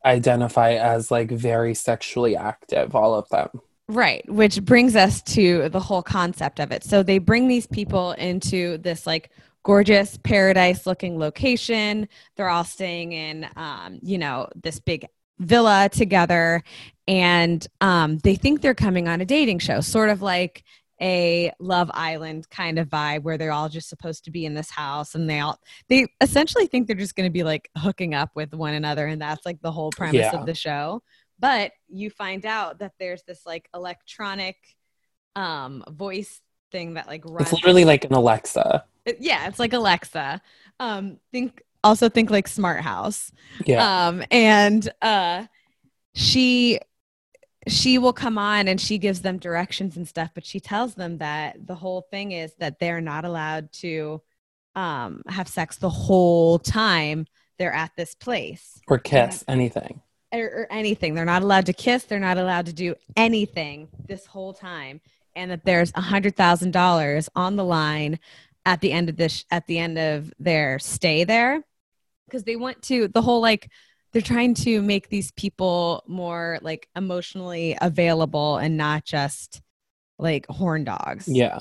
identify 0.04 0.74
as 0.74 1.10
like 1.10 1.30
very 1.30 1.74
sexually 1.74 2.36
active 2.36 2.94
all 2.94 3.14
of 3.14 3.28
them 3.28 3.48
Right, 3.88 4.28
which 4.28 4.64
brings 4.64 4.96
us 4.96 5.22
to 5.34 5.68
the 5.68 5.78
whole 5.78 6.02
concept 6.02 6.58
of 6.58 6.72
it. 6.72 6.82
So 6.82 7.04
they 7.04 7.18
bring 7.18 7.46
these 7.46 7.68
people 7.68 8.12
into 8.12 8.78
this 8.78 9.06
like 9.06 9.30
gorgeous 9.66 10.16
paradise 10.22 10.86
looking 10.86 11.18
location. 11.18 12.08
They're 12.36 12.48
all 12.48 12.62
staying 12.64 13.10
in 13.12 13.48
um, 13.56 13.98
you 14.00 14.16
know, 14.16 14.48
this 14.54 14.78
big 14.78 15.06
villa 15.38 15.90
together 15.92 16.62
and 17.06 17.66
um 17.82 18.16
they 18.18 18.36
think 18.36 18.62
they're 18.62 18.74
coming 18.74 19.06
on 19.08 19.20
a 19.20 19.24
dating 19.26 19.58
show, 19.58 19.80
sort 19.80 20.08
of 20.08 20.22
like 20.22 20.62
a 21.02 21.52
Love 21.60 21.90
Island 21.92 22.48
kind 22.48 22.78
of 22.78 22.88
vibe 22.88 23.22
where 23.22 23.36
they're 23.36 23.52
all 23.52 23.68
just 23.68 23.88
supposed 23.90 24.24
to 24.24 24.30
be 24.30 24.46
in 24.46 24.54
this 24.54 24.70
house 24.70 25.14
and 25.14 25.28
they 25.28 25.40
all 25.40 25.58
they 25.88 26.06
essentially 26.22 26.66
think 26.66 26.86
they're 26.86 26.96
just 26.96 27.16
going 27.16 27.28
to 27.28 27.32
be 27.32 27.42
like 27.42 27.68
hooking 27.76 28.14
up 28.14 28.30
with 28.34 28.54
one 28.54 28.72
another 28.72 29.06
and 29.06 29.20
that's 29.20 29.44
like 29.44 29.60
the 29.60 29.70
whole 29.72 29.90
premise 29.90 30.14
Yeah. 30.14 30.36
of 30.40 30.46
the 30.46 30.54
show 30.54 31.02
but 31.38 31.72
you 31.88 32.08
find 32.08 32.46
out 32.46 32.78
that 32.78 32.92
there's 32.98 33.22
this 33.24 33.44
like 33.44 33.68
electronic 33.74 34.56
um 35.34 35.84
voice 35.90 36.40
thing 36.72 36.94
that 36.94 37.06
like 37.08 37.24
runs 37.26 37.42
it's 37.42 37.52
literally 37.52 37.84
like 37.84 38.04
an 38.06 38.14
alexa 38.14 38.82
yeah 39.20 39.46
it's 39.48 39.58
like 39.58 39.72
alexa 39.72 40.40
um 40.80 41.18
think 41.32 41.62
also 41.84 42.08
think 42.08 42.30
like 42.30 42.48
smart 42.48 42.80
house 42.82 43.30
yeah 43.64 44.06
um 44.08 44.22
and 44.30 44.92
uh 45.02 45.44
she 46.14 46.78
she 47.68 47.98
will 47.98 48.12
come 48.12 48.38
on 48.38 48.68
and 48.68 48.80
she 48.80 48.96
gives 48.96 49.22
them 49.22 49.38
directions 49.38 49.96
and 49.96 50.06
stuff, 50.06 50.30
but 50.34 50.46
she 50.46 50.60
tells 50.60 50.94
them 50.94 51.18
that 51.18 51.66
the 51.66 51.74
whole 51.74 52.02
thing 52.12 52.30
is 52.30 52.54
that 52.60 52.78
they're 52.78 53.00
not 53.00 53.24
allowed 53.24 53.72
to 53.72 54.22
um, 54.76 55.22
have 55.26 55.48
sex 55.48 55.76
the 55.76 55.90
whole 55.90 56.58
time 56.60 57.26
they're 57.58 57.72
at 57.72 57.90
this 57.96 58.14
place 58.14 58.80
Or 58.86 58.98
kiss, 58.98 59.42
anything. 59.48 60.00
or, 60.32 60.44
or 60.44 60.66
anything. 60.70 61.14
They're 61.14 61.24
not 61.24 61.42
allowed 61.42 61.66
to 61.66 61.72
kiss. 61.72 62.04
They're 62.04 62.20
not 62.20 62.38
allowed 62.38 62.66
to 62.66 62.72
do 62.72 62.94
anything 63.16 63.88
this 64.06 64.26
whole 64.26 64.52
time, 64.54 65.00
and 65.34 65.50
that 65.50 65.64
there's 65.64 65.90
a 65.96 66.00
hundred 66.02 66.36
thousand 66.36 66.70
dollars 66.70 67.28
on 67.34 67.56
the 67.56 67.64
line 67.64 68.20
at 68.66 68.82
the 68.82 68.92
end 68.92 69.08
of 69.08 69.16
this 69.16 69.46
at 69.50 69.66
the 69.66 69.78
end 69.78 69.96
of 69.96 70.34
their 70.38 70.78
stay 70.78 71.24
there 71.24 71.64
because 72.26 72.44
they 72.44 72.56
want 72.56 72.82
to 72.82 73.08
the 73.08 73.22
whole 73.22 73.40
like 73.40 73.70
they're 74.12 74.20
trying 74.22 74.54
to 74.54 74.82
make 74.82 75.08
these 75.08 75.30
people 75.32 76.02
more 76.06 76.58
like 76.62 76.88
emotionally 76.96 77.76
available 77.80 78.56
and 78.56 78.76
not 78.76 79.04
just 79.04 79.60
like 80.18 80.46
horn 80.48 80.84
dogs. 80.84 81.28
Yeah. 81.28 81.60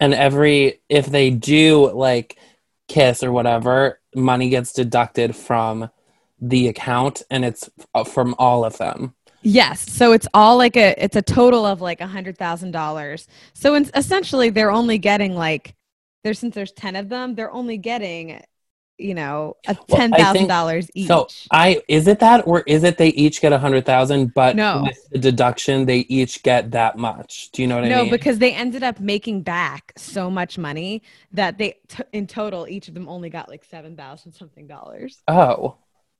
And 0.00 0.14
every 0.14 0.80
if 0.88 1.06
they 1.06 1.30
do 1.30 1.90
like 1.90 2.38
kiss 2.86 3.22
or 3.22 3.32
whatever, 3.32 4.00
money 4.14 4.48
gets 4.48 4.72
deducted 4.72 5.34
from 5.34 5.90
the 6.40 6.68
account 6.68 7.22
and 7.30 7.44
it's 7.44 7.68
uh, 7.94 8.04
from 8.04 8.34
all 8.38 8.64
of 8.64 8.78
them. 8.78 9.14
Yes. 9.42 9.80
So 9.80 10.12
it's 10.12 10.26
all 10.34 10.56
like 10.56 10.76
a 10.76 10.94
it's 11.02 11.16
a 11.16 11.22
total 11.22 11.64
of 11.64 11.80
like 11.80 12.00
a 12.00 12.06
hundred 12.06 12.36
thousand 12.38 12.72
dollars. 12.72 13.26
So 13.54 13.74
in, 13.74 13.88
essentially 13.94 14.50
they're 14.50 14.70
only 14.72 14.98
getting 14.98 15.34
like 15.34 15.74
there 16.24 16.34
since 16.34 16.54
there's 16.54 16.72
ten 16.72 16.96
of 16.96 17.08
them, 17.08 17.34
they're 17.34 17.52
only 17.52 17.78
getting, 17.78 18.42
you 18.98 19.14
know, 19.14 19.56
a 19.68 19.76
Well, 19.88 19.96
ten 19.98 20.10
thousand 20.12 20.48
dollars 20.48 20.90
each. 20.94 21.06
So 21.06 21.28
I 21.52 21.82
is 21.88 22.08
it 22.08 22.18
that 22.18 22.46
or 22.48 22.60
is 22.62 22.82
it 22.82 22.98
they 22.98 23.08
each 23.10 23.40
get 23.40 23.52
a 23.52 23.58
hundred 23.58 23.86
thousand, 23.86 24.34
but 24.34 24.56
No. 24.56 24.82
with 24.84 25.08
the 25.10 25.18
deduction 25.18 25.86
they 25.86 26.00
each 26.00 26.42
get 26.42 26.72
that 26.72 26.98
much? 26.98 27.50
Do 27.52 27.62
you 27.62 27.68
know 27.68 27.76
what 27.76 27.84
I 27.84 27.88
mean? 27.88 28.04
no, 28.06 28.10
because 28.10 28.38
they 28.38 28.52
ended 28.52 28.82
up 28.82 28.98
making 28.98 29.42
back 29.42 29.92
so 29.96 30.28
much 30.30 30.58
money 30.58 31.02
that 31.32 31.58
they 31.58 31.76
t- 31.88 32.02
in 32.12 32.26
total 32.26 32.66
each 32.66 32.88
of 32.88 32.94
them 32.94 33.08
only 33.08 33.30
got 33.30 33.48
like 33.48 33.64
seven 33.64 33.96
thousand 33.96 34.32
something 34.32 34.66
dollars. 34.66 35.22
oh, 35.28 35.76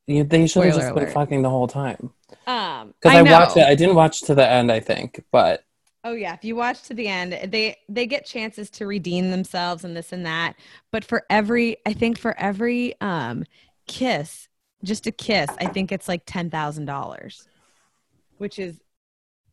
you, 0.09 0.25
they 0.25 0.47
should 0.49 0.65
have 0.65 0.75
just 0.75 0.95
been 0.95 1.05
alert. 1.05 1.13
fucking 1.13 1.43
the 1.43 1.51
whole 1.51 1.69
time. 1.69 2.13
Um, 2.47 2.95
Because 3.01 3.15
I, 3.17 3.23
know. 3.23 3.33
watched 3.33 3.57
it, 3.57 3.67
I 3.67 3.75
didn't 3.75 3.95
watch 3.97 4.23
to 4.23 4.35
the 4.35 4.49
end. 4.49 4.73
I 4.73 4.81
think, 4.81 5.25
but 5.33 5.65
Oh 6.05 6.13
yeah, 6.15 6.35
if 6.35 6.45
you 6.45 6.57
watch 6.57 6.83
to 6.85 6.95
the 6.95 7.09
end, 7.09 7.33
they 7.53 7.77
they 7.89 8.07
get 8.07 8.25
chances 8.25 8.71
to 8.71 8.87
redeem 8.87 9.31
themselves 9.31 9.85
and 9.85 9.97
this 9.97 10.13
and 10.13 10.25
that. 10.27 10.55
But 10.93 11.05
for 11.05 11.25
every, 11.29 11.77
I 11.87 11.93
think 11.93 12.19
for 12.19 12.39
every 12.39 12.95
um 13.01 13.45
kiss, 13.87 14.49
just 14.85 15.07
a 15.07 15.13
kiss, 15.13 15.51
I 15.61 15.67
think 15.67 15.93
it's 15.93 16.09
like 16.09 16.23
ten 16.27 16.51
thousand 16.51 16.87
dollars, 16.87 17.49
which 18.39 18.59
is 18.59 18.81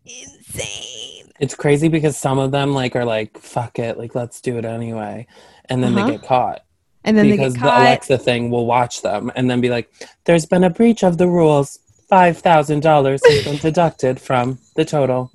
insane. 0.06 1.32
it's 1.40 1.56
crazy 1.56 1.88
because 1.90 2.18
some 2.18 2.40
of 2.40 2.52
them 2.52 2.74
like 2.74 2.96
are 2.96 3.06
like, 3.06 3.38
"Fuck 3.40 3.80
it, 3.80 3.98
like 3.98 4.16
let's 4.16 4.42
do 4.42 4.58
it 4.58 4.66
anyway," 4.66 5.28
and 5.70 5.84
then 5.84 5.96
Uh-huh. 5.96 6.06
they 6.06 6.12
get 6.14 6.24
caught. 6.24 6.64
And 7.06 7.18
then 7.18 7.30
because 7.30 7.54
they 7.54 7.60
the 7.60 7.66
get 7.66 7.70
caught. 7.72 7.82
Alexa 7.82 8.18
thing 8.18 8.50
will 8.52 8.66
watch 8.66 9.02
them 9.02 9.32
and 9.36 9.50
then 9.50 9.62
be 9.62 9.70
like, 9.70 9.90
"There's 10.26 10.46
been 10.46 10.64
a 10.64 10.70
breach 10.70 11.04
of 11.04 11.18
the 11.18 11.28
rules. 11.28 11.80
Five 12.10 12.38
thousand 12.40 12.82
dollars 12.82 13.22
has 13.26 13.44
been 13.46 13.58
deducted 13.58 14.20
from 14.20 14.60
the 14.76 14.84
total." 14.86 15.32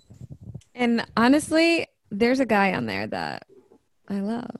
and 0.74 1.04
honestly, 1.16 1.86
there's 2.10 2.40
a 2.40 2.46
guy 2.46 2.72
on 2.74 2.86
there 2.86 3.06
that 3.06 3.46
I 4.08 4.20
love. 4.20 4.56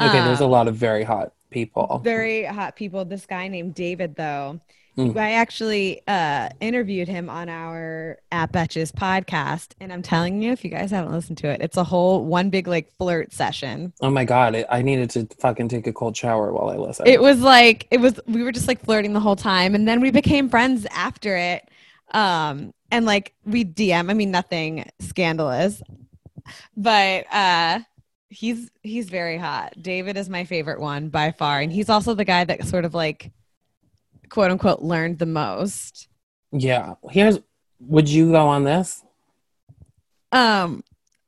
Okay, 0.00 0.20
there's 0.24 0.40
a 0.40 0.44
Um, 0.44 0.50
lot 0.50 0.68
of 0.68 0.76
very 0.76 1.04
hot 1.04 1.32
people. 1.50 2.00
very 2.04 2.44
hot 2.44 2.76
people. 2.76 3.04
This 3.04 3.26
guy 3.26 3.48
named 3.48 3.74
David, 3.74 4.16
though, 4.16 4.60
Mm. 4.96 5.16
I 5.16 5.32
actually 5.32 6.02
uh, 6.06 6.50
interviewed 6.60 7.08
him 7.08 7.30
on 7.30 7.48
our 7.48 8.18
At 8.30 8.52
Betches 8.52 8.92
podcast, 8.92 9.72
and 9.80 9.90
I'm 9.90 10.02
telling 10.02 10.42
you, 10.42 10.52
if 10.52 10.64
you 10.64 10.70
guys 10.70 10.90
haven't 10.90 11.12
listened 11.12 11.38
to 11.38 11.48
it, 11.48 11.62
it's 11.62 11.78
a 11.78 11.84
whole 11.84 12.24
one 12.24 12.50
big 12.50 12.66
like 12.68 12.92
flirt 12.98 13.32
session. 13.32 13.94
Oh 14.02 14.10
my 14.10 14.24
god, 14.26 14.54
I- 14.54 14.66
I 14.70 14.82
needed 14.82 15.08
to 15.10 15.26
fucking 15.40 15.68
take 15.68 15.86
a 15.86 15.92
cold 15.94 16.14
shower 16.16 16.52
while 16.52 16.68
I 16.68 16.76
listened. 16.76 17.08
It 17.08 17.22
was 17.22 17.40
like 17.40 17.88
it 17.90 18.00
was. 18.00 18.20
We 18.26 18.42
were 18.42 18.52
just 18.52 18.68
like 18.68 18.84
flirting 18.84 19.14
the 19.14 19.20
whole 19.20 19.36
time, 19.36 19.74
and 19.74 19.88
then 19.88 20.00
we 20.00 20.10
became 20.10 20.50
friends 20.50 20.86
after 20.90 21.36
it. 21.36 21.66
Um, 22.12 22.74
and 22.90 23.06
like 23.06 23.34
we 23.46 23.64
DM. 23.64 24.10
I 24.10 24.14
mean, 24.14 24.30
nothing 24.30 24.84
scandalous, 25.00 25.80
but 26.76 27.24
uh, 27.32 27.80
he's 28.28 28.70
he's 28.82 29.08
very 29.08 29.38
hot. 29.38 29.72
David 29.80 30.16
is 30.16 30.28
my 30.28 30.44
favorite 30.44 30.80
one 30.80 31.08
by 31.08 31.30
far, 31.30 31.60
and 31.60 31.72
he's 31.72 31.88
also 31.88 32.14
the 32.14 32.24
guy 32.26 32.44
that 32.44 32.64
sort 32.66 32.84
of 32.84 32.92
like 32.94 33.30
quote 34.32 34.50
unquote 34.50 34.80
learned 34.80 35.18
the 35.18 35.26
most. 35.26 36.08
yeah. 36.52 36.94
Here's 37.10 37.38
would 37.80 38.08
you 38.08 38.30
go 38.32 38.46
on 38.48 38.64
this? 38.64 39.02
Um, 40.30 40.82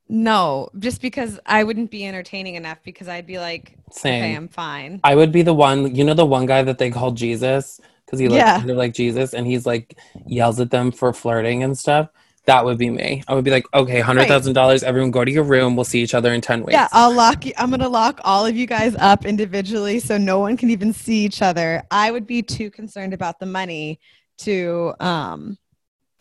no, 0.09 0.69
just 0.79 1.01
because 1.01 1.39
I 1.45 1.63
wouldn't 1.63 1.91
be 1.91 2.05
entertaining 2.05 2.55
enough 2.55 2.79
because 2.83 3.07
I'd 3.07 3.27
be 3.27 3.37
like, 3.37 3.77
Same. 3.91 4.23
okay, 4.23 4.35
I'm 4.35 4.47
fine. 4.47 5.01
I 5.03 5.13
would 5.15 5.31
be 5.31 5.43
the 5.43 5.53
one, 5.53 5.93
you 5.93 6.03
know, 6.03 6.13
the 6.15 6.25
one 6.25 6.45
guy 6.47 6.63
that 6.63 6.77
they 6.79 6.89
call 6.89 7.11
Jesus 7.11 7.79
because 8.05 8.19
he 8.19 8.27
looks 8.27 8.39
Yeah. 8.39 8.57
kind 8.57 8.69
of 8.71 8.77
like 8.77 8.93
Jesus 8.95 9.33
and 9.35 9.45
he's 9.45 9.65
like 9.67 9.97
yells 10.25 10.59
at 10.59 10.71
them 10.71 10.91
for 10.91 11.13
flirting 11.13 11.61
and 11.61 11.77
stuff. 11.77 12.09
That 12.45 12.63
would 12.63 12.77
be 12.77 12.91
me. 12.91 13.23
I 13.27 13.33
would 13.33 13.43
be 13.43 13.49
like, 13.49 13.65
okay, 13.73 13.99
hundred 14.01 14.27
thousand 14.27 14.53
dollars. 14.53 14.83
Everyone, 14.83 15.09
go 15.09 15.25
to 15.25 15.31
your 15.31 15.43
room. 15.43 15.75
We'll 15.75 15.83
see 15.83 16.01
each 16.01 16.13
other 16.13 16.31
in 16.31 16.41
ten 16.41 16.61
weeks. 16.61 16.73
Yeah, 16.73 16.87
I'll 16.91 17.13
lock 17.13 17.45
you. 17.45 17.53
I'm 17.57 17.71
gonna 17.71 17.89
lock 17.89 18.21
all 18.23 18.45
of 18.45 18.55
you 18.55 18.67
guys 18.67 18.95
up 18.97 19.25
individually 19.25 19.99
so 19.99 20.17
no 20.17 20.39
one 20.39 20.55
can 20.55 20.69
even 20.69 20.93
see 20.93 21.25
each 21.25 21.41
other. 21.41 21.81
I 21.89 22.11
would 22.11 22.27
be 22.27 22.43
too 22.43 22.69
concerned 22.69 23.13
about 23.13 23.39
the 23.39 23.47
money 23.47 23.99
to 24.39 24.93
um 24.99 25.57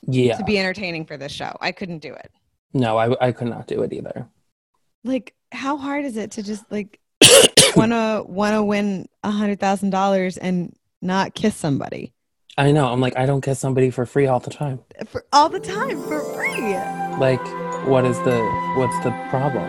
yeah. 0.06 0.38
to 0.38 0.44
be 0.44 0.58
entertaining 0.58 1.04
for 1.04 1.18
this 1.18 1.32
show. 1.32 1.54
I 1.60 1.72
couldn't 1.72 1.98
do 1.98 2.14
it. 2.14 2.30
No, 2.72 2.96
I, 2.96 3.28
I 3.28 3.32
could 3.32 3.48
not 3.48 3.66
do 3.66 3.82
it 3.82 3.92
either. 3.92 4.26
Like, 5.04 5.34
how 5.52 5.76
hard 5.76 6.06
is 6.06 6.16
it 6.16 6.32
to 6.32 6.42
just 6.42 6.64
like 6.70 7.00
wanna 7.76 8.22
wanna 8.26 8.64
win 8.64 9.08
a 9.22 9.30
hundred 9.30 9.60
thousand 9.60 9.90
dollars 9.90 10.38
and 10.38 10.74
not 11.02 11.34
kiss 11.34 11.54
somebody 11.54 12.13
I 12.56 12.70
know. 12.70 12.86
I'm 12.86 13.00
like, 13.00 13.16
I 13.16 13.26
don't 13.26 13.40
kiss 13.40 13.58
somebody 13.58 13.90
for 13.90 14.06
free 14.06 14.26
all 14.26 14.38
the 14.38 14.50
time. 14.50 14.80
for 15.06 15.24
all 15.32 15.48
the 15.48 15.58
time 15.58 16.00
for 16.02 16.22
free? 16.34 16.74
Like, 17.18 17.44
what 17.86 18.04
is 18.04 18.16
the 18.20 18.40
what's 18.76 18.96
the 19.04 19.10
problem? 19.28 19.68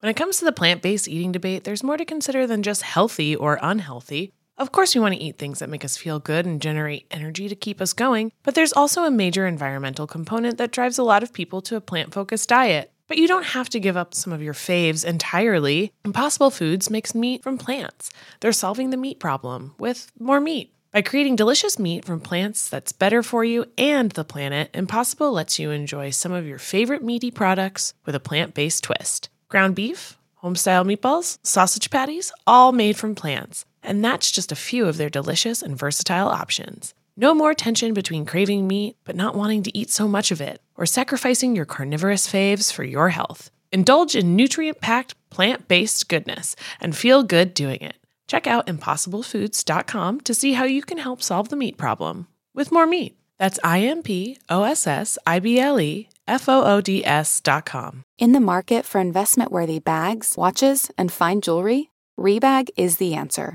When 0.00 0.10
it 0.10 0.16
comes 0.16 0.38
to 0.38 0.44
the 0.44 0.52
plant 0.52 0.82
based 0.82 1.08
eating 1.08 1.32
debate, 1.32 1.64
there's 1.64 1.82
more 1.82 1.96
to 1.96 2.04
consider 2.04 2.46
than 2.46 2.62
just 2.62 2.82
healthy 2.82 3.34
or 3.34 3.58
unhealthy. 3.62 4.32
Of 4.58 4.70
course, 4.70 4.94
we 4.94 5.00
want 5.00 5.14
to 5.14 5.20
eat 5.20 5.38
things 5.38 5.58
that 5.58 5.68
make 5.68 5.84
us 5.84 5.96
feel 5.96 6.20
good 6.20 6.46
and 6.46 6.62
generate 6.62 7.06
energy 7.10 7.48
to 7.48 7.56
keep 7.56 7.80
us 7.80 7.92
going, 7.92 8.32
but 8.42 8.54
there's 8.54 8.72
also 8.72 9.04
a 9.04 9.10
major 9.10 9.46
environmental 9.46 10.06
component 10.06 10.58
that 10.58 10.70
drives 10.70 10.98
a 10.98 11.02
lot 11.02 11.22
of 11.22 11.32
people 11.32 11.60
to 11.62 11.76
a 11.76 11.80
plant 11.80 12.14
focused 12.14 12.48
diet. 12.48 12.92
But 13.08 13.18
you 13.18 13.28
don't 13.28 13.44
have 13.46 13.68
to 13.70 13.80
give 13.80 13.96
up 13.96 14.14
some 14.14 14.32
of 14.32 14.42
your 14.42 14.54
faves 14.54 15.04
entirely. 15.04 15.92
Impossible 16.04 16.50
Foods 16.50 16.90
makes 16.90 17.14
meat 17.14 17.42
from 17.42 17.58
plants. 17.58 18.10
They're 18.40 18.52
solving 18.52 18.90
the 18.90 18.96
meat 18.96 19.20
problem 19.20 19.74
with 19.78 20.10
more 20.18 20.40
meat. 20.40 20.72
By 20.96 21.02
creating 21.02 21.36
delicious 21.36 21.78
meat 21.78 22.06
from 22.06 22.20
plants 22.20 22.70
that's 22.70 22.90
better 22.90 23.22
for 23.22 23.44
you 23.44 23.66
and 23.76 24.10
the 24.12 24.24
planet, 24.24 24.70
Impossible 24.72 25.30
lets 25.30 25.58
you 25.58 25.70
enjoy 25.70 26.08
some 26.08 26.32
of 26.32 26.46
your 26.46 26.58
favorite 26.58 27.04
meaty 27.04 27.30
products 27.30 27.92
with 28.06 28.14
a 28.14 28.18
plant 28.18 28.54
based 28.54 28.84
twist. 28.84 29.28
Ground 29.50 29.74
beef, 29.74 30.16
homestyle 30.42 30.86
meatballs, 30.86 31.36
sausage 31.42 31.90
patties, 31.90 32.32
all 32.46 32.72
made 32.72 32.96
from 32.96 33.14
plants. 33.14 33.66
And 33.82 34.02
that's 34.02 34.32
just 34.32 34.50
a 34.50 34.56
few 34.56 34.86
of 34.86 34.96
their 34.96 35.10
delicious 35.10 35.60
and 35.60 35.78
versatile 35.78 36.28
options. 36.28 36.94
No 37.14 37.34
more 37.34 37.52
tension 37.52 37.92
between 37.92 38.24
craving 38.24 38.66
meat 38.66 38.96
but 39.04 39.16
not 39.16 39.36
wanting 39.36 39.62
to 39.64 39.78
eat 39.78 39.90
so 39.90 40.08
much 40.08 40.30
of 40.30 40.40
it, 40.40 40.62
or 40.78 40.86
sacrificing 40.86 41.54
your 41.54 41.66
carnivorous 41.66 42.26
faves 42.26 42.72
for 42.72 42.84
your 42.84 43.10
health. 43.10 43.50
Indulge 43.70 44.16
in 44.16 44.34
nutrient 44.34 44.80
packed, 44.80 45.14
plant 45.28 45.68
based 45.68 46.08
goodness 46.08 46.56
and 46.80 46.96
feel 46.96 47.22
good 47.22 47.52
doing 47.52 47.82
it. 47.82 47.96
Check 48.26 48.46
out 48.46 48.66
impossiblefoods.com 48.66 50.20
to 50.22 50.34
see 50.34 50.52
how 50.54 50.64
you 50.64 50.82
can 50.82 50.98
help 50.98 51.22
solve 51.22 51.48
the 51.48 51.56
meat 51.56 51.76
problem 51.76 52.26
with 52.54 52.72
more 52.72 52.86
meat. 52.86 53.16
That's 53.38 53.58
I 53.62 53.80
M 53.80 54.02
P 54.02 54.38
O 54.48 54.62
S 54.64 54.86
S 54.86 55.18
I 55.26 55.38
B 55.38 55.58
L 55.60 55.80
E 55.80 56.08
F 56.26 56.48
O 56.48 56.64
O 56.64 56.80
D 56.80 57.04
S 57.04 57.40
dot 57.40 57.66
com. 57.66 58.02
In 58.18 58.32
the 58.32 58.40
market 58.40 58.84
for 58.84 59.00
investment 59.00 59.52
worthy 59.52 59.78
bags, 59.78 60.34
watches, 60.36 60.90
and 60.96 61.12
fine 61.12 61.40
jewelry, 61.40 61.90
Rebag 62.18 62.70
is 62.76 62.96
the 62.96 63.14
answer. 63.14 63.54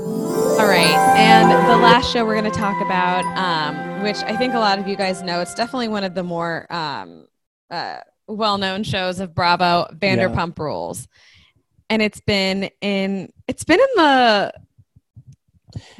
All 0.00 0.66
right. 0.66 0.96
And 1.16 1.50
the 1.68 1.76
last 1.76 2.10
show 2.12 2.24
we're 2.24 2.40
going 2.40 2.50
to 2.50 2.58
talk 2.58 2.80
about, 2.82 3.24
um, 3.36 4.02
which 4.02 4.16
I 4.18 4.36
think 4.36 4.54
a 4.54 4.58
lot 4.58 4.78
of 4.78 4.88
you 4.88 4.96
guys 4.96 5.22
know, 5.22 5.40
it's 5.40 5.54
definitely 5.54 5.88
one 5.88 6.04
of 6.04 6.14
the 6.14 6.22
more 6.22 6.66
um, 6.72 7.26
uh, 7.70 7.98
well 8.26 8.58
known 8.58 8.82
shows 8.82 9.20
of 9.20 9.34
Bravo, 9.34 9.88
Vanderpump 9.94 10.58
Rules. 10.58 11.08
And 11.88 12.00
it's 12.00 12.20
been 12.20 12.70
in, 12.80 13.32
it's 13.46 13.64
been 13.64 13.80
in 13.80 13.88
the, 13.96 14.52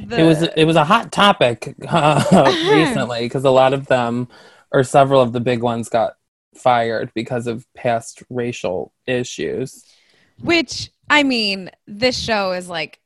the 0.06 0.20
it 0.20 0.24
was 0.24 0.42
it 0.42 0.64
was 0.64 0.76
a 0.76 0.84
hot 0.84 1.12
topic 1.12 1.74
uh, 1.88 2.22
recently 2.70 3.20
because 3.20 3.44
a 3.44 3.50
lot 3.50 3.72
of 3.72 3.86
them 3.86 4.28
or 4.72 4.82
several 4.82 5.20
of 5.20 5.32
the 5.32 5.40
big 5.40 5.62
ones 5.62 5.88
got 5.88 6.14
fired 6.54 7.12
because 7.14 7.46
of 7.46 7.66
past 7.74 8.22
racial 8.30 8.92
issues. 9.06 9.84
which 10.40 10.90
I 11.10 11.24
mean, 11.24 11.70
this 11.88 12.16
show 12.16 12.52
is 12.52 12.68
like, 12.68 13.00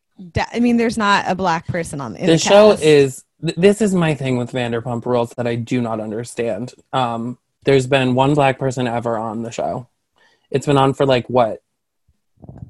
I 0.52 0.60
mean, 0.60 0.76
there's 0.76 0.98
not 0.98 1.24
a 1.28 1.34
black 1.34 1.66
person 1.66 2.00
on 2.00 2.14
the 2.14 2.26
the 2.26 2.38
show 2.38 2.72
is 2.72 3.24
th- 3.42 3.56
this 3.56 3.80
is 3.80 3.94
my 3.94 4.14
thing 4.14 4.36
with 4.36 4.52
Vanderpump 4.52 5.04
Rules 5.06 5.30
that 5.30 5.46
I 5.46 5.56
do 5.56 5.80
not 5.80 6.00
understand. 6.00 6.72
Um, 6.92 7.38
there's 7.64 7.86
been 7.86 8.14
one 8.14 8.34
black 8.34 8.58
person 8.58 8.86
ever 8.86 9.16
on 9.16 9.42
the 9.42 9.50
show. 9.50 9.88
It's 10.50 10.66
been 10.66 10.78
on 10.78 10.94
for 10.94 11.06
like 11.06 11.28
what 11.28 11.62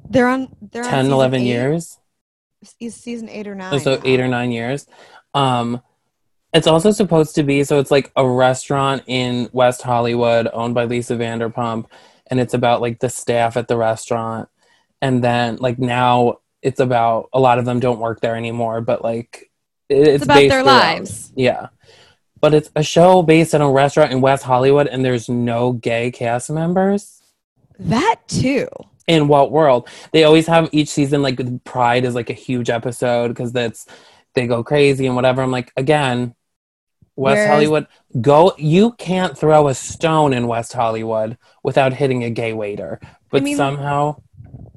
they're 0.09 0.29
on, 0.29 0.55
they're 0.73 0.85
on 0.85 0.91
10, 0.91 1.05
season 1.05 1.13
11 1.13 1.41
eight. 1.41 1.47
years. 1.47 1.99
Is 2.81 2.95
season 2.95 3.29
eight 3.29 3.47
or 3.47 3.55
nine? 3.55 3.79
so 3.81 3.97
now. 3.97 4.03
eight 4.05 4.21
or 4.21 4.29
nine 4.29 4.51
years. 4.51 4.87
Um, 5.35 5.83
it's 6.55 6.67
also 6.67 6.93
supposed 6.93 7.35
to 7.35 7.43
be 7.43 7.65
so 7.65 7.79
it's 7.79 7.91
like 7.91 8.11
a 8.17 8.27
restaurant 8.27 9.03
in 9.07 9.51
West 9.53 9.83
Hollywood 9.83 10.49
owned 10.53 10.75
by 10.75 10.85
Lisa 10.85 11.17
Vanderpump, 11.17 11.87
and 12.29 12.41
it's 12.41 12.55
about 12.55 12.81
like 12.81 13.01
the 13.01 13.11
staff 13.11 13.59
at 13.59 13.69
the 13.69 13.77
restaurant, 13.77 14.49
and 15.03 15.23
then 15.23 15.57
like 15.57 15.79
now 15.79 16.39
it's 16.65 16.81
about 16.81 17.29
a 17.33 17.39
lot 17.39 17.59
of 17.61 17.65
them 17.65 17.79
don't 17.79 18.01
work 18.01 18.21
there 18.21 18.35
anymore, 18.35 18.81
but 18.81 19.03
like 19.05 19.51
it- 19.89 20.09
it's, 20.09 20.25
about 20.25 20.35
based 20.37 20.51
their 20.51 20.59
around- 20.65 20.67
lives. 20.67 21.33
Yeah, 21.37 21.69
but 22.41 22.55
it's 22.55 22.71
a 22.75 22.83
show 22.83 23.23
based 23.23 23.55
in 23.55 23.61
a 23.61 23.71
restaurant 23.71 24.11
in 24.13 24.21
West 24.21 24.43
Hollywood, 24.43 24.89
and 24.89 25.05
there's 25.05 25.29
no 25.29 25.73
gay 25.73 26.11
cast 26.11 26.51
members. 26.51 27.23
That 27.79 28.17
too. 28.27 28.69
in 29.07 29.29
what 29.29 29.53
world? 29.53 29.87
They 30.13 30.25
always 30.25 30.47
have 30.47 30.71
each 30.73 30.89
season 30.89 31.21
like 31.23 31.39
pride 31.65 32.07
is 32.07 32.15
like 32.15 32.31
a 32.31 32.35
huge 32.35 32.71
episode 32.71 33.29
because 33.29 33.53
that's 33.53 33.87
they 34.35 34.47
go 34.47 34.65
crazy 34.65 35.07
and 35.07 35.15
whatever. 35.15 35.43
I'm 35.43 35.51
like 35.51 35.71
again 35.77 36.35
west 37.17 37.37
Whereas- 37.37 37.49
hollywood 37.51 37.87
go 38.21 38.53
you 38.59 38.91
can't 38.93 39.39
throw 39.39 39.69
a 39.69 39.75
stone 39.75 40.33
in 40.33 40.49
west 40.49 40.73
hollywood 40.73 41.39
without 41.63 41.93
hitting 41.93 42.25
a 42.25 42.31
gay 42.31 42.53
waiter. 42.55 42.99
But 43.31 43.43
mean- 43.45 43.57
somehow 43.57 44.17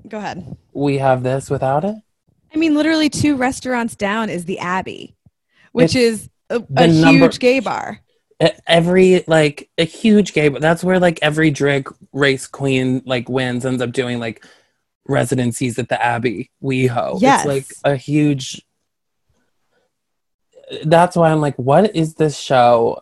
Go 0.10 0.18
ahead. 0.18 0.58
we 0.74 0.98
have 1.00 1.24
this 1.24 1.50
without 1.50 1.84
it 1.84 1.96
I 2.54 2.58
mean, 2.58 2.76
literally 2.76 3.10
two 3.10 3.36
restaurants 3.36 3.96
down 3.96 4.30
is 4.30 4.46
the 4.46 4.60
Abbey, 4.60 5.16
which 5.74 5.96
It's 5.96 6.24
is 6.24 6.30
a, 6.50 6.64
a 6.78 6.88
number- 6.88 7.26
huge 7.26 7.40
gay 7.40 7.60
bar. 7.60 8.00
Every 8.66 9.24
like 9.28 9.70
a 9.80 9.84
huge 9.84 10.32
gay 10.34 10.48
but 10.50 10.62
that's 10.62 10.84
where 10.84 11.00
like 11.00 11.18
every 11.24 11.50
drag 11.52 11.92
race 12.14 12.46
queen 12.48 13.02
like 13.06 13.28
wins 13.28 13.66
ends 13.66 13.82
up 13.82 13.92
doing 13.92 14.20
like 14.20 14.46
residencies 15.08 15.80
at 15.80 15.90
the 15.90 16.00
abbey 16.04 16.52
weho 16.64 17.20
Yes. 17.20 17.46
it's 17.46 17.48
like 17.48 17.66
a 17.94 17.96
huge 17.96 18.62
that's 20.86 21.16
why 21.16 21.32
i'm 21.32 21.42
like 21.42 21.56
what 21.56 21.96
is 21.96 22.14
this 22.16 22.38
show 22.38 23.02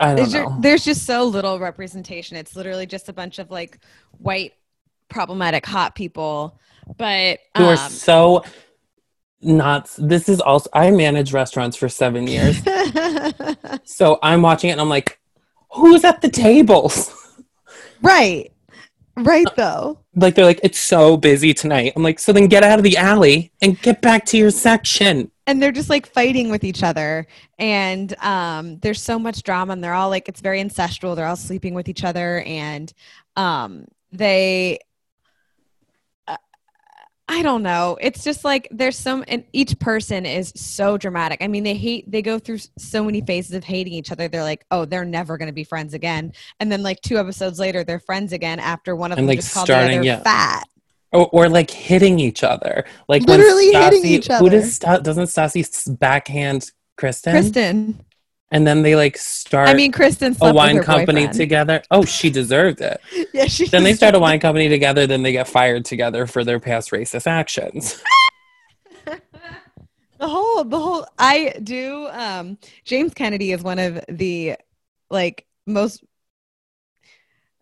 i 0.00 0.06
don't 0.08 0.16
There's, 0.16 0.34
know 0.34 0.56
there's 0.60 0.84
just 0.84 1.04
so 1.06 1.24
little 1.24 1.58
representation. 1.58 2.36
It's 2.36 2.56
literally 2.56 2.86
just 2.86 3.08
a 3.08 3.12
bunch 3.12 3.38
of 3.38 3.50
like 3.50 3.78
white, 4.18 4.54
problematic, 5.08 5.66
hot 5.66 5.94
people. 5.94 6.58
But 6.96 7.40
who 7.56 7.64
are 7.64 7.76
um, 7.76 7.90
so 7.90 8.44
not 9.42 9.94
this 9.98 10.28
is 10.28 10.40
also 10.40 10.68
i 10.72 10.90
managed 10.90 11.32
restaurants 11.32 11.76
for 11.76 11.88
seven 11.88 12.26
years. 12.26 12.60
So 13.84 14.18
i'm 14.22 14.42
watching 14.42 14.70
it 14.70 14.72
and 14.72 14.80
i'm 14.80 14.88
like 14.88 15.18
who's 15.70 16.04
at 16.04 16.20
the 16.20 16.30
tables? 16.30 17.12
Right, 18.02 18.52
right 19.16 19.46
though. 19.56 19.98
like 20.14 20.34
they're 20.34 20.44
like 20.44 20.60
it's 20.62 20.78
so 20.78 21.16
busy 21.16 21.54
tonight. 21.54 21.94
I'm 21.96 22.02
like 22.02 22.18
so 22.18 22.30
then 22.30 22.46
get 22.46 22.62
out 22.62 22.78
of 22.78 22.84
the 22.84 22.96
alley 22.98 23.52
and 23.62 23.80
get 23.80 24.02
back 24.02 24.26
to 24.26 24.36
your 24.36 24.50
section. 24.50 25.30
And 25.46 25.62
they're 25.62 25.72
just 25.72 25.88
like 25.88 26.06
fighting 26.06 26.50
with 26.50 26.62
each 26.62 26.82
other. 26.82 27.26
And 27.58 28.14
um 28.22 28.78
there's 28.80 29.02
so 29.02 29.18
much 29.18 29.42
drama 29.44 29.72
and 29.72 29.82
they're 29.82 29.94
all 29.94 30.10
like 30.10 30.28
it's 30.28 30.42
very 30.42 30.62
incestual. 30.62 31.16
They're 31.16 31.26
all 31.26 31.36
sleeping 31.36 31.72
with 31.72 31.88
each 31.88 32.04
other 32.04 32.42
and 32.42 32.92
um 33.36 33.86
they 34.12 34.78
I 37.28 37.42
don't 37.42 37.62
know. 37.64 37.98
It's 38.00 38.22
just 38.22 38.44
like 38.44 38.68
there's 38.70 38.96
some, 38.96 39.24
and 39.26 39.42
each 39.52 39.78
person 39.80 40.24
is 40.24 40.52
so 40.54 40.96
dramatic. 40.96 41.42
I 41.42 41.48
mean, 41.48 41.64
they 41.64 41.74
hate, 41.74 42.08
they 42.10 42.22
go 42.22 42.38
through 42.38 42.58
so 42.78 43.02
many 43.02 43.20
phases 43.20 43.52
of 43.54 43.64
hating 43.64 43.94
each 43.94 44.12
other. 44.12 44.28
They're 44.28 44.44
like, 44.44 44.64
oh, 44.70 44.84
they're 44.84 45.04
never 45.04 45.36
going 45.36 45.48
to 45.48 45.52
be 45.52 45.64
friends 45.64 45.92
again. 45.92 46.32
And 46.60 46.70
then, 46.70 46.84
like, 46.84 47.00
two 47.00 47.18
episodes 47.18 47.58
later, 47.58 47.82
they're 47.82 47.98
friends 47.98 48.32
again 48.32 48.60
after 48.60 48.94
one 48.94 49.10
of 49.10 49.18
And, 49.18 49.26
them 49.26 49.30
like, 49.34 49.38
just 49.40 49.52
called 49.54 49.66
starting, 49.66 50.02
the 50.02 50.10
other 50.10 50.20
yeah. 50.20 50.22
fat. 50.22 50.64
or, 51.12 51.28
or 51.32 51.48
like 51.48 51.70
hitting 51.70 52.18
each 52.20 52.44
other 52.44 52.84
like 53.08 53.22
Literally 53.22 53.72
when 53.72 53.82
hitting 53.82 54.02
Stassi- 54.02 54.06
each 54.06 54.26
who 54.28 54.34
other. 54.34 54.50
does 54.50 54.74
Sta- 54.74 54.98
doesn't 54.98 55.24
Stassi 55.24 55.98
backhand 55.98 56.70
Kristen 56.96 57.32
Kristen. 57.32 58.04
And 58.50 58.66
then 58.66 58.82
they 58.82 58.94
like 58.96 59.16
start 59.18 59.68
I 59.68 59.74
mean, 59.74 59.92
Kristen 59.92 60.36
a 60.40 60.52
wine 60.52 60.82
company 60.82 61.22
boyfriend. 61.22 61.34
together. 61.34 61.82
Oh 61.90 62.04
she 62.04 62.30
deserved 62.30 62.80
it. 62.80 63.00
Yeah, 63.32 63.46
she 63.46 63.66
then 63.68 63.82
they 63.82 63.92
start 63.94 64.14
a 64.14 64.18
wine 64.18 64.40
company 64.40 64.68
together 64.68 65.06
then 65.06 65.22
they 65.22 65.32
get 65.32 65.46
fired 65.46 65.84
together 65.84 66.26
for 66.26 66.42
their 66.44 66.58
past 66.58 66.90
racist 66.90 67.26
actions. 67.26 68.02
The 70.18 70.28
whole 70.28 70.64
the 70.64 70.80
whole 70.80 71.06
i 71.18 71.52
do 71.62 72.08
um 72.10 72.56
james 72.86 73.12
kennedy 73.12 73.52
is 73.52 73.62
one 73.62 73.78
of 73.78 74.02
the 74.08 74.56
like 75.10 75.44
most 75.66 76.02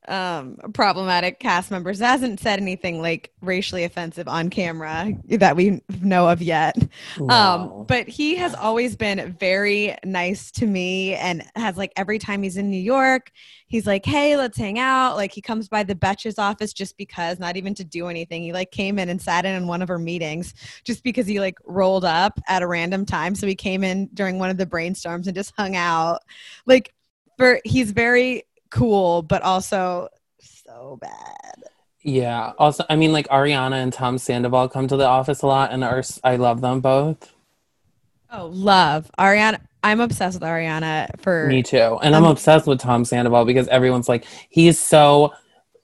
um 0.09 0.57
problematic 0.73 1.41
cast 1.41 1.71
members. 1.71 1.99
Hasn't 1.99 2.41
said 2.41 2.61
anything 2.61 3.01
like 3.01 3.33
racially 3.41 3.85
offensive 3.85 4.29
on 4.29 4.51
camera 4.51 5.13
that 5.29 5.57
we 5.57 5.83
know 6.01 6.29
of 6.29 6.43
yet. 6.43 6.77
Um 7.29 7.85
but 7.87 8.09
he 8.09 8.37
has 8.37 8.55
always 8.55 8.97
been 8.97 9.37
very 9.39 9.97
nice 10.05 10.51
to 10.53 10.67
me 10.67 11.15
and 11.15 11.45
has 11.57 11.77
like 11.77 11.93
every 11.97 12.19
time 12.19 12.43
he's 12.43 12.57
in 12.57 12.71
new 12.71 12.77
york 12.77 13.31
he's 13.67 13.87
like 13.87 14.05
hey 14.05 14.37
let's 14.37 14.59
hang 14.59 14.79
out. 14.79 15.17
Like 15.17 15.33
he 15.33 15.41
comes 15.41 15.69
by 15.69 15.83
the 15.83 15.95
betch's 15.95 16.39
office 16.39 16.73
just 16.73 16.97
because 16.97 17.39
not 17.39 17.57
even 17.57 17.75
to 17.75 17.85
do 17.85 18.09
anything. 18.09 18.43
He 18.43 18.53
like 18.53 18.71
came 18.71 18.99
in 18.99 19.09
and 19.09 19.21
sat 19.21 19.45
in 19.45 19.55
on 19.55 19.67
one 19.67 19.83
of 19.83 19.89
her 19.89 19.99
meetings 19.99 20.55
just 20.85 21.03
because 21.03 21.27
he 21.27 21.41
like 21.41 21.59
rolled 21.65 22.05
up 22.05 22.39
at 22.49 22.63
a 22.63 22.67
random 22.67 23.05
time. 23.05 23.35
So 23.35 23.47
he 23.47 23.55
came 23.55 23.83
in 23.85 24.09
during 24.15 24.39
one 24.39 24.51
of 24.51 24.57
the 24.57 24.67
brainstorms 24.67 25.27
and 25.27 25.35
just 25.35 25.53
hung 25.57 25.77
out. 25.77 26.21
Like 26.67 26.95
for 27.37 27.61
he's 27.65 27.91
very 27.91 28.45
cool 28.75 29.23
but 29.23 29.43
also 29.43 30.09
so 30.41 30.99
bad 31.01 31.63
yeah 32.03 32.53
also 32.59 32.85
i 32.91 32.97
mean 32.97 33.13
like 33.13 33.29
ariana 33.29 33.83
and 33.83 33.93
tom 33.93 34.19
sandoval 34.19 34.69
come 34.69 34.87
to 34.87 34.97
the 34.97 35.07
office 35.07 35.43
a 35.43 35.47
lot 35.47 35.73
and 35.73 35.85
are 35.85 36.03
i 36.23 36.37
love 36.37 36.61
them 36.61 36.81
both 36.81 37.33
oh 38.31 38.47
love 38.53 39.11
ariana 39.19 39.61
i'm 39.83 40.01
obsessed 40.01 40.41
with 40.41 40.49
ariana 40.49 41.09
for 41.21 41.49
Me 41.49 41.63
too. 41.63 41.99
And 42.03 42.17
I'm 42.17 42.25
obsessed 42.25 42.67
with 42.67 42.81
Tom 42.81 43.05
Sandoval 43.05 43.45
because 43.45 43.69
everyone's 43.69 44.09
like, 44.09 44.25
he's 44.49 44.81
so 44.81 45.35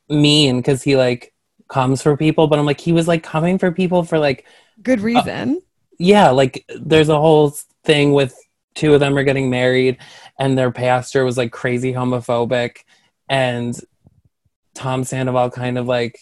mean 0.08 0.56
because 0.56 0.82
he 0.82 0.96
like 0.96 1.34
comes 1.68 2.00
for 2.00 2.16
people. 2.16 2.46
But 2.46 2.58
I'm 2.58 2.64
like, 2.64 2.80
he 2.80 2.94
was 2.94 3.06
like 3.06 3.22
coming 3.22 3.58
for 3.58 3.70
people 3.70 4.02
for 4.02 4.18
like, 4.18 4.46
good 4.82 5.00
uh, 5.00 5.02
reason 5.02 5.60
yeah, 6.00 6.30
like 6.30 6.64
there's 6.80 7.10
a 7.10 7.20
whole 7.20 7.50
thing 7.84 8.12
with 8.12 8.34
two 8.74 8.94
of 8.94 9.00
them 9.00 9.16
are 9.18 9.22
getting 9.22 9.50
married 9.50 9.98
and 10.40 10.56
their 10.56 10.72
pastor 10.72 11.24
was 11.24 11.36
like 11.36 11.52
crazy 11.52 11.92
homophobic. 11.92 12.78
And 13.28 13.78
Tom 14.74 15.04
Sandoval 15.04 15.50
kind 15.50 15.76
of 15.76 15.86
like 15.86 16.18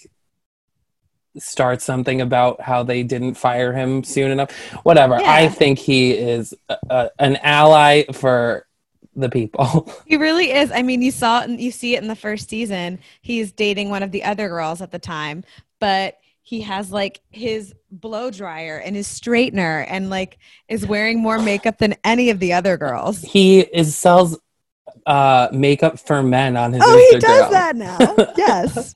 starts 1.38 1.84
something 1.84 2.20
about 2.20 2.60
how 2.60 2.82
they 2.82 3.04
didn't 3.04 3.34
fire 3.34 3.72
him 3.72 4.02
soon 4.02 4.32
enough. 4.32 4.50
Whatever. 4.82 5.14
I 5.14 5.46
think 5.48 5.78
he 5.78 6.10
is 6.10 6.52
a, 6.68 6.76
a, 6.90 7.10
an 7.20 7.36
ally 7.36 8.04
for 8.12 8.66
the 9.14 9.30
people. 9.30 9.90
He 10.04 10.16
really 10.16 10.50
is. 10.50 10.72
I 10.72 10.82
mean, 10.82 11.00
you 11.02 11.10
saw 11.12 11.42
it, 11.42 11.50
and 11.50 11.60
you 11.60 11.70
see 11.70 11.94
it 11.94 12.02
in 12.02 12.08
the 12.08 12.16
first 12.16 12.48
season. 12.48 12.98
He's 13.20 13.52
dating 13.52 13.90
one 13.90 14.02
of 14.02 14.10
the 14.10 14.24
other 14.24 14.48
girls 14.48 14.80
at 14.80 14.90
the 14.90 14.98
time, 14.98 15.44
but 15.80 16.16
he 16.48 16.62
has 16.62 16.90
like 16.90 17.20
his 17.30 17.74
blow 17.90 18.30
dryer 18.30 18.78
and 18.78 18.96
his 18.96 19.06
straightener 19.06 19.84
and 19.86 20.08
like 20.08 20.38
is 20.66 20.86
wearing 20.86 21.20
more 21.20 21.38
makeup 21.38 21.76
than 21.76 21.94
any 22.04 22.30
of 22.30 22.38
the 22.38 22.54
other 22.54 22.78
girls. 22.78 23.20
He 23.20 23.60
is 23.60 23.94
sells 23.94 24.38
uh 25.04 25.48
makeup 25.52 25.98
for 25.98 26.22
men 26.22 26.56
on 26.56 26.72
his 26.72 26.80
Oh, 26.82 27.10
Instagram. 27.12 27.14
he 27.14 27.18
does 27.20 27.50
that 27.50 27.76
now. 27.86 27.98
yes. 28.38 28.94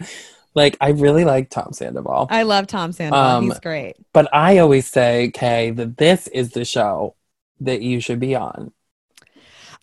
like 0.55 0.79
I 0.81 0.93
really 0.93 1.27
like 1.27 1.51
Tom 1.51 1.75
Sandoval. 1.75 2.29
I 2.31 2.45
love 2.45 2.69
Tom 2.69 2.91
Sandoval. 2.91 3.23
Um, 3.23 3.45
He's 3.45 3.61
great. 3.61 3.97
But 4.15 4.35
I 4.35 4.57
always 4.57 4.87
say, 4.89 5.31
Kay, 5.35 5.73
that 5.73 5.99
this 5.99 6.29
is 6.29 6.53
the 6.53 6.65
show 6.65 7.17
that 7.61 7.83
you 7.83 8.01
should 8.01 8.19
be 8.19 8.35
on. 8.35 8.73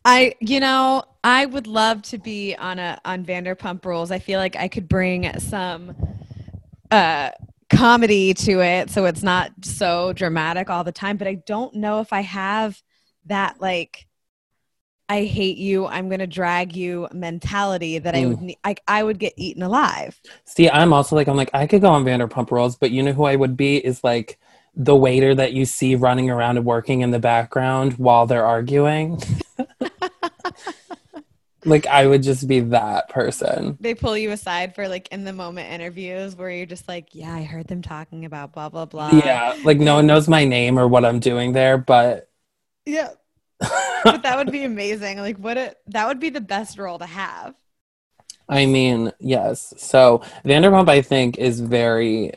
I, 0.04 0.34
you 0.40 0.60
know, 0.60 1.04
I 1.24 1.46
would 1.46 1.68
love 1.68 2.02
to 2.04 2.18
be 2.18 2.56
on 2.56 2.80
a 2.80 3.00
on 3.06 3.24
Vanderpump 3.26 3.86
Rules. 3.86 4.10
I 4.10 4.18
feel 4.18 4.40
like 4.40 4.56
I 4.56 4.68
could 4.70 4.88
bring 4.88 5.38
some 5.40 5.94
uh 6.90 7.30
comedy 7.70 8.34
to 8.34 8.62
it 8.62 8.90
so 8.90 9.06
it's 9.06 9.24
not 9.24 9.52
so 9.62 10.14
dramatic 10.14 10.70
all 10.70 10.84
the 10.84 10.92
time, 10.92 11.18
but 11.18 11.28
I 11.28 11.36
don't 11.46 11.76
know 11.76 12.00
if 12.02 12.12
I 12.14 12.22
have 12.22 12.82
that 13.26 13.62
like 13.62 14.08
I 15.10 15.24
hate 15.24 15.58
you, 15.58 15.88
I'm 15.88 16.08
going 16.08 16.20
to 16.20 16.28
drag 16.28 16.76
you 16.76 17.08
mentality 17.12 17.98
that 17.98 18.16
I 18.16 18.28
would 18.28 18.38
Mm. 18.38 18.56
I 18.64 18.76
I 18.88 19.04
would 19.04 19.18
get 19.18 19.34
eaten 19.38 19.64
alive. 19.64 20.20
See, 20.46 20.70
I'm 20.70 20.94
also 20.94 21.16
like, 21.16 21.28
I'm 21.28 21.36
like, 21.36 21.50
I 21.54 21.66
could 21.66 21.82
go 21.82 21.90
on 21.90 22.06
Vanderpump 22.06 22.52
Rules, 22.52 22.78
but 22.78 22.92
you 22.92 23.02
know 23.02 23.14
who 23.14 23.26
I 23.26 23.36
would 23.36 23.58
be 23.58 23.78
is 23.78 24.04
like 24.04 24.38
the 24.76 24.96
waiter 24.96 25.34
that 25.34 25.54
you 25.54 25.66
see 25.66 25.96
running 25.96 26.30
around 26.30 26.58
and 26.58 26.66
working 26.66 27.02
in 27.02 27.10
the 27.12 27.20
background 27.20 27.94
while 27.94 28.28
they're 28.28 28.46
arguing. 28.46 29.22
like, 31.70 31.88
I 31.88 32.08
would 32.08 32.24
just 32.24 32.48
be 32.48 32.60
that 32.62 33.10
person. 33.10 33.78
They 33.80 33.96
pull 33.96 34.18
you 34.18 34.32
aside 34.32 34.76
for 34.76 34.88
like 34.88 35.08
in 35.10 35.24
the 35.24 35.34
moment 35.34 35.72
interviews 35.72 36.36
where 36.36 36.50
you're 36.50 36.66
just 36.66 36.88
like, 36.88 37.10
yeah, 37.14 37.34
I 37.34 37.44
heard 37.44 37.68
them 37.68 37.82
talking 37.82 38.26
about 38.26 38.54
blah 38.54 38.70
blah 38.70 38.86
blah. 38.86 39.12
yeah, 39.12 39.58
like 39.64 39.80
no 39.80 39.96
one 39.96 40.08
knows 40.08 40.28
my 40.28 40.46
name 40.46 40.78
or 40.78 40.88
what 40.88 41.06
I'm 41.06 41.20
doing 41.20 41.54
there, 41.54 41.78
but 41.78 42.30
Yeah. 42.86 43.10
but 44.04 44.24
that 44.24 44.38
would 44.38 44.52
be 44.52 44.64
amazing. 44.64 45.20
Like 45.20 45.38
what 45.38 45.58
it 45.58 45.78
that 45.88 46.08
would 46.08 46.20
be 46.20 46.30
the 46.30 46.42
best 46.42 46.78
role 46.80 47.00
to 47.00 47.06
have. 47.06 47.56
I 48.48 48.66
mean, 48.66 49.12
yes. 49.20 49.74
So 49.78 50.24
Vanderpump, 50.44 50.90
I 50.90 51.02
think, 51.02 51.38
is 51.38 51.60
very. 51.60 52.32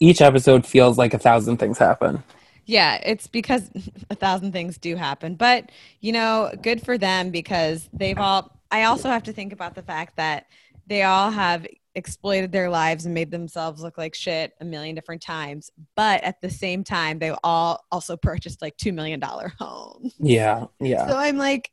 Each 0.00 0.20
episode 0.20 0.66
feels 0.66 0.98
like 0.98 1.14
a 1.14 1.18
thousand 1.18 1.58
things 1.58 1.78
happen. 1.78 2.22
Yeah, 2.66 3.00
it's 3.04 3.26
because 3.26 3.70
a 4.10 4.14
thousand 4.14 4.52
things 4.52 4.78
do 4.78 4.96
happen. 4.96 5.34
But, 5.34 5.70
you 6.00 6.12
know, 6.12 6.52
good 6.62 6.84
for 6.84 6.98
them 6.98 7.30
because 7.30 7.88
they've 7.92 8.18
all 8.18 8.54
I 8.70 8.84
also 8.84 9.08
have 9.08 9.22
to 9.24 9.32
think 9.32 9.52
about 9.52 9.74
the 9.74 9.82
fact 9.82 10.16
that 10.16 10.46
they 10.86 11.04
all 11.04 11.30
have 11.30 11.64
exploited 11.94 12.50
their 12.50 12.68
lives 12.68 13.04
and 13.04 13.14
made 13.14 13.30
themselves 13.30 13.80
look 13.80 13.96
like 13.96 14.14
shit 14.14 14.52
a 14.60 14.64
million 14.64 14.94
different 14.94 15.22
times. 15.22 15.70
But 15.94 16.24
at 16.24 16.40
the 16.40 16.50
same 16.50 16.82
time, 16.82 17.18
they 17.18 17.32
all 17.44 17.84
also 17.92 18.16
purchased 18.16 18.60
like 18.60 18.76
two 18.76 18.92
million 18.92 19.20
dollar 19.20 19.52
homes. 19.58 20.14
Yeah, 20.18 20.66
yeah. 20.80 21.06
So 21.06 21.16
I'm 21.16 21.36
like, 21.36 21.70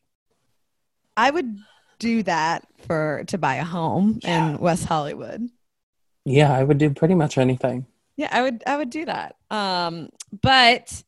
I 1.17 1.31
would 1.31 1.57
do 1.99 2.23
that 2.23 2.67
for 2.87 3.23
to 3.27 3.37
buy 3.37 3.55
a 3.55 3.63
home 3.63 4.19
in 4.23 4.57
West 4.57 4.85
Hollywood. 4.85 5.49
Yeah, 6.25 6.53
I 6.53 6.63
would 6.63 6.77
do 6.77 6.91
pretty 6.91 7.15
much 7.15 7.37
anything. 7.37 7.85
Yeah, 8.21 8.29
I 8.31 8.43
would 8.43 8.63
I 8.67 8.77
would 8.77 8.91
do 8.91 9.05
that. 9.05 9.35
Um, 9.49 10.09
but 10.43 11.03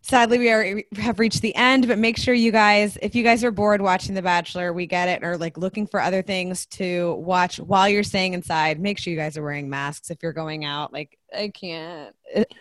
sadly 0.00 0.38
we 0.38 0.50
are 0.50 0.82
have 0.96 1.20
reached 1.20 1.40
the 1.40 1.54
end, 1.54 1.86
but 1.86 1.98
make 1.98 2.16
sure 2.18 2.34
you 2.34 2.50
guys 2.50 2.98
if 3.00 3.14
you 3.14 3.22
guys 3.22 3.44
are 3.44 3.52
bored 3.52 3.80
watching 3.80 4.16
The 4.16 4.22
Bachelor, 4.22 4.72
we 4.72 4.86
get 4.86 5.08
it, 5.08 5.22
or 5.22 5.36
like 5.38 5.56
looking 5.56 5.86
for 5.86 6.00
other 6.00 6.20
things 6.20 6.66
to 6.66 7.14
watch 7.14 7.60
while 7.60 7.88
you're 7.88 8.02
staying 8.02 8.34
inside, 8.34 8.80
make 8.80 8.98
sure 8.98 9.12
you 9.12 9.16
guys 9.16 9.36
are 9.36 9.42
wearing 9.44 9.70
masks 9.70 10.10
if 10.10 10.20
you're 10.20 10.32
going 10.32 10.64
out. 10.64 10.92
Like 10.92 11.16
I 11.32 11.52
can't 11.54 12.12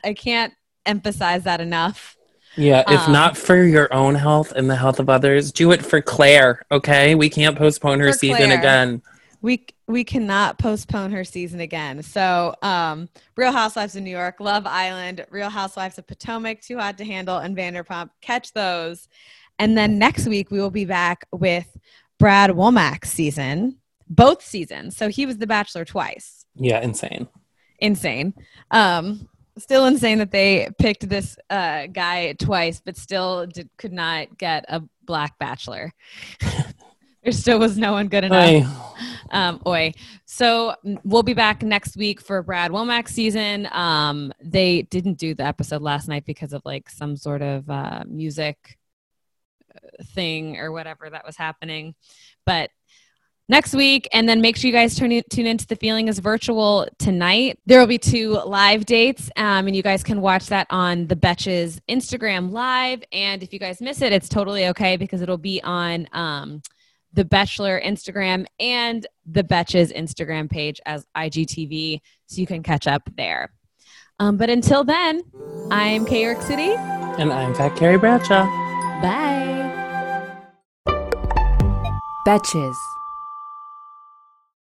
I 0.04 0.14
can't 0.14 0.54
emphasize 0.86 1.46
that 1.46 1.60
enough. 1.60 2.16
Yeah, 2.56 2.84
if 2.88 3.08
Um, 3.08 3.14
not 3.14 3.36
for 3.36 3.64
your 3.64 3.92
own 3.92 4.14
health 4.14 4.52
and 4.52 4.70
the 4.70 4.76
health 4.76 5.00
of 5.00 5.10
others, 5.10 5.52
do 5.52 5.72
it 5.72 5.84
for 5.84 6.02
Claire, 6.02 6.64
okay? 6.72 7.16
We 7.16 7.32
can't 7.32 7.58
postpone 7.58 8.00
her 8.02 8.14
season 8.14 8.48
Claire. 8.48 8.60
again. 8.60 9.02
We 9.42 9.66
we 9.88 10.04
cannot 10.04 10.60
postpone 10.60 11.12
her 11.12 11.24
season 11.24 11.60
again. 11.60 12.04
So, 12.04 12.56
um, 12.62 13.10
Real 13.36 13.52
Housewives 13.52 13.96
of 13.96 14.04
New 14.04 14.12
York, 14.12 14.40
Love 14.40 14.66
Island, 14.66 15.26
Real 15.30 15.50
Housewives 15.50 15.98
of 15.98 16.08
Potomac, 16.08 16.62
Too 16.62 16.78
Hot 16.78 16.98
to 16.98 17.06
Handle, 17.06 17.38
and 17.38 17.58
Vanderpump. 17.58 18.10
Catch 18.22 18.54
those, 18.54 19.08
and 19.60 19.78
then 19.78 19.98
next 19.98 20.28
week 20.28 20.52
we 20.52 20.60
will 20.60 20.72
be 20.72 20.86
back 20.86 21.28
with 21.32 21.68
Brad 22.20 22.52
Womack's 22.52 23.12
season, 23.12 23.78
both 24.08 24.44
seasons. 24.44 24.96
So 24.96 25.10
he 25.10 25.26
was 25.26 25.38
the 25.38 25.48
Bachelor 25.48 25.86
twice. 25.86 26.46
Yeah, 26.56 26.82
insane. 26.82 27.28
Insane. 27.80 28.34
Um, 28.70 29.28
still 29.58 29.86
insane 29.86 30.20
that 30.20 30.32
they 30.32 30.70
picked 30.80 31.08
this 31.10 31.38
uh, 31.50 31.88
guy 31.88 32.34
twice, 32.34 32.82
but 32.84 32.96
still 32.96 33.48
did, 33.48 33.70
could 33.78 33.94
not 33.94 34.38
get 34.38 34.66
a 34.68 34.84
black 35.06 35.38
Bachelor. 35.40 35.94
there 37.24 37.32
still 37.32 37.60
was 37.60 37.78
no 37.78 37.94
one 37.94 38.08
good 38.08 38.24
enough. 38.24 38.40
Ay. 38.40 38.66
Um, 39.32 39.62
oi. 39.66 39.94
So 40.26 40.76
we'll 41.04 41.24
be 41.24 41.34
back 41.34 41.64
next 41.64 41.96
week 41.96 42.22
for 42.22 42.44
Brad 42.44 42.72
Womack's 42.72 43.12
season. 43.12 43.68
Um, 43.72 44.34
they 44.44 44.84
didn't 44.84 45.18
do 45.18 45.34
the 45.34 45.44
episode 45.44 45.82
last 45.82 46.08
night 46.08 46.26
because 46.26 46.54
of 46.54 46.62
like 46.66 46.90
some 46.90 47.16
sort 47.16 47.42
of 47.42 47.70
uh, 47.70 48.04
music 48.08 48.78
uh, 49.74 50.04
thing 50.14 50.58
or 50.58 50.72
whatever 50.72 51.10
that 51.10 51.26
was 51.26 51.38
happening. 51.38 51.96
But 52.46 52.72
next 53.48 53.74
week, 53.74 54.08
and 54.14 54.28
then 54.28 54.42
make 54.42 54.58
sure 54.58 54.68
you 54.68 54.74
guys 54.74 54.96
turn 54.96 55.12
in, 55.12 55.24
tune 55.30 55.46
into 55.46 55.68
the 55.68 55.76
Feeling 55.76 56.08
is 56.08 56.20
Virtual 56.20 56.88
tonight. 57.00 57.60
There 57.66 57.80
will 57.80 57.88
be 57.88 57.98
two 57.98 58.32
live 58.32 58.86
dates, 58.86 59.30
um, 59.38 59.68
and 59.68 59.76
you 59.76 59.84
guys 59.84 60.04
can 60.04 60.22
watch 60.22 60.48
that 60.48 60.68
on 60.70 61.08
the 61.08 61.16
Betches 61.16 61.80
Instagram 61.88 62.52
live. 62.52 63.04
And 63.14 63.44
if 63.44 63.54
you 63.54 63.60
guys 63.60 63.80
miss 63.80 64.02
it, 64.02 64.12
it's 64.12 64.28
totally 64.28 64.68
okay 64.68 64.98
because 64.98 65.22
it'll 65.22 65.38
be 65.38 65.62
on. 65.64 66.08
Um, 66.12 66.62
the 67.14 67.26
Bachelor 67.26 67.82
Instagram 67.84 68.46
and 68.60 69.06
the 69.26 69.44
Betches 69.44 69.96
Instagram 69.96 70.50
page 70.50 70.80
as 70.86 71.06
IGTV, 71.16 72.02
so 72.28 72.42
you 72.42 72.48
can 72.48 72.64
catch 72.64 72.88
up 72.88 73.10
there. 73.16 73.52
Um, 74.20 74.38
but 74.38 74.50
until 74.50 74.84
then, 74.84 75.24
I'm 75.72 76.06
K 76.06 76.24
York 76.24 76.42
City. 76.42 76.72
And 76.72 77.34
I'm 77.34 77.56
Fat 77.56 77.76
Carrie 77.76 77.98
Bradshaw. 77.98 78.46
Bye. 79.02 79.48
Betches. 82.26 82.76